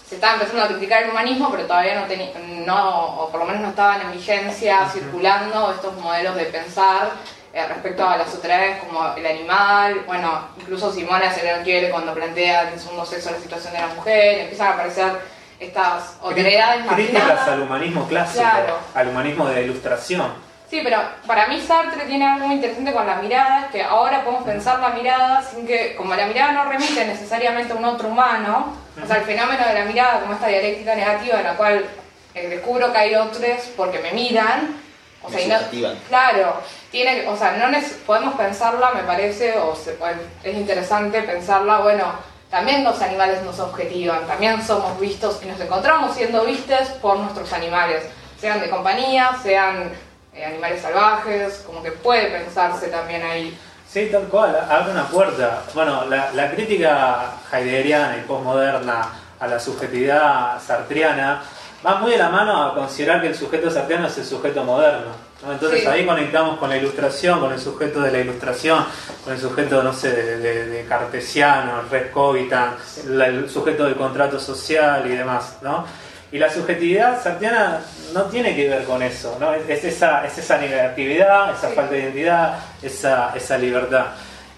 se 0.09 0.15
estaba 0.15 0.33
empezando 0.33 0.63
a 0.63 0.67
criticar 0.69 1.03
el 1.03 1.11
humanismo, 1.11 1.51
pero 1.51 1.67
todavía 1.67 1.99
no 2.01 2.07
tenía, 2.07 2.31
no, 2.65 3.05
o 3.19 3.29
por 3.29 3.41
lo 3.41 3.45
menos 3.45 3.61
no 3.61 3.69
estaban 3.69 4.01
en 4.01 4.11
vigencia, 4.11 4.89
circulando 4.89 5.71
estos 5.71 5.95
modelos 5.97 6.35
de 6.35 6.45
pensar 6.45 7.11
eh, 7.53 7.63
respecto 7.67 8.07
a 8.09 8.17
las 8.17 8.33
otras 8.33 8.79
como 8.79 9.13
el 9.15 9.25
animal, 9.25 10.01
bueno, 10.07 10.47
incluso 10.59 10.91
Simona 10.91 11.31
se 11.31 11.43
le 11.43 11.61
quiere 11.61 11.91
cuando 11.91 12.13
plantea 12.15 12.71
en 12.71 12.79
segundo 12.79 13.05
sexo 13.05 13.29
la 13.29 13.37
situación 13.37 13.71
de 13.73 13.81
la 13.81 13.87
mujer, 13.87 14.39
empiezan 14.39 14.67
a 14.67 14.71
aparecer 14.71 15.19
estas 15.59 16.17
otredades 16.21 16.87
Críticas 16.87 17.47
al 17.47 17.61
humanismo 17.61 18.07
clásico, 18.07 18.41
Claro. 18.41 18.77
al 18.95 19.07
humanismo 19.09 19.47
de 19.47 19.63
ilustración. 19.63 20.48
Sí, 20.69 20.81
pero 20.83 20.99
para 21.25 21.47
mí 21.47 21.59
Sartre 21.59 22.05
tiene 22.05 22.27
algo 22.27 22.45
muy 22.45 22.55
interesante 22.55 22.93
con 22.93 23.07
la 23.07 23.15
mirada, 23.15 23.65
es 23.65 23.71
que 23.71 23.81
ahora 23.83 24.23
podemos 24.23 24.43
pensar 24.45 24.79
la 24.79 24.89
mirada 24.89 25.41
sin 25.41 25.65
que, 25.65 25.95
como 25.95 26.13
la 26.13 26.27
mirada 26.27 26.51
no 26.51 26.65
remite 26.65 27.05
necesariamente 27.05 27.73
a 27.73 27.75
un 27.75 27.85
otro 27.85 28.09
humano, 28.09 28.75
o 29.03 29.07
sea, 29.07 29.17
el 29.17 29.23
fenómeno 29.23 29.65
de 29.65 29.73
la 29.73 29.85
mirada 29.85 30.19
como 30.19 30.33
esta 30.33 30.45
dialéctica 30.47 30.93
negativa 30.95 31.39
en 31.39 31.43
la 31.45 31.53
cual 31.55 31.85
eh, 32.35 32.47
descubro 32.49 32.91
que 32.91 32.97
hay 32.99 33.15
otros 33.15 33.41
porque 33.75 33.97
me 33.97 34.11
miran, 34.11 34.75
o 35.23 35.29
sea, 35.31 35.41
y 35.41 35.47
no- 35.47 35.55
claro, 36.07 36.61
tiene, 36.91 37.27
o 37.27 37.35
sea, 37.35 37.53
no 37.53 37.75
podemos 38.05 38.35
pensarla, 38.35 38.91
me 38.91 39.01
parece, 39.03 39.57
o 39.57 39.75
se- 39.75 39.97
es 40.43 40.55
interesante 40.55 41.23
pensarla, 41.23 41.79
bueno, 41.79 42.05
también 42.51 42.83
los 42.83 43.01
animales 43.01 43.41
nos 43.41 43.59
objetivan, 43.59 44.27
también 44.27 44.63
somos 44.63 44.99
vistos 44.99 45.39
y 45.43 45.47
nos 45.47 45.59
encontramos 45.59 46.15
siendo 46.15 46.45
vistes 46.45 46.89
por 47.01 47.17
nuestros 47.17 47.51
animales, 47.53 48.03
sean 48.39 48.61
de 48.61 48.69
compañía, 48.69 49.31
sean 49.41 49.91
eh, 50.39 50.45
animales 50.45 50.81
salvajes, 50.81 51.63
como 51.65 51.83
que 51.83 51.91
puede 51.91 52.27
pensarse 52.31 52.87
también 52.87 53.23
ahí. 53.23 53.57
Sí, 53.91 54.07
tal 54.11 54.23
cual, 54.23 54.55
abre 54.69 54.91
una 54.91 55.07
puerta. 55.07 55.63
Bueno, 55.73 56.05
la, 56.05 56.31
la 56.33 56.51
crítica 56.51 57.33
heideggeriana 57.51 58.17
y 58.17 58.21
postmoderna 58.21 59.07
a 59.39 59.47
la 59.47 59.59
subjetividad 59.59 60.61
sartriana 60.61 61.41
va 61.85 61.95
muy 61.95 62.11
de 62.11 62.17
la 62.17 62.29
mano 62.29 62.63
a 62.63 62.75
considerar 62.75 63.21
que 63.21 63.27
el 63.27 63.35
sujeto 63.35 63.71
sartriano 63.71 64.07
es 64.07 64.17
el 64.17 64.25
sujeto 64.25 64.63
moderno. 64.63 65.11
¿no? 65.45 65.53
Entonces 65.53 65.79
Sí. 65.81 65.87
ahí 65.87 66.05
conectamos 66.05 66.59
con 66.59 66.69
la 66.69 66.75
ilustración, 66.77 67.39
con 67.39 67.51
el 67.53 67.59
sujeto 67.59 68.01
de 68.01 68.11
la 68.11 68.19
ilustración, 68.19 68.85
con 69.23 69.33
el 69.33 69.39
sujeto, 69.39 69.81
no 69.81 69.93
sé, 69.93 70.11
de, 70.11 70.37
de- 70.37 70.65
de 70.67 70.85
Cartesiano, 70.85 71.81
la- 73.07 73.27
el 73.27 73.49
sujeto 73.49 73.85
del 73.85 73.95
contrato 73.95 74.39
social 74.39 75.03
y 75.09 75.15
demás, 75.15 75.57
¿no? 75.61 75.85
Y 76.31 76.37
la 76.37 76.49
subjetividad 76.51 77.21
sartriana 77.23 77.79
no 78.13 78.23
tiene 78.25 78.55
que 78.55 78.69
ver 78.69 78.83
con 78.83 79.01
eso, 79.01 79.37
¿no? 79.39 79.53
Es, 79.53 79.67
es 79.69 79.83
esa, 79.85 80.25
es 80.25 80.37
esa 80.37 80.57
negatividad, 80.57 81.53
esa 81.55 81.69
Sí. 81.69 81.75
falta 81.75 81.91
de 81.93 81.99
identidad, 82.01 82.59
esa, 82.83 83.33
esa 83.35 83.57
libertad. 83.57 84.05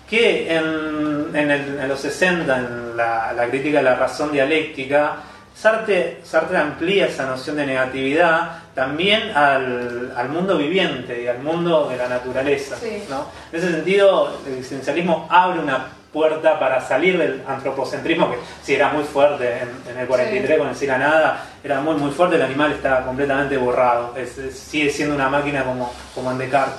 Que 0.09 0.53
en, 0.53 1.29
en 1.33 1.51
el- 1.51 1.79
en 1.79 1.87
los 1.87 1.99
60, 2.01 2.57
en 2.57 2.97
la, 2.97 3.31
la 3.33 3.47
crítica 3.47 3.77
de 3.77 3.83
la 3.83 3.95
razón 3.95 4.31
dialéctica, 4.33 5.13
Sartre, 5.55 6.19
Sartre 6.23 6.57
amplía 6.57 7.05
esa 7.07 7.25
noción 7.25 7.55
de 7.57 7.65
negatividad 7.67 8.51
también 8.73 9.31
al, 9.35 10.11
al 10.15 10.29
mundo 10.29 10.57
viviente 10.57 11.21
y 11.23 11.27
al 11.27 11.39
mundo 11.39 11.87
de 11.89 11.97
la 11.97 12.07
naturaleza. 12.09 12.75
Sí. 12.77 13.03
¿no? 13.09 13.27
En 13.51 13.59
ese 13.59 13.71
sentido, 13.71 14.39
el 14.47 14.53
existencialismo 14.57 15.27
abre 15.29 15.59
una 15.59 15.85
puerta 16.11 16.59
para 16.59 16.81
salir 16.81 17.17
del 17.17 17.41
antropocentrismo, 17.47 18.31
que 18.31 18.37
sí 18.63 18.75
era 18.75 18.89
muy 18.89 19.03
fuerte 19.03 19.59
en, 19.61 19.91
en 19.93 19.99
el 19.99 20.07
43 20.07 20.49
Sí. 20.51 20.57
con 20.57 20.67
el 20.69 20.75
Sila 20.75 20.97
Nada, 20.97 21.45
era 21.63 21.79
muy 21.81 21.95
muy 21.95 22.11
fuerte, 22.11 22.35
el 22.35 22.41
animal 22.41 22.73
estaba 22.73 23.05
completamente 23.05 23.55
borrado, 23.57 24.13
es- 24.17 24.37
es- 24.37 24.57
sigue 24.59 24.89
siendo 24.89 25.15
una 25.15 25.29
máquina 25.29 25.63
como, 25.63 25.91
como 26.13 26.31
en 26.31 26.37
Descartes. 26.37 26.75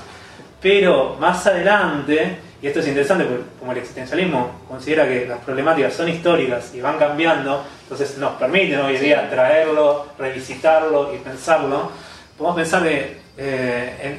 Pero 0.60 1.16
más 1.18 1.46
adelante, 1.46 2.36
y 2.60 2.66
esto 2.66 2.80
es 2.80 2.86
interesante 2.88 3.24
porque 3.24 3.42
como 3.58 3.72
el 3.72 3.78
existencialismo 3.78 4.60
considera 4.68 5.08
que 5.08 5.26
las 5.26 5.38
problemáticas 5.40 5.94
son 5.94 6.08
históricas 6.08 6.72
y 6.74 6.80
van 6.80 6.98
cambiando, 6.98 7.64
entonces 7.84 8.16
nos 8.18 8.32
permiten 8.34 8.80
hoy 8.80 8.96
Sí. 8.98 9.04
día 9.06 9.28
traerlo, 9.30 10.06
revisitarlo 10.18 11.12
y 11.14 11.18
pensarlo, 11.18 11.90
podemos 12.38 12.56
pensar 12.56 12.82
eh, 12.86 13.16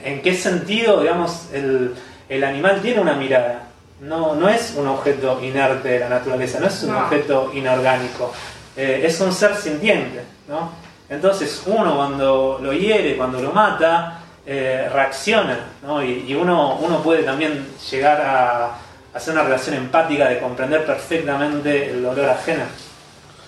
en, 0.03 0.13
en 0.13 0.21
qué 0.21 0.33
sentido 0.33 1.01
digamos, 1.01 1.49
el, 1.53 1.93
el 2.29 2.43
animal 2.43 2.81
tiene 2.81 2.99
una 2.99 3.13
mirada. 3.13 3.62
No, 4.03 4.35
no 4.35 4.49
es 4.49 4.73
un 4.75 4.87
objeto 4.87 5.39
inerte 5.41 5.87
de 5.87 5.99
la 5.99 6.09
naturaleza, 6.09 6.59
no 6.59 6.67
es 6.67 6.83
un 6.83 6.91
No. 6.91 6.99
objeto 7.05 7.51
inorgánico, 7.53 8.33
eh, 8.75 9.01
es 9.05 9.19
un 9.21 9.31
ser 9.31 9.55
sintiente. 9.55 10.23
¿no? 10.47 10.71
Entonces 11.09 11.63
uno 11.65 11.95
cuando 11.95 12.59
lo 12.61 12.73
hiere, 12.73 13.15
cuando 13.15 13.39
lo 13.41 13.51
mata, 13.51 14.19
eh, 14.45 14.89
reacciona, 14.91 15.57
¿no? 15.83 16.03
y, 16.03 16.25
y 16.27 16.35
uno, 16.35 16.75
uno 16.81 17.01
puede 17.01 17.23
también 17.23 17.65
llegar 17.89 18.19
a 18.21 18.71
hacer 19.13 19.33
una 19.33 19.43
relación 19.43 19.75
empática 19.75 20.27
de 20.27 20.39
comprender 20.39 20.85
perfectamente 20.85 21.91
el 21.91 22.03
dolor 22.03 22.29
ajeno. 22.29 22.65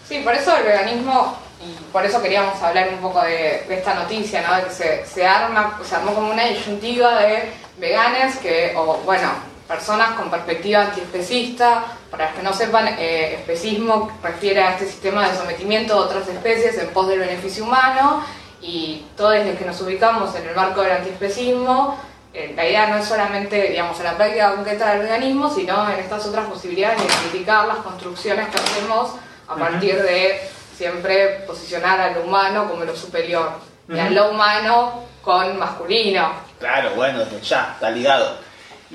Sí, 0.08 0.20
por 0.24 0.34
eso 0.34 0.56
el 0.56 0.64
veganismo, 0.64 1.36
y 1.62 1.74
por 1.92 2.06
eso 2.06 2.22
queríamos 2.22 2.62
hablar 2.62 2.90
un 2.94 3.00
poco 3.00 3.22
de, 3.24 3.66
de 3.68 3.76
esta 3.80 3.96
noticia, 3.96 4.42
¿no? 4.48 4.56
De 4.56 4.64
que 4.66 4.70
se, 4.70 5.06
se 5.06 5.26
arma, 5.28 5.80
se 5.84 5.96
armó 5.96 6.14
como 6.14 6.32
una 6.32 6.46
disyuntiva 6.46 7.20
de 7.20 7.52
veganes 7.78 8.38
que, 8.38 8.74
o 8.78 8.98
bueno, 9.04 9.30
personas 9.68 10.12
con 10.12 10.30
perspectiva 10.30 10.84
antiespecista, 10.84 11.84
para 12.12 12.28
los 12.28 12.36
que 12.36 12.44
no 12.44 12.54
sepan, 12.54 12.88
eh, 13.00 13.36
especismo 13.36 14.12
refiere 14.22 14.62
a 14.62 14.74
este 14.74 14.86
sistema 14.86 15.28
de 15.28 15.36
sometimiento 15.36 15.96
de 15.96 16.00
otras 16.00 16.28
especies 16.28 16.78
en 16.78 16.90
pos 16.90 17.08
del 17.08 17.20
beneficio 17.20 17.64
humano, 17.64 18.24
y 18.62 19.06
todos 19.16 19.46
los 19.46 19.56
que 19.58 19.66
nos 19.66 19.80
ubicamos 19.82 20.36
en 20.36 20.48
el 20.48 20.56
marco 20.56 20.82
del 20.82 20.92
antiespecismo, 20.92 22.00
eh, 22.34 22.54
la 22.56 22.66
idea 22.66 22.88
no 22.88 22.98
es 22.98 23.06
solamente, 23.06 23.70
digamos, 23.70 23.98
en 24.00 24.06
la 24.06 24.18
práctica 24.18 24.56
concreta 24.56 24.92
del 24.92 25.04
veganismo, 25.04 25.50
sino 25.50 25.90
en 25.90 26.00
estas 26.00 26.26
otras 26.26 26.48
posibilidades 26.48 27.02
de 27.02 27.08
criticar 27.08 27.66
las 27.68 27.78
construcciones 27.78 28.50
que 28.50 28.58
hacemos 28.58 29.12
a 29.48 29.56
partir 29.56 30.02
de 30.02 30.42
siempre 30.76 31.44
posicionar 31.48 32.00
al 32.02 32.18
humano 32.18 32.70
como 32.70 32.84
lo 32.84 32.96
superior 32.96 33.52
y 33.88 33.98
a 33.98 34.10
lo 34.10 34.32
humano 34.32 35.04
con 35.22 35.58
masculino. 35.58 36.34
Claro, 36.60 36.92
bueno, 36.96 37.20
desde 37.20 37.40
ya, 37.42 37.72
está 37.74 37.90
ligado. 37.90 38.38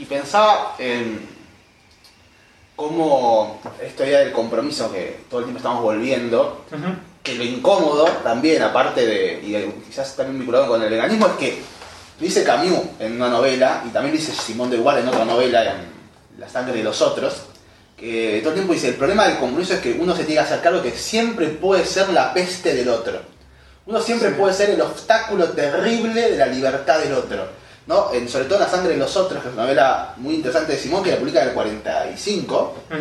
Y 0.01 0.07
pensaba 0.07 0.77
en 0.79 1.29
cómo 2.75 3.61
esta 3.83 4.07
idea 4.07 4.21
del 4.21 4.33
compromiso 4.33 4.91
que 4.91 5.21
todo 5.29 5.41
el 5.41 5.45
tiempo 5.45 5.59
estamos 5.59 5.83
volviendo, 5.83 6.65
que 7.23 7.35
lo 7.35 7.45
incómodo 7.45 8.07
también, 8.25 8.63
aparte 8.63 9.05
de, 9.05 9.43
y 9.45 9.83
quizás 9.87 10.17
también 10.17 10.39
vinculado 10.39 10.69
con 10.69 10.83
el 10.83 10.89
veganismo, 10.89 11.27
es 11.27 11.33
que 11.35 11.63
lo 12.19 12.25
dice 12.25 12.43
Camus 12.45 12.81
en 12.99 13.17
una 13.17 13.29
novela, 13.29 13.83
y 13.87 13.91
también 13.91 14.15
lo 14.15 14.21
dice 14.21 14.33
Simón 14.33 14.71
de 14.71 14.77
Beauvoir 14.77 15.01
en 15.01 15.09
otra 15.09 15.27
novela, 15.27 15.63
en 15.65 16.41
La 16.41 16.49
sangre 16.49 16.73
de 16.79 16.83
los 16.85 17.03
otros, 17.03 17.43
que 17.95 18.39
todo 18.41 18.53
el 18.53 18.55
tiempo 18.55 18.73
dice, 18.73 18.89
el 18.89 18.95
problema 18.95 19.29
del 19.29 19.37
compromiso 19.37 19.75
es 19.75 19.81
que 19.81 19.93
uno 19.93 20.17
se 20.17 20.25
tiene 20.25 20.41
que 20.41 20.47
hacer 20.47 20.63
cargo 20.63 20.81
que 20.81 20.93
siempre 20.93 21.49
puede 21.49 21.85
ser 21.85 22.09
la 22.09 22.33
peste 22.33 22.75
del 22.75 22.89
otro. 22.89 23.21
Uno 23.85 24.01
siempre 24.01 24.31
Sí. 24.31 24.37
puede 24.39 24.55
ser 24.55 24.71
el 24.71 24.81
obstáculo 24.81 25.51
terrible 25.51 26.31
de 26.31 26.37
la 26.39 26.47
libertad 26.47 27.01
del 27.01 27.13
otro. 27.13 27.61
¿No? 27.91 28.13
En, 28.15 28.29
sobre 28.29 28.45
todo 28.45 28.55
en 28.55 28.61
La 28.65 28.71
sangre 28.71 28.93
de 28.93 28.99
los 28.99 29.15
otros, 29.17 29.43
que 29.43 29.49
es 29.49 29.55
una 29.55 29.65
novela 29.65 30.15
muy 30.19 30.37
interesante 30.37 30.73
de 30.73 30.79
Simón, 30.79 31.03
que 31.03 31.11
la 31.11 31.17
publica 31.19 31.43
en 31.43 31.49
el 31.49 31.55
45, 31.55 32.75
Ujú. 32.89 33.01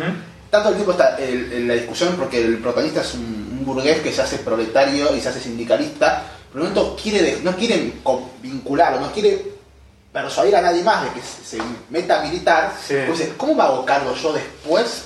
tanto 0.50 0.68
el 0.70 0.74
tiempo 0.74 0.90
está 0.92 1.16
en, 1.18 1.52
en 1.52 1.68
la 1.68 1.74
discusión 1.74 2.14
porque 2.18 2.44
el 2.44 2.58
protagonista 2.58 3.00
es 3.02 3.14
un, 3.14 3.20
un 3.60 3.64
burgués 3.64 4.00
que 4.00 4.12
se 4.12 4.20
hace 4.20 4.38
proletario 4.38 5.14
y 5.14 5.20
se 5.20 5.28
hace 5.28 5.40
sindicalista, 5.40 6.24
pero 6.52 6.64
no 6.64 6.70
to- 6.74 6.96
quiere 7.00 7.38
no 7.44 7.54
quiere 7.56 7.92
vincularlo, 8.42 8.98
no 9.00 9.12
quiere 9.12 9.46
persuadir 10.12 10.56
a 10.56 10.60
nadie 10.60 10.82
más 10.82 11.04
de 11.04 11.10
que 11.12 11.20
se, 11.24 11.56
se 11.56 11.62
meta 11.88 12.20
a 12.20 12.24
militar. 12.24 12.72
Sí. 12.84 12.96
Pues 13.06 13.28
¿cómo 13.36 13.54
me 13.54 13.62
hago 13.62 13.84
cargo 13.86 14.12
yo 14.14 14.32
después 14.32 15.04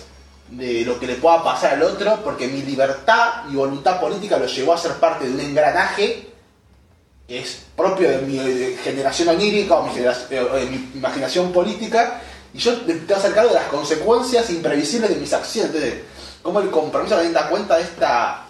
de 0.49 0.83
lo 0.87 0.99
que 0.99 1.07
le 1.07 1.17
pueda 1.17 1.45
pasar 1.45 1.75
al 1.75 1.83
otro, 1.83 2.21
porque 2.25 2.47
mi 2.49 2.63
libertad 2.63 3.45
y 3.51 3.55
voluntad 3.55 4.01
política 4.01 4.39
lo 4.39 4.47
llevó 4.47 4.73
a 4.73 4.79
ser 4.79 4.93
parte 4.93 5.27
de 5.27 5.33
un 5.35 5.41
engranaje 5.41 6.31
que 7.27 7.39
es 7.41 7.63
propio 7.77 8.09
de 8.11 8.19
mi 8.19 8.39
generación 8.85 9.29
onírica 9.29 9.77
o 9.77 9.83
mi, 9.85 9.95
generación- 9.95 10.29
eh, 10.31 10.61
de 10.61 10.67
mi 10.67 10.91
imaginación 10.95 11.53
política, 11.53 12.21
y 12.53 12.59
yo 12.59 12.75
te 12.81 12.93
tengo 12.95 13.07
que 13.07 13.15
hacer 13.15 13.33
cargo 13.35 13.49
de 13.49 13.57
las 13.57 13.69
consecuencias 13.69 14.49
imprevisibles 14.51 15.11
de 15.11 15.17
mis 15.17 15.33
acciones. 15.33 15.75
Entonces, 15.75 16.01
como 16.43 16.61
el 16.61 16.71
compromiso 16.71 17.15
también 17.15 17.33
da 17.33 17.49
cuenta 17.49 17.77
de 17.77 17.83
esta 17.83 18.41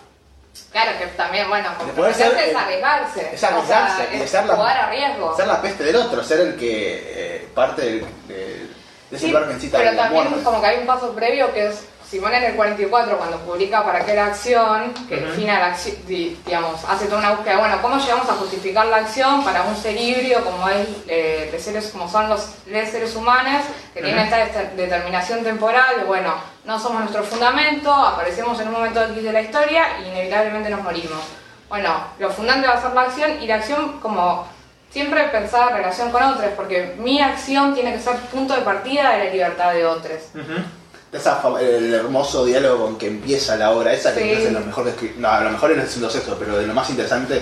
Claro 0.70 0.93
que 0.99 1.07
también, 1.16 1.49
bueno, 1.49 1.68
De 1.85 1.93
poder 1.95 2.14
ser, 2.14 2.33
es 2.37 2.55
arriesgarse. 2.55 3.31
es 3.35 3.43
arriesgarse, 3.43 4.03
O 4.05 4.07
sea, 4.07 4.22
es 4.25 4.31
ser 4.31 4.45
la- 4.47 4.55
jugar 4.55 4.77
a 4.77 4.91
riesgo. 4.91 5.37
ser 5.37 5.47
la 5.49 5.61
peste 5.62 5.83
del 5.85 5.97
otro, 5.97 6.22
ser 6.22 6.41
el 6.41 6.57
que 6.57 7.03
eh, 7.37 7.49
parte 7.55 7.83
del, 7.83 8.01
de, 8.29 8.35
de 8.37 8.66
ese 9.11 9.18
Sí, 9.18 9.27
lugar 9.29 9.45
que 9.49 9.55
necesita 9.55 9.79
pero 9.79 9.97
también 9.97 10.25
muerte. 10.29 10.45
como 10.45 10.61
que 10.61 10.66
hay 10.66 10.79
un 10.79 10.87
paso 10.87 11.12
previo 11.12 11.53
que 11.53 11.66
es 11.68 11.81
Simón 12.09 12.34
en 12.34 12.44
el 12.44 12.55
44 12.55 13.16
cuando 13.18 13.38
publica 13.40 13.82
para 13.84 14.05
qué 14.05 14.14
la 14.14 14.26
acción, 14.26 14.92
que 15.09 15.16
Ujú. 15.16 15.26
define 15.26 15.52
la 15.55 15.66
acción, 15.66 15.96
di- 16.07 16.38
digamos, 16.46 16.80
hace 16.88 17.07
toda 17.07 17.18
una 17.18 17.30
búsqueda, 17.32 17.59
bueno, 17.59 17.78
¿cómo 17.82 17.96
llegamos 17.98 18.28
a 18.28 18.34
justificar 18.34 18.86
la 18.86 18.98
acción 18.98 19.42
para 19.42 19.62
un 19.62 19.76
ser 19.76 19.96
híbrido 20.00 20.44
como 20.44 20.68
es 20.68 20.86
eh, 21.09 21.48
de 21.50 21.59
seres 21.59 21.88
como 21.88 22.09
son 22.09 22.28
los 22.28 22.64
de 22.66 22.86
seres 22.86 23.16
humanos 23.16 23.62
que 23.92 24.02
tienen 24.02 24.24
esta 24.24 24.42
esta 24.42 24.62
determinación 24.76 25.42
temporal, 25.42 25.96
de, 25.98 26.05
bueno, 26.05 26.34
no 26.64 26.78
somos 26.78 27.00
nuestro 27.00 27.24
fundamento, 27.24 27.92
aparecemos 27.92 28.61
en 28.61 28.68
un 28.68 28.74
momento 28.74 29.02
X 29.02 29.22
de 29.24 29.32
la 29.32 29.40
historia 29.40 29.84
y 30.05 30.09
inevitablemente 30.09 30.70
nos 30.70 30.82
morimos. 30.82 31.20
Bueno, 31.68 31.94
lo 32.18 32.30
fundante 32.30 32.68
va 32.68 32.74
a 32.74 32.82
ser 32.82 32.92
la 32.92 33.02
acción 33.02 33.42
y 33.42 33.46
la 33.46 33.57
acción 33.57 33.98
como 34.00 34.46
siempre 34.90 35.24
pensada 35.24 35.70
en 35.70 35.76
relación 35.78 36.11
con 36.12 36.22
otros, 36.22 36.50
porque 36.55 36.94
mi 36.98 37.20
acción 37.20 37.74
tiene 37.74 37.92
que 37.94 37.98
ser 38.00 38.14
punto 38.30 38.55
de 38.55 38.61
partida 38.61 39.11
de 39.12 39.24
la 39.24 39.30
libertad 39.32 39.72
de 39.72 39.84
otros. 39.84 40.18
Esa 41.15 41.41
el 41.61 41.95
hermoso 41.95 42.45
diálogo 42.45 42.85
con 42.87 42.99
que 42.99 43.07
empieza 43.07 43.57
la 43.57 43.71
obra, 43.71 43.93
esa 43.93 44.12
que 44.15 44.21
Sí. 44.37 44.43
es 44.47 44.53
lo 44.53 44.61
mejor 44.61 44.85
de 44.87 45.15
No, 45.17 45.29
a 45.31 45.41
lo 45.43 45.51
mejor 45.51 45.71
es 45.71 45.79
el 45.79 45.87
segundo 45.89 46.11
sexo, 46.11 46.37
pero 46.39 46.59
de 46.59 46.67
lo 46.67 46.75
más 46.75 46.91
interesante 46.91 47.41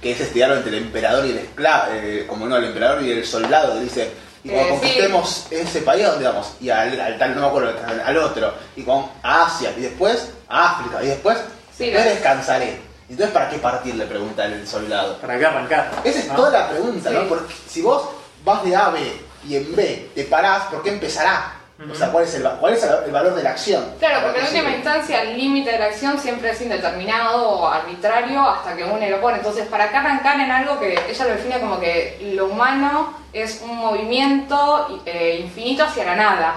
que 0.00 0.12
es 0.12 0.20
este 0.20 0.34
diálogo 0.34 0.58
entre 0.58 0.76
el 0.76 0.84
emperador 0.84 1.26
y 1.26 1.30
el 1.30 1.38
esclavo, 1.38 1.90
como 2.28 2.46
no, 2.46 2.56
el 2.56 2.64
emperador 2.64 3.02
y 3.02 3.10
el 3.10 3.24
soldado, 3.26 3.78
dice, 3.80 4.10
y 4.44 4.48
cuando 4.50 4.68
Eh, 4.74 4.74
sí. 4.74 4.80
conquistemos 4.80 5.46
ese 5.50 5.80
país, 5.82 6.04
¿a 6.04 6.10
dónde 6.10 6.26
vamos? 6.26 6.52
Y 6.60 6.70
al, 6.70 7.00
al 7.00 7.18
tal, 7.18 7.34
no 7.34 7.40
me 7.42 7.46
acuerdo, 7.48 7.74
al, 7.86 8.00
al 8.00 8.16
otro, 8.18 8.52
y 8.76 8.82
con 8.82 9.06
Asia, 9.22 9.72
y 9.76 9.80
después 9.82 10.30
a 10.48 10.72
África, 10.72 11.02
y 11.04 11.06
después, 11.08 11.38
Sí, 11.76 11.84
después 11.86 12.04
lo- 12.04 12.10
descansaré. 12.12 12.80
Entonces, 13.08 13.32
¿para 13.34 13.48
qué 13.50 13.58
partir? 13.58 13.94
Le 13.96 14.06
pregunta 14.06 14.44
el 14.46 14.66
soldado. 14.66 15.18
¿Para 15.18 15.38
qué 15.38 15.46
arrancar? 15.46 15.90
Esa 16.04 16.18
es 16.20 16.28
¿no? 16.28 16.34
toda 16.34 16.50
la 16.50 16.68
pregunta, 16.70 17.10
Sí. 17.10 17.16
¿no? 17.16 17.28
Porque 17.28 17.54
si 17.68 17.82
vos 17.82 18.02
vas 18.44 18.64
de 18.64 18.74
A 18.76 18.86
a 18.86 18.90
B 18.90 19.00
y 19.48 19.56
en 19.56 19.76
B 19.76 20.10
te 20.14 20.24
parás, 20.24 20.64
¿por 20.64 20.82
qué 20.82 20.90
empezará? 20.90 21.54
O 21.90 21.94
sea, 21.94 22.10
¿cuál 22.10 22.24
es 22.24 22.34
el, 22.34 22.48
cuál 22.60 22.74
es 22.74 22.82
el, 22.84 23.10
valor 23.10 23.34
de 23.34 23.42
la 23.42 23.50
acción? 23.50 23.84
Claro, 23.98 24.16
¿Para 24.16 24.26
porque 24.26 24.40
en 24.40 24.46
última 24.46 24.62
sirve? 24.62 24.76
instancia 24.76 25.22
el 25.22 25.36
límite 25.36 25.72
de 25.72 25.78
la 25.78 25.86
acción 25.86 26.18
siempre 26.18 26.50
es 26.50 26.60
indeterminado 26.60 27.48
o 27.48 27.66
arbitrario 27.66 28.42
hasta 28.42 28.76
que 28.76 28.84
uno 28.84 29.06
lo 29.06 29.20
pone. 29.20 29.38
Entonces, 29.38 29.66
¿para 29.66 29.90
qué 29.90 29.96
arrancar 29.96 30.38
en 30.40 30.50
algo 30.50 30.78
que 30.78 30.98
ella 31.08 31.24
lo 31.24 31.34
define 31.34 31.60
como 31.60 31.80
que 31.80 32.32
lo 32.34 32.46
humano 32.46 33.14
es 33.32 33.62
un 33.62 33.76
movimiento 33.76 35.02
eh, 35.06 35.40
infinito 35.42 35.84
hacia 35.84 36.04
la 36.04 36.16
nada? 36.16 36.54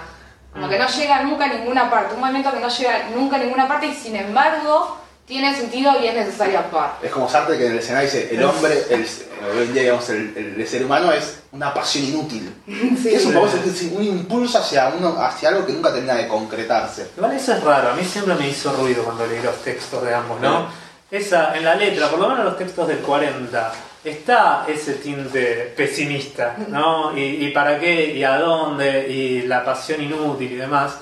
Como 0.53 0.69
que 0.69 0.79
no 0.79 0.87
llega 0.87 1.23
nunca 1.23 1.45
a 1.45 1.49
ninguna 1.49 1.89
parte, 1.89 2.13
un 2.13 2.21
movimiento 2.21 2.51
que 2.51 2.59
no 2.59 2.69
llega 2.69 3.09
nunca 3.13 3.35
a 3.35 3.39
ninguna 3.39 3.67
parte 3.67 3.87
y 3.87 3.93
sin 3.93 4.15
embargo 4.15 5.04
tiene 5.25 5.55
sentido 5.55 5.91
y 6.01 6.07
es 6.07 6.13
necesario 6.13 6.59
actuar. 6.59 6.97
Es 7.01 7.11
como 7.11 7.27
Sartre 7.27 7.57
que 7.57 7.65
en 7.65 7.71
el 7.73 7.79
escenario 7.79 8.09
dice, 8.09 8.29
el 8.35 8.43
hombre, 8.43 8.73
el, 8.89 9.01
hoy 9.01 9.63
en 9.63 9.73
día 9.73 9.81
digamos, 9.83 10.09
el, 10.09 10.33
el- 10.37 10.61
el 10.61 10.67
ser 10.67 10.85
humano 10.85 11.11
es 11.11 11.39
una 11.51 11.73
pasión 11.73 12.05
inútil. 12.05 12.53
es 13.05 13.25
un, 13.25 13.33
poco 13.33 13.47
ese- 13.47 13.87
un 13.95 14.03
impulso 14.03 14.59
hacia, 14.59 14.89
uno, 14.89 15.15
hacia 15.19 15.49
algo 15.49 15.65
que 15.65 15.73
nunca 15.73 15.91
termina 15.91 16.15
de 16.15 16.27
concretarse. 16.27 17.07
Igual 17.17 17.33
eso 17.33 17.53
es 17.53 17.63
raro, 17.63 17.89
a 17.89 17.93
mí 17.95 18.03
siempre 18.03 18.35
me 18.35 18.47
hizo 18.49 18.71
ruido 18.73 19.03
cuando 19.03 19.25
leí 19.25 19.41
los 19.41 19.55
textos 19.63 20.03
de 20.03 20.13
ambos, 20.13 20.39
¿no? 20.41 20.67
Esa, 21.09 21.55
en 21.55 21.63
la 21.65 21.75
letra, 21.75 22.09
por 22.09 22.19
lo 22.19 22.27
menos 22.29 22.45
los 22.45 22.57
textos 22.57 22.87
del 22.87 22.97
40, 22.99 23.71
está 24.03 24.65
ese 24.67 24.93
tinte 24.95 25.73
pesimista, 25.77 26.55
¿no? 26.67 27.17
Y, 27.17 27.45
y 27.45 27.51
para 27.51 27.79
qué, 27.79 28.13
y 28.13 28.23
a 28.23 28.37
dónde, 28.37 29.07
y 29.09 29.41
la 29.43 29.63
pasión 29.65 30.01
inútil 30.03 30.51
y 30.51 30.55
demás. 30.55 30.97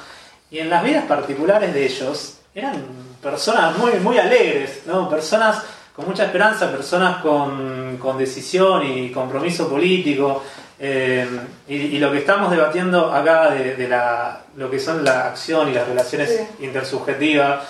Y 0.52 0.60
en 0.60 0.70
las 0.70 0.84
vidas 0.84 1.06
particulares 1.06 1.74
de 1.74 1.86
ellos 1.86 2.36
eran 2.54 2.84
personas 3.24 3.78
muy, 3.78 3.94
muy 3.94 4.18
alegres, 4.20 4.82
¿no? 4.86 5.10
Personas 5.10 5.64
con 5.96 6.06
mucha 6.08 6.26
esperanza, 6.26 6.70
personas 6.72 7.22
con, 7.22 7.98
con 7.98 8.18
decisión 8.18 8.86
y 8.86 9.12
compromiso 9.12 9.70
político. 9.70 10.44
eh, 10.80 11.26
y, 11.68 11.76
y 11.76 12.00
lo 12.00 12.12
que 12.12 12.18
estamos 12.18 12.52
debatiendo 12.52 13.14
acá 13.14 13.52
de, 13.52 13.76
de 13.76 13.88
la, 13.88 14.42
lo 14.58 14.70
que 14.70 14.80
son 14.80 15.04
la 15.04 15.28
acción 15.28 15.70
y 15.70 15.74
las 15.74 15.88
relaciones 15.88 16.30
Sí. 16.30 16.66
intersubjetivas, 16.66 17.62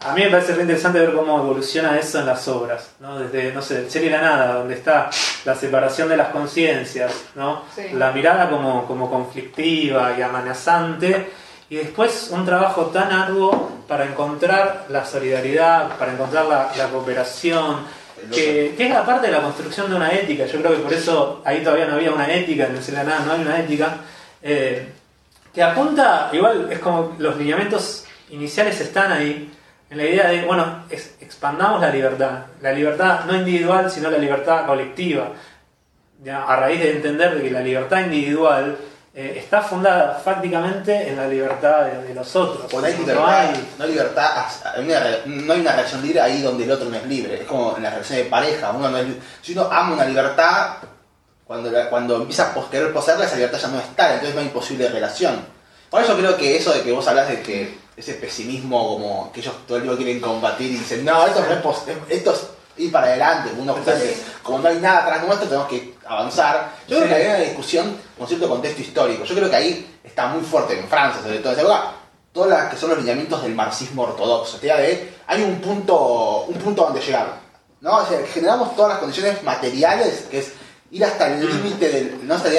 a 0.00 0.12
mí 0.14 0.22
me 0.22 0.30
parece 0.30 0.54
re 0.54 0.62
interesante 0.62 0.98
ver 1.00 1.12
cómo 1.14 1.38
evoluciona 1.38 1.98
eso 1.98 2.18
en 2.18 2.26
las 2.26 2.46
obras, 2.48 2.90
¿no? 3.00 3.18
Desde, 3.18 3.52
no 3.52 3.62
sé, 3.62 3.78
el 3.78 3.90
ser 3.90 4.04
y 4.04 4.10
la 4.10 4.20
nada, 4.20 4.54
donde 4.54 4.74
está 4.74 5.08
la 5.44 5.54
separación 5.54 6.08
de 6.08 6.16
las 6.16 6.28
conciencias, 6.28 7.12
¿no? 7.34 7.62
Sí. 7.74 7.82
La 7.94 8.10
mirada 8.12 8.50
como, 8.50 8.86
como 8.86 9.10
conflictiva 9.10 10.14
y 10.18 10.22
amenazante, 10.22 11.30
y 11.68 11.76
después 11.76 12.28
un 12.32 12.44
trabajo 12.46 12.86
tan 12.86 13.10
arduo 13.12 13.72
para 13.88 14.04
encontrar 14.04 14.86
la 14.88 15.04
solidaridad, 15.04 15.96
para 15.98 16.12
encontrar 16.12 16.46
la, 16.46 16.70
la 16.76 16.88
cooperación, 16.88 17.78
que, 18.32 18.74
que 18.76 18.86
es 18.86 18.90
la 18.90 19.04
parte 19.04 19.26
de 19.26 19.32
la 19.32 19.42
construcción 19.42 19.90
de 19.90 19.96
una 19.96 20.10
ética. 20.12 20.46
Yo 20.46 20.58
creo 20.60 20.72
que 20.76 20.82
por 20.82 20.92
eso 20.92 21.42
ahí 21.44 21.62
todavía 21.62 21.86
no 21.86 21.94
había 21.96 22.12
una 22.12 22.32
ética, 22.32 22.66
en 22.66 22.94
la 22.94 23.04
nada 23.04 23.20
no 23.26 23.32
hay 23.32 23.40
una 23.40 23.58
ética. 23.60 23.96
eh, 24.42 24.92
que 25.52 25.62
apunta, 25.62 26.28
igual 26.32 26.68
es 26.70 26.78
como 26.80 27.14
los 27.18 27.36
lineamientos 27.38 28.04
iniciales 28.30 28.78
están 28.80 29.10
ahí, 29.12 29.50
en 29.88 29.96
la 29.96 30.04
idea 30.04 30.28
de, 30.28 30.42
bueno, 30.44 30.84
es- 30.90 31.16
expandamos 31.20 31.80
la 31.80 31.90
libertad, 31.90 32.40
la 32.60 32.72
libertad 32.72 33.24
no 33.24 33.34
individual, 33.36 33.90
sino 33.90 34.10
la 34.10 34.18
libertad 34.18 34.66
colectiva, 34.66 35.32
Ya, 36.24 36.44
a 36.44 36.56
raíz 36.56 36.80
de 36.80 36.92
entender 36.92 37.34
de 37.36 37.42
que 37.42 37.50
la 37.50 37.60
libertad 37.60 38.00
individual 38.00 38.76
eh, 39.18 39.38
está 39.38 39.62
fundada 39.62 40.20
fácticamente 40.22 41.08
en 41.08 41.16
la 41.16 41.26
libertad 41.26 41.86
de, 41.86 42.02
de 42.08 42.14
los 42.14 42.36
otros. 42.36 42.70
No 42.72 42.84
hay 42.86 42.92
No 42.92 42.98
libertad, 43.00 43.38
hay- 43.40 43.68
no 43.78 43.84
hay 43.84 43.90
libertad, 43.90 44.46
hay 44.74 44.84
una 44.84 45.00
re- 45.00 45.22
no 45.24 45.52
hay 45.54 45.60
una 45.60 45.72
relación 45.72 46.02
libre 46.02 46.20
ahí 46.20 46.42
donde 46.42 46.64
el 46.64 46.70
otro 46.70 46.88
no 46.90 46.96
es 46.96 47.06
libre. 47.06 47.40
Es 47.40 47.46
como 47.48 47.76
en 47.78 47.82
la 47.82 47.90
relación 47.90 48.18
de 48.18 48.24
pareja. 48.26 48.70
Uno 48.72 48.90
no 48.90 48.98
es 48.98 49.06
si 49.40 49.52
uno 49.52 49.68
ama 49.72 49.94
una 49.94 50.04
libertad, 50.04 50.74
cuando, 51.46 51.70
la- 51.70 51.88
cuando 51.88 52.16
empieza 52.16 52.52
a 52.54 52.70
querer 52.70 52.92
poseerla, 52.92 53.24
esa 53.24 53.36
libertad 53.36 53.58
ya 53.58 53.68
no 53.68 53.78
está, 53.80 54.12
entonces 54.12 54.34
no 54.34 54.40
hay 54.42 54.48
posible 54.48 54.88
relación. 54.88 55.40
Por 55.90 56.02
eso 56.02 56.16
creo 56.16 56.36
que 56.36 56.56
eso 56.56 56.72
de 56.74 56.82
que 56.82 56.92
vos 56.92 57.06
hablas 57.08 57.28
de 57.28 57.40
que 57.40 57.78
ese 57.96 58.14
pesimismo 58.14 58.86
como 58.86 59.32
que 59.32 59.40
ellos 59.40 59.54
todo 59.66 59.78
el 59.78 59.84
tiempo 59.84 59.96
quieren 59.96 60.20
combatir 60.20 60.66
y 60.72 60.76
dicen, 60.76 61.04
no, 61.06 61.26
esto 61.26 61.40
no 61.40 61.70
es, 61.70 62.18
esto 62.18 62.32
es 62.32 62.46
ir 62.76 62.92
para 62.92 63.06
adelante, 63.06 63.50
uno 63.56 63.74
como 64.42 64.58
no 64.58 64.68
hay 64.68 64.76
nada 64.78 65.04
atrás 65.04 65.24
nuestro, 65.24 65.46
tenemos 65.48 65.68
que 65.68 65.95
avanzar. 66.08 66.72
Yo 66.88 66.96
creo 66.96 67.02
Sí. 67.02 67.08
que 67.08 67.14
hay 67.14 67.26
una 67.26 67.38
discusión 67.38 67.96
con 68.18 68.26
cierto 68.26 68.48
contexto 68.48 68.82
histórico. 68.82 69.24
Yo 69.24 69.34
creo 69.34 69.50
que 69.50 69.56
ahí 69.56 69.98
está 70.04 70.26
muy 70.28 70.42
fuerte 70.42 70.78
en 70.78 70.86
Francia, 70.88 71.22
sobre 71.22 71.38
todo 71.38 71.52
en 71.52 71.58
esa 71.58 71.62
época, 71.68 71.92
todas 72.32 72.50
las 72.50 72.70
que 72.72 72.76
son 72.78 72.90
los 72.90 72.98
lineamientos 72.98 73.42
del 73.42 73.54
marxismo 73.54 74.02
ortodoxo. 74.04 74.58
Te 74.58 74.66
de, 74.66 75.12
hay 75.26 75.42
un 75.42 75.60
punto, 75.60 76.44
un 76.48 76.54
punto 76.56 76.82
donde 76.84 77.00
llegar. 77.00 77.44
¿no? 77.80 77.98
O 77.98 78.06
sea, 78.06 78.18
generamos 78.32 78.74
todas 78.74 78.90
las 78.92 78.98
condiciones 78.98 79.42
materiales, 79.42 80.26
que 80.30 80.38
es 80.40 80.52
ir 80.90 81.04
hasta 81.04 81.26
el 81.28 81.46
límite 81.46 81.88
del, 81.88 82.26
¿no? 82.26 82.36
De, 82.38 82.50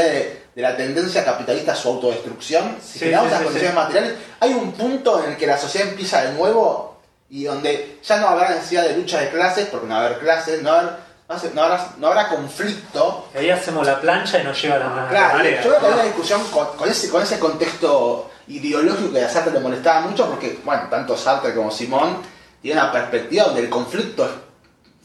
de 0.55 0.61
la 0.61 0.75
tendencia 0.77 1.23
capitalista 1.25 1.71
a 1.73 1.75
su 1.75 1.87
autodestrucción. 1.89 2.77
Si 2.81 2.93
Sí, 2.93 2.99
generamos 2.99 3.27
sí, 3.29 3.33
las 3.33 3.43
condiciones 3.43 3.75
materiales, 3.75 4.13
hay 4.39 4.53
un 4.53 4.71
punto 4.73 5.23
en 5.23 5.31
el 5.31 5.37
que 5.37 5.47
la 5.47 5.57
sociedad 5.57 5.87
empieza 5.89 6.21
de 6.23 6.33
nuevo 6.33 6.97
y 7.29 7.43
donde 7.43 7.99
ya 8.03 8.17
no 8.17 8.27
habrá 8.29 8.49
necesidad 8.51 8.83
de 8.83 8.95
lucha 8.97 9.19
de 9.19 9.29
clases, 9.29 9.67
porque 9.67 9.87
no 9.87 9.95
va 9.95 10.01
a 10.01 10.05
haber 10.05 10.19
clases, 10.19 10.61
no, 10.61 10.69
va 10.71 10.75
a 10.77 10.79
haber- 10.81 10.95
no 11.29 11.35
hace- 11.35 11.51
no 11.53 11.61
habrá, 11.63 11.87
no 11.97 12.07
habrá 12.07 12.29
conflicto. 12.29 13.27
Ahí 13.35 13.49
hacemos 13.49 13.85
la 13.85 13.99
plancha 13.99 14.39
y 14.39 14.43
nos 14.43 14.61
lleva 14.61 14.77
la, 14.79 14.87
la 14.95 15.07
Claro, 15.09 15.37
marea. 15.37 15.61
yo 15.61 15.69
creo 15.69 15.79
que 15.81 15.85
hay 15.87 15.93
una 15.93 16.03
discusión 16.03 16.43
con, 16.51 16.67
con 16.77 16.89
ese, 16.89 17.09
con 17.09 17.21
ese 17.21 17.39
contexto 17.39 18.29
ideológico 18.47 19.11
que 19.13 19.23
a 19.23 19.29
Sartre 19.29 19.53
le 19.53 19.59
molestaba 19.59 20.01
mucho, 20.01 20.25
porque, 20.29 20.59
bueno, 20.63 20.83
tanto 20.89 21.17
Sartre 21.17 21.53
como 21.53 21.69
Simón 21.71 22.17
tienen 22.61 22.81
una 22.81 22.91
perspectiva 22.91 23.45
donde 23.45 23.61
el 23.61 23.69
conflicto 23.69 24.23
es 24.25 24.31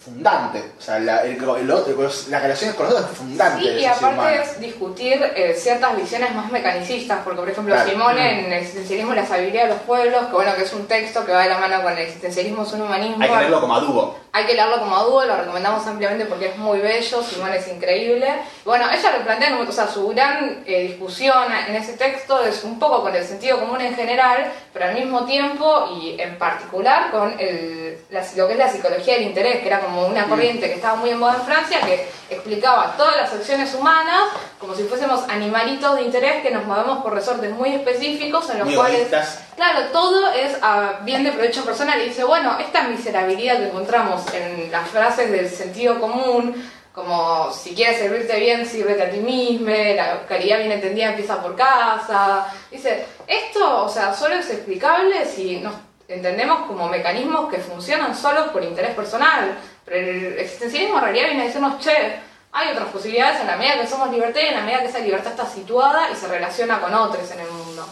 fundante. 0.04 0.72
O 0.78 0.80
sea, 0.82 0.98
la, 0.98 1.22
el- 1.22 1.36
el 1.42 1.70
otro- 1.70 2.10
las 2.28 2.42
relaciones 2.42 2.74
con 2.76 2.86
los 2.86 2.94
otros 2.94 3.10
es 3.12 3.16
fundante. 3.18 3.62
Sí, 3.62 3.68
y 3.80 3.84
aparte 3.84 4.14
humano. 4.14 4.28
es 4.30 4.60
discutir 4.60 5.22
eh, 5.36 5.54
ciertas 5.58 5.96
visiones 5.96 6.34
más 6.34 6.50
mecanicistas, 6.50 7.20
porque 7.24 7.40
por 7.40 7.50
ejemplo 7.50 7.74
Claro. 7.74 7.90
Simón 7.90 8.14
Mm. 8.14 8.18
en 8.18 8.44
el 8.46 8.52
existencialismo 8.54 9.12
y 9.12 9.16
la 9.16 9.26
sabiduría 9.26 9.62
de 9.64 9.68
los 9.74 9.80
pueblos, 9.82 10.26
que 10.26 10.32
bueno, 10.32 10.54
que 10.56 10.62
es 10.62 10.72
un 10.72 10.86
texto 10.86 11.24
que 11.24 11.32
va 11.32 11.42
de 11.42 11.50
la 11.50 11.58
mano 11.58 11.82
con 11.82 11.92
el 11.92 11.98
existencialismo, 11.98 12.62
es 12.64 12.72
un 12.72 12.82
humanismo. 12.82 13.22
Hay 13.22 13.28
que 13.30 13.36
verlo 13.36 13.60
como 13.60 13.74
adubo. 13.76 14.18
Hay 14.34 14.46
que 14.46 14.54
leerlo 14.54 14.78
como 14.78 14.96
a 14.96 15.02
dúo, 15.04 15.24
lo 15.26 15.36
recomendamos 15.36 15.86
ampliamente 15.86 16.24
porque 16.24 16.46
es 16.46 16.56
muy 16.56 16.78
bello, 16.78 17.22
Simón 17.22 17.52
es 17.52 17.68
increíble. 17.68 18.32
Bueno, 18.64 18.86
ella 18.90 19.18
lo 19.18 19.24
plantea, 19.24 19.58
o 19.58 19.72
sea, 19.72 19.86
su 19.86 20.08
gran 20.08 20.64
eh, 20.66 20.84
discusión 20.84 21.52
en 21.68 21.76
ese 21.76 21.92
texto 21.98 22.42
es 22.42 22.64
un 22.64 22.78
poco 22.78 23.02
con 23.02 23.14
el 23.14 23.24
sentido 23.24 23.60
común 23.60 23.82
en 23.82 23.94
general, 23.94 24.50
pero 24.72 24.86
al 24.86 24.94
mismo 24.94 25.26
tiempo 25.26 25.98
y 26.00 26.18
en 26.18 26.38
particular 26.38 27.10
con 27.10 27.38
el, 27.38 27.98
lo 28.36 28.46
que 28.46 28.52
es 28.54 28.58
la 28.58 28.70
psicología 28.70 29.14
del 29.14 29.24
interés, 29.24 29.60
que 29.60 29.66
era 29.66 29.80
como 29.80 30.06
una 30.06 30.24
corriente 30.26 30.66
que 30.66 30.76
estaba 30.76 30.96
muy 30.96 31.10
en 31.10 31.18
moda 31.18 31.34
en 31.34 31.42
Francia, 31.42 31.80
que 31.80 32.08
explicaba 32.30 32.94
todas 32.96 33.16
las 33.16 33.32
acciones 33.34 33.74
humanas 33.74 34.22
como 34.58 34.74
si 34.74 34.84
fuésemos 34.84 35.28
animalitos 35.28 35.96
de 35.96 36.02
interés 36.02 36.40
que 36.40 36.50
nos 36.50 36.64
movemos 36.64 37.02
por 37.02 37.12
resortes 37.12 37.50
muy 37.50 37.74
específicos 37.74 38.48
en 38.48 38.60
los 38.60 38.74
cuales... 38.74 39.08
Claro, 39.56 39.86
todo 39.92 40.32
es 40.32 40.56
a 40.62 41.00
bien 41.02 41.24
de 41.24 41.32
provecho 41.32 41.64
personal. 41.64 42.00
Y 42.00 42.08
dice, 42.08 42.24
bueno, 42.24 42.56
esta 42.58 42.84
miserabilidad 42.84 43.58
que 43.58 43.66
encontramos 43.66 44.21
en 44.32 44.70
las 44.70 44.88
frases 44.88 45.30
del 45.30 45.48
sentido 45.48 46.00
común, 46.00 46.54
como 46.92 47.50
si 47.52 47.74
quieres 47.74 47.98
servirte 47.98 48.38
bien, 48.38 48.66
sírvete 48.66 49.02
a 49.02 49.10
ti 49.10 49.18
mismo, 49.18 49.70
la 49.70 50.26
caridad 50.26 50.58
bien 50.58 50.72
entendida 50.72 51.10
empieza 51.10 51.40
por 51.40 51.56
casa. 51.56 52.46
Dice, 52.70 53.06
esto, 53.26 53.84
o 53.84 53.88
sea, 53.88 54.12
solo 54.12 54.34
es 54.34 54.50
explicable 54.50 55.24
si 55.24 55.60
nos 55.60 55.74
entendemos 56.06 56.66
como 56.66 56.88
mecanismos 56.88 57.50
que 57.50 57.58
funcionan 57.58 58.14
solos 58.14 58.48
por 58.48 58.62
interés 58.62 58.94
personal. 58.94 59.56
Pero 59.84 59.96
el 59.96 60.38
existencialismo 60.38 60.98
en 60.98 61.04
realidad 61.04 61.26
viene 61.28 61.42
a 61.42 61.46
decirnos, 61.46 61.78
che, 61.80 62.20
hay 62.54 62.70
otras 62.70 62.88
posibilidades 62.88 63.40
en 63.40 63.46
la 63.46 63.56
medida 63.56 63.80
que 63.80 63.86
somos 63.86 64.10
libertad 64.10 64.40
y 64.42 64.48
en 64.48 64.54
la 64.54 64.60
medida 64.60 64.80
que 64.80 64.88
esa 64.88 64.98
libertad 64.98 65.32
está 65.32 65.46
situada 65.46 66.10
y 66.10 66.14
se 66.14 66.28
relaciona 66.28 66.80
con 66.80 66.92
otros 66.92 67.30
en 67.30 67.40
el 67.40 67.50
mundo. 67.50 67.86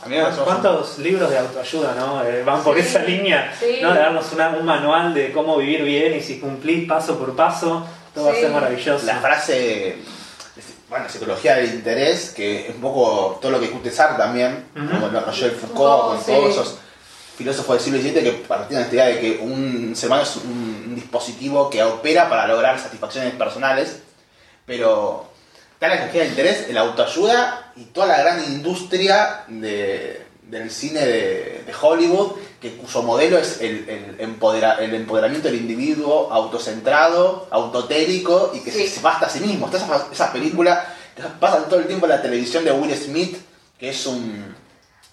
¿Cuántos 0.45 0.99
libros 0.99 1.31
de 1.31 1.39
autoayuda 1.39 1.95
¿no? 1.95 2.23
Eh, 2.23 2.43
van 2.45 2.63
por 2.63 2.77
esa 2.77 2.99
línea? 3.01 3.55
¿no? 3.81 3.95
De 3.95 3.99
darnos 3.99 4.27
un 4.33 4.67
manual 4.67 5.15
de 5.15 5.33
cómo 5.33 5.57
vivir 5.57 5.83
bien 5.83 6.15
y 6.15 6.21
si 6.21 6.39
cumplís 6.39 6.87
paso 6.87 7.19
por 7.19 7.35
paso, 7.35 7.87
todo 8.15 8.27
va 8.27 8.33
a 8.33 8.35
ser 8.35 8.51
maravilloso. 8.51 9.07
La 9.07 9.17
frase, 9.17 9.97
bueno, 10.91 11.09
psicología 11.09 11.57
del 11.57 11.75
interés, 11.75 12.29
que 12.29 12.69
es 12.69 12.75
un 12.75 12.83
poco 12.83 13.39
todo 13.41 13.53
lo 13.53 13.61
que 13.61 13.67
discute 13.67 13.91
Sartre 13.91 14.19
también, 14.19 14.67
como 14.75 15.09
lo 15.09 15.21
Roger 15.23 15.53
Foucault, 15.53 16.03
con 16.03 16.23
todos 16.23 16.51
esos 16.51 16.79
filósofos 17.39 17.77
del 17.77 17.85
siglo 17.95 17.99
XVII 17.99 18.23
que 18.23 18.33
partían 18.47 18.83
de 18.83 18.85
esta 18.85 18.95
idea 18.95 19.07
de 19.07 19.21
que 19.21 19.39
un 19.43 19.97
ser 19.97 20.09
humano 20.09 20.25
es 20.25 20.37
un 20.37 20.95
dispositivo 20.95 21.71
que 21.71 21.83
opera 21.83 22.29
para 22.29 22.47
lograr 22.47 22.79
satisfacciones 22.79 23.33
personales 23.33 24.03
pero 24.71 25.27
está 25.73 25.89
la 25.89 25.97
energía 25.97 26.21
del 26.21 26.31
interés, 26.31 26.69
el 26.69 26.79
autoayuda 26.79 27.73
y 27.75 27.87
toda 27.87 28.07
la 28.07 28.21
gran 28.21 28.45
industria 28.45 29.43
del 29.49 30.71
cine 30.71 31.05
de, 31.05 31.75
Hollywood, 31.83 32.37
que 32.61 32.77
cuyo 32.77 33.03
modelo 33.03 33.37
es 33.37 33.61
el, 33.61 33.89
el, 33.89 34.21
empoderamiento 34.21 35.49
del 35.49 35.57
individuo 35.57 36.33
autocentrado, 36.33 37.49
autotérico 37.51 38.53
y 38.55 38.61
que 38.61 38.71
se, 38.71 39.01
basta 39.01 39.27
a 39.27 39.29
sí 39.29 39.41
mismo. 39.41 39.67
Está 39.67 39.79
esa, 39.79 40.07
esa 40.13 40.33
película 40.33 40.87
que 41.17 41.23
pasan 41.41 41.65
todo 41.69 41.81
el 41.81 41.89
tiempo 41.89 42.07
en 42.07 42.11
la 42.11 42.23
televisión 42.23 42.65
de 42.65 42.71
Will 42.71 42.97
Smith, 42.97 43.39
que 43.77 43.91
es 43.91 44.07
un 44.07 44.55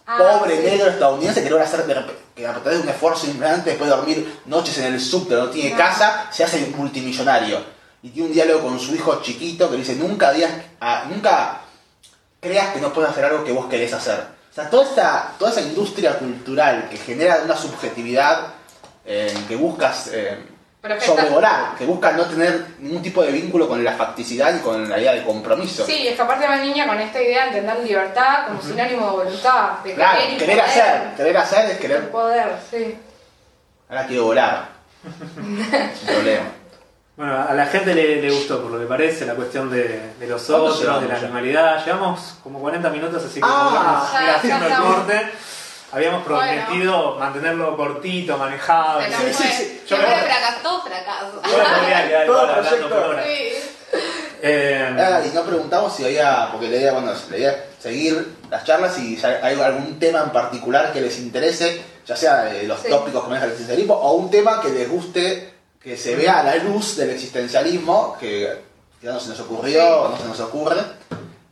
ah, 0.05 0.17
pobre 0.19 0.59
negro 0.59 0.91
estadounidense 0.91 1.43
que 1.43 1.49
logra 1.49 1.65
hacer 1.65 1.83
que 2.35 2.45
a 2.45 2.53
través 2.53 2.77
de 2.77 2.83
un 2.83 2.89
esfuerzo 2.89 3.25
importante 3.25 3.71
después 3.71 3.89
de 3.89 3.95
dormir 3.95 4.39
noches 4.45 4.77
en 4.77 4.93
el 4.93 5.01
subte, 5.01 5.33
no 5.33 5.49
tiene 5.49 5.75
casa, 5.75 6.27
se 6.31 6.43
hace 6.43 6.59
multimillonario 6.77 7.76
y 8.03 8.09
tiene 8.09 8.27
un 8.29 8.33
diálogo 8.33 8.67
con 8.67 8.79
su 8.79 8.95
hijo 8.95 9.21
chiquito 9.21 9.69
que 9.69 9.77
dice, 9.77 9.95
nunca, 9.95 10.31
digas, 10.31 10.51
ah, 10.79 11.05
nunca 11.09 11.61
creas 12.39 12.73
que 12.73 12.81
no 12.81 12.93
puedes 12.93 13.11
hacer 13.11 13.25
algo 13.25 13.43
que 13.43 13.51
vos 13.51 13.65
querés 13.65 13.93
hacer. 13.93 14.19
O 14.51 14.53
sea, 14.53 14.69
toda 14.69 14.83
esta, 14.83 15.33
toda 15.37 15.51
esa 15.51 15.61
industria 15.61 16.17
cultural 16.17 16.87
que 16.89 16.97
genera 16.97 17.41
una 17.43 17.55
subjetividad 17.55 18.53
eh, 19.05 19.33
que 19.47 19.55
buscas 19.55 20.09
eh, 20.13 20.37
sobrevolar, 20.99 21.75
que 21.77 21.85
busca 21.85 22.11
no 22.11 22.25
tener 22.25 22.65
ningún 22.79 23.01
tipo 23.01 23.23
de 23.23 23.31
vínculo 23.31 23.67
con 23.67 23.83
la 23.83 23.93
facticidad 23.93 24.55
y 24.55 24.59
con 24.59 24.89
la 24.89 24.99
idea 24.99 25.13
de 25.13 25.23
compromiso. 25.23 25.85
Sí, 25.85 26.07
es 26.07 26.15
que 26.15 26.21
aparte 26.21 26.47
la 26.47 26.57
niña 26.57 26.87
con 26.87 26.99
esta 26.99 27.21
idea 27.21 27.43
de 27.43 27.59
entender 27.59 27.83
libertad 27.83 28.47
como 28.47 28.61
sinónimo 28.61 29.05
de 29.05 29.11
voluntad, 29.23 29.79
de 29.83 29.95
claro, 29.95 30.19
querer, 30.37 30.61
hacer, 30.61 31.15
querer 31.15 31.37
hacer 31.37 31.71
es 31.71 31.77
querer... 31.77 32.09
Poder, 32.11 32.57
sí. 32.69 32.97
Ahora 33.89 34.05
quiero 34.07 34.25
volar. 34.25 34.69
Sin 35.99 36.07
problema. 36.07 36.56
Bueno, 37.17 37.33
a 37.49 37.51
la 37.55 37.65
gente 37.65 37.95
le, 37.95 38.29
gustó, 38.29 38.61
por 38.61 38.69
lo 38.69 38.79
que 38.79 38.85
parece, 38.85 39.25
la 39.25 39.33
cuestión 39.33 39.71
de, 39.71 40.13
los 40.27 40.47
otros, 40.51 40.79
de 40.79 41.07
la 41.07 41.15
animalidad. 41.15 41.83
Llevamos 41.83 42.35
como 42.43 42.59
40 42.59 42.91
minutos, 42.91 43.25
así 43.25 43.39
que 43.39 43.47
ah, 43.49 44.21
ir 44.23 44.29
haciendo 44.29 44.67
el 44.67 44.75
corte. 44.75 45.31
Habíamos 45.91 46.23
prometido 46.23 47.15
mantenerlo 47.15 47.75
cortito, 47.75 48.37
manejado. 48.37 49.01
sí, 49.01 49.33
sí, 49.33 49.43
sí. 49.51 49.81
Yo 49.87 49.97
creo 49.97 50.09
fracasó, 50.09 50.81
fracaso. 50.83 51.41
Yo 51.43 51.79
podría 51.79 52.07
quedar 52.07 52.25
igual 52.27 52.49
hablando 52.51 52.89
por 52.89 52.97
horas. 52.99 53.25
Eh, 54.39 54.95
ah, 54.99 55.21
y 55.25 55.33
no 55.33 55.41
preguntamos 55.41 55.95
si 55.95 56.05
había, 56.05 56.49
porque 56.51 56.69
la 56.69 56.75
idea, 56.75 56.93
bueno, 56.93 57.11
la 57.31 57.37
idea 57.37 57.65
seguir 57.79 58.35
las 58.51 58.63
charlas 58.63 58.95
y 58.99 59.17
si 59.17 59.25
hay 59.25 59.59
algún 59.59 59.97
tema 59.97 60.21
en 60.21 60.29
particular 60.29 60.93
que 60.93 61.01
les 61.01 61.17
interese, 61.17 61.81
ya 62.05 62.15
sea 62.15 62.43
de 62.43 62.67
los 62.67 62.83
tópicos 62.83 63.23
que 63.23 63.29
maneja 63.29 63.45
el 63.45 63.53
existencialismo 63.53 63.95
o 63.95 64.13
un 64.13 64.29
tema 64.29 64.61
que 64.61 64.69
les 64.69 64.87
guste 64.87 65.56
que 65.87 65.95
se 65.95 66.17
vea 66.17 66.41
a 66.41 66.43
la 66.43 66.55
luz 66.57 66.97
del 66.97 67.11
existencialismo, 67.11 68.17
que 68.19 68.61
ya 69.01 69.13
no 69.13 69.21
se 69.21 69.29
nos 69.29 69.39
ocurrió, 69.39 70.09
no 70.09 70.17
se 70.17 70.25
nos 70.25 70.39
ocurre. 70.41 70.81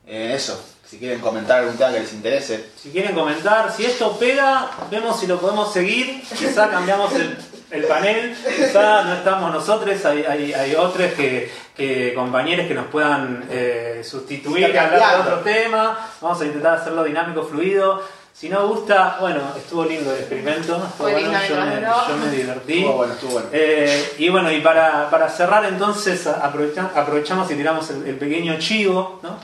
Eh, 0.06 0.34
eso, 0.36 0.62
si 0.86 0.98
quieren 0.98 1.22
comentar 1.22 1.60
algún 1.60 1.78
tema 1.78 1.94
que 1.94 2.02
les 2.02 2.12
interese. 2.12 2.72
Si 2.76 2.90
quieren 2.90 3.16
comentar, 3.16 3.72
si 3.72 3.86
esto 3.86 4.18
pega, 4.20 4.72
vemos 4.92 5.18
si 5.18 5.26
lo 5.26 5.40
podemos 5.40 5.72
seguir, 5.72 6.22
quizá 6.38 6.70
cambiamos 6.70 7.14
el, 7.14 7.86
panel, 7.86 8.36
quizá 8.58 9.04
no 9.04 9.14
estamos 9.14 9.54
nosotros, 9.54 10.04
hay, 10.04 10.52
hay, 10.52 10.76
otros 10.76 11.14
que, 11.14 12.14
compañeros 12.14 12.68
que 12.68 12.74
nos 12.74 12.88
puedan 12.88 13.46
eh, 13.50 14.02
sustituir, 14.04 14.78
hablar 14.78 15.16
de 15.16 15.22
otro 15.22 15.40
tema, 15.40 16.10
vamos 16.20 16.42
a 16.42 16.46
intentar 16.46 16.80
hacerlo 16.80 17.06
dinámico, 17.06 17.44
fluido. 17.44 18.04
Si 18.38 18.50
no 18.50 18.68
gusta, 18.68 19.16
bueno, 19.22 19.40
estuvo 19.56 19.86
lindo 19.86 20.12
el 20.12 20.18
experimento, 20.18 20.78
bueno, 21.00 21.20
yo, 21.48 22.18
me, 22.18 22.36
divertí. 22.36 22.80
Estuvo 22.80 22.98
bueno, 22.98 23.14
estuvo 23.14 23.32
bueno. 23.32 23.48
Eh, 23.54 24.14
y 24.18 24.28
bueno, 24.28 24.52
y 24.52 24.60
para, 24.60 25.30
cerrar 25.30 25.64
entonces 25.64 26.28
aprovechamos 26.28 27.50
y 27.50 27.56
tiramos 27.56 27.90
el, 27.92 28.18
pequeño 28.18 28.60
chivo, 28.60 29.22
¿no? 29.24 29.40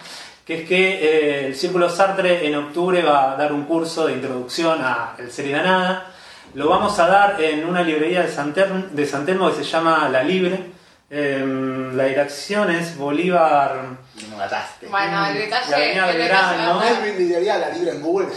que 0.45 0.63
es 0.63 0.67
que 0.67 0.89
eh, 0.95 1.47
el 1.47 1.55
Círculo 1.55 1.89
Sartre 1.89 2.45
en 2.45 2.53
octubre 2.55 3.01
va 3.01 3.31
a 3.31 3.35
dar 3.37 3.53
un 3.53 3.63
curso 3.63 4.07
de 4.07 4.13
introducción 4.13 4.81
a 4.81 5.15
El 5.17 5.31
Ser 5.31 5.45
y 5.45 5.51
la 5.53 5.63
Nada. 5.63 6.11
Lo 6.53 6.67
vamos 6.67 6.99
a 6.99 7.07
dar 7.07 7.41
en 7.41 7.65
una 7.65 7.83
librería 7.83 8.23
de 8.23 8.29
San, 8.29 8.53
de 8.53 9.05
San 9.05 9.25
Telmo 9.25 9.49
que 9.51 9.63
se 9.63 9.63
llama 9.63 10.09
La 10.09 10.21
Libre 10.21 10.80
Em, 11.13 11.93
la 11.97 12.05
dirección 12.05 12.71
es 12.71 12.97
Bolívar. 12.97 13.81
Me 14.29 14.37
mataste. 14.37 14.87
Bueno, 14.87 15.27
el 15.27 15.33
detalle. 15.33 15.69
La 15.69 15.75
avenida 15.75 16.05
Belgrano. 16.05 17.59
la 17.59 17.69
libre 17.69 17.91
en 17.91 18.01
Google. 18.01 18.27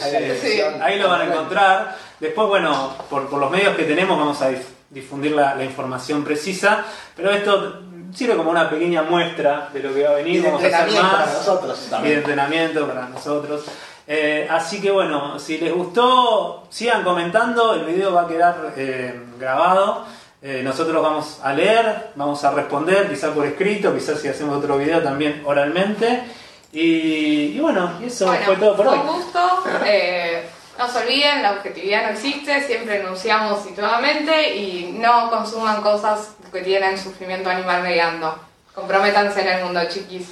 Ahí 0.82 0.98
lo 0.98 1.08
van 1.08 1.20
a 1.20 1.24
encontrar. 1.24 1.96
Después, 2.18 2.48
bueno, 2.48 2.96
por, 3.08 3.28
por, 3.28 3.38
los 3.38 3.48
medios 3.48 3.76
que 3.76 3.84
tenemos 3.84 4.18
vamos 4.18 4.42
a 4.42 4.50
difundir 4.90 5.32
la, 5.32 5.54
la, 5.54 5.62
información 5.62 6.24
precisa. 6.24 6.84
Pero 7.14 7.30
esto 7.30 7.80
sirve 8.12 8.34
como 8.34 8.50
una 8.50 8.68
pequeña 8.68 9.02
muestra 9.02 9.68
de 9.72 9.78
lo 9.78 9.94
que 9.94 10.02
va 10.02 10.10
a 10.10 10.14
venir. 10.14 10.34
Y 10.34 10.38
de 10.40 10.50
vamos 10.50 10.64
a 10.64 10.66
hacer 10.66 11.00
más. 11.00 11.12
Para 11.12 11.32
nosotros 11.32 11.86
también. 11.88 12.10
Y 12.10 12.14
de 12.14 12.20
entrenamiento 12.22 12.88
para 12.88 13.08
nosotros. 13.08 13.64
Eh, 14.08 14.48
así 14.50 14.80
que 14.80 14.90
bueno, 14.90 15.38
si 15.38 15.58
les 15.58 15.72
gustó, 15.72 16.66
sigan 16.70 17.04
comentando. 17.04 17.74
El 17.74 17.84
video 17.84 18.12
va 18.12 18.22
a 18.22 18.26
quedar 18.26 18.72
eh, 18.76 19.14
grabado. 19.38 20.23
Eh, 20.46 20.62
nosotros 20.62 21.02
vamos 21.02 21.38
a 21.42 21.54
leer, 21.54 22.10
vamos 22.16 22.44
a 22.44 22.50
responder, 22.50 23.08
quizás 23.08 23.30
por 23.30 23.46
escrito, 23.46 23.94
quizás 23.94 24.20
si 24.20 24.28
hacemos 24.28 24.58
otro 24.58 24.76
video 24.76 25.02
también 25.02 25.42
oralmente. 25.46 26.22
Y, 26.70 27.58
bueno, 27.60 27.98
eso 28.04 28.30
fue 28.44 28.56
todo 28.56 28.76
por 28.76 28.88
hoy. 28.88 28.98
Un 28.98 29.06
gusto. 29.06 29.64
Eh, 29.86 30.46
no 30.78 30.86
se 30.86 30.98
olviden, 30.98 31.42
la 31.42 31.52
objetividad 31.52 32.02
no 32.02 32.08
existe, 32.10 32.60
siempre 32.60 33.00
enunciamos 33.00 33.62
situadamente 33.62 34.54
y 34.54 34.92
no 34.98 35.30
consuman 35.30 35.80
cosas 35.80 36.32
que 36.52 36.60
tienen 36.60 36.98
sufrimiento 36.98 37.48
animal 37.48 37.82
mediando. 37.82 38.38
Comprométanse 38.74 39.40
en 39.40 39.48
el 39.48 39.64
mundo, 39.64 39.80
chiquis. 39.88 40.28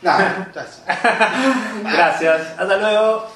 no, 0.00 0.12
gracias. 1.84 2.40
Hasta 2.58 2.76
luego. 2.78 3.26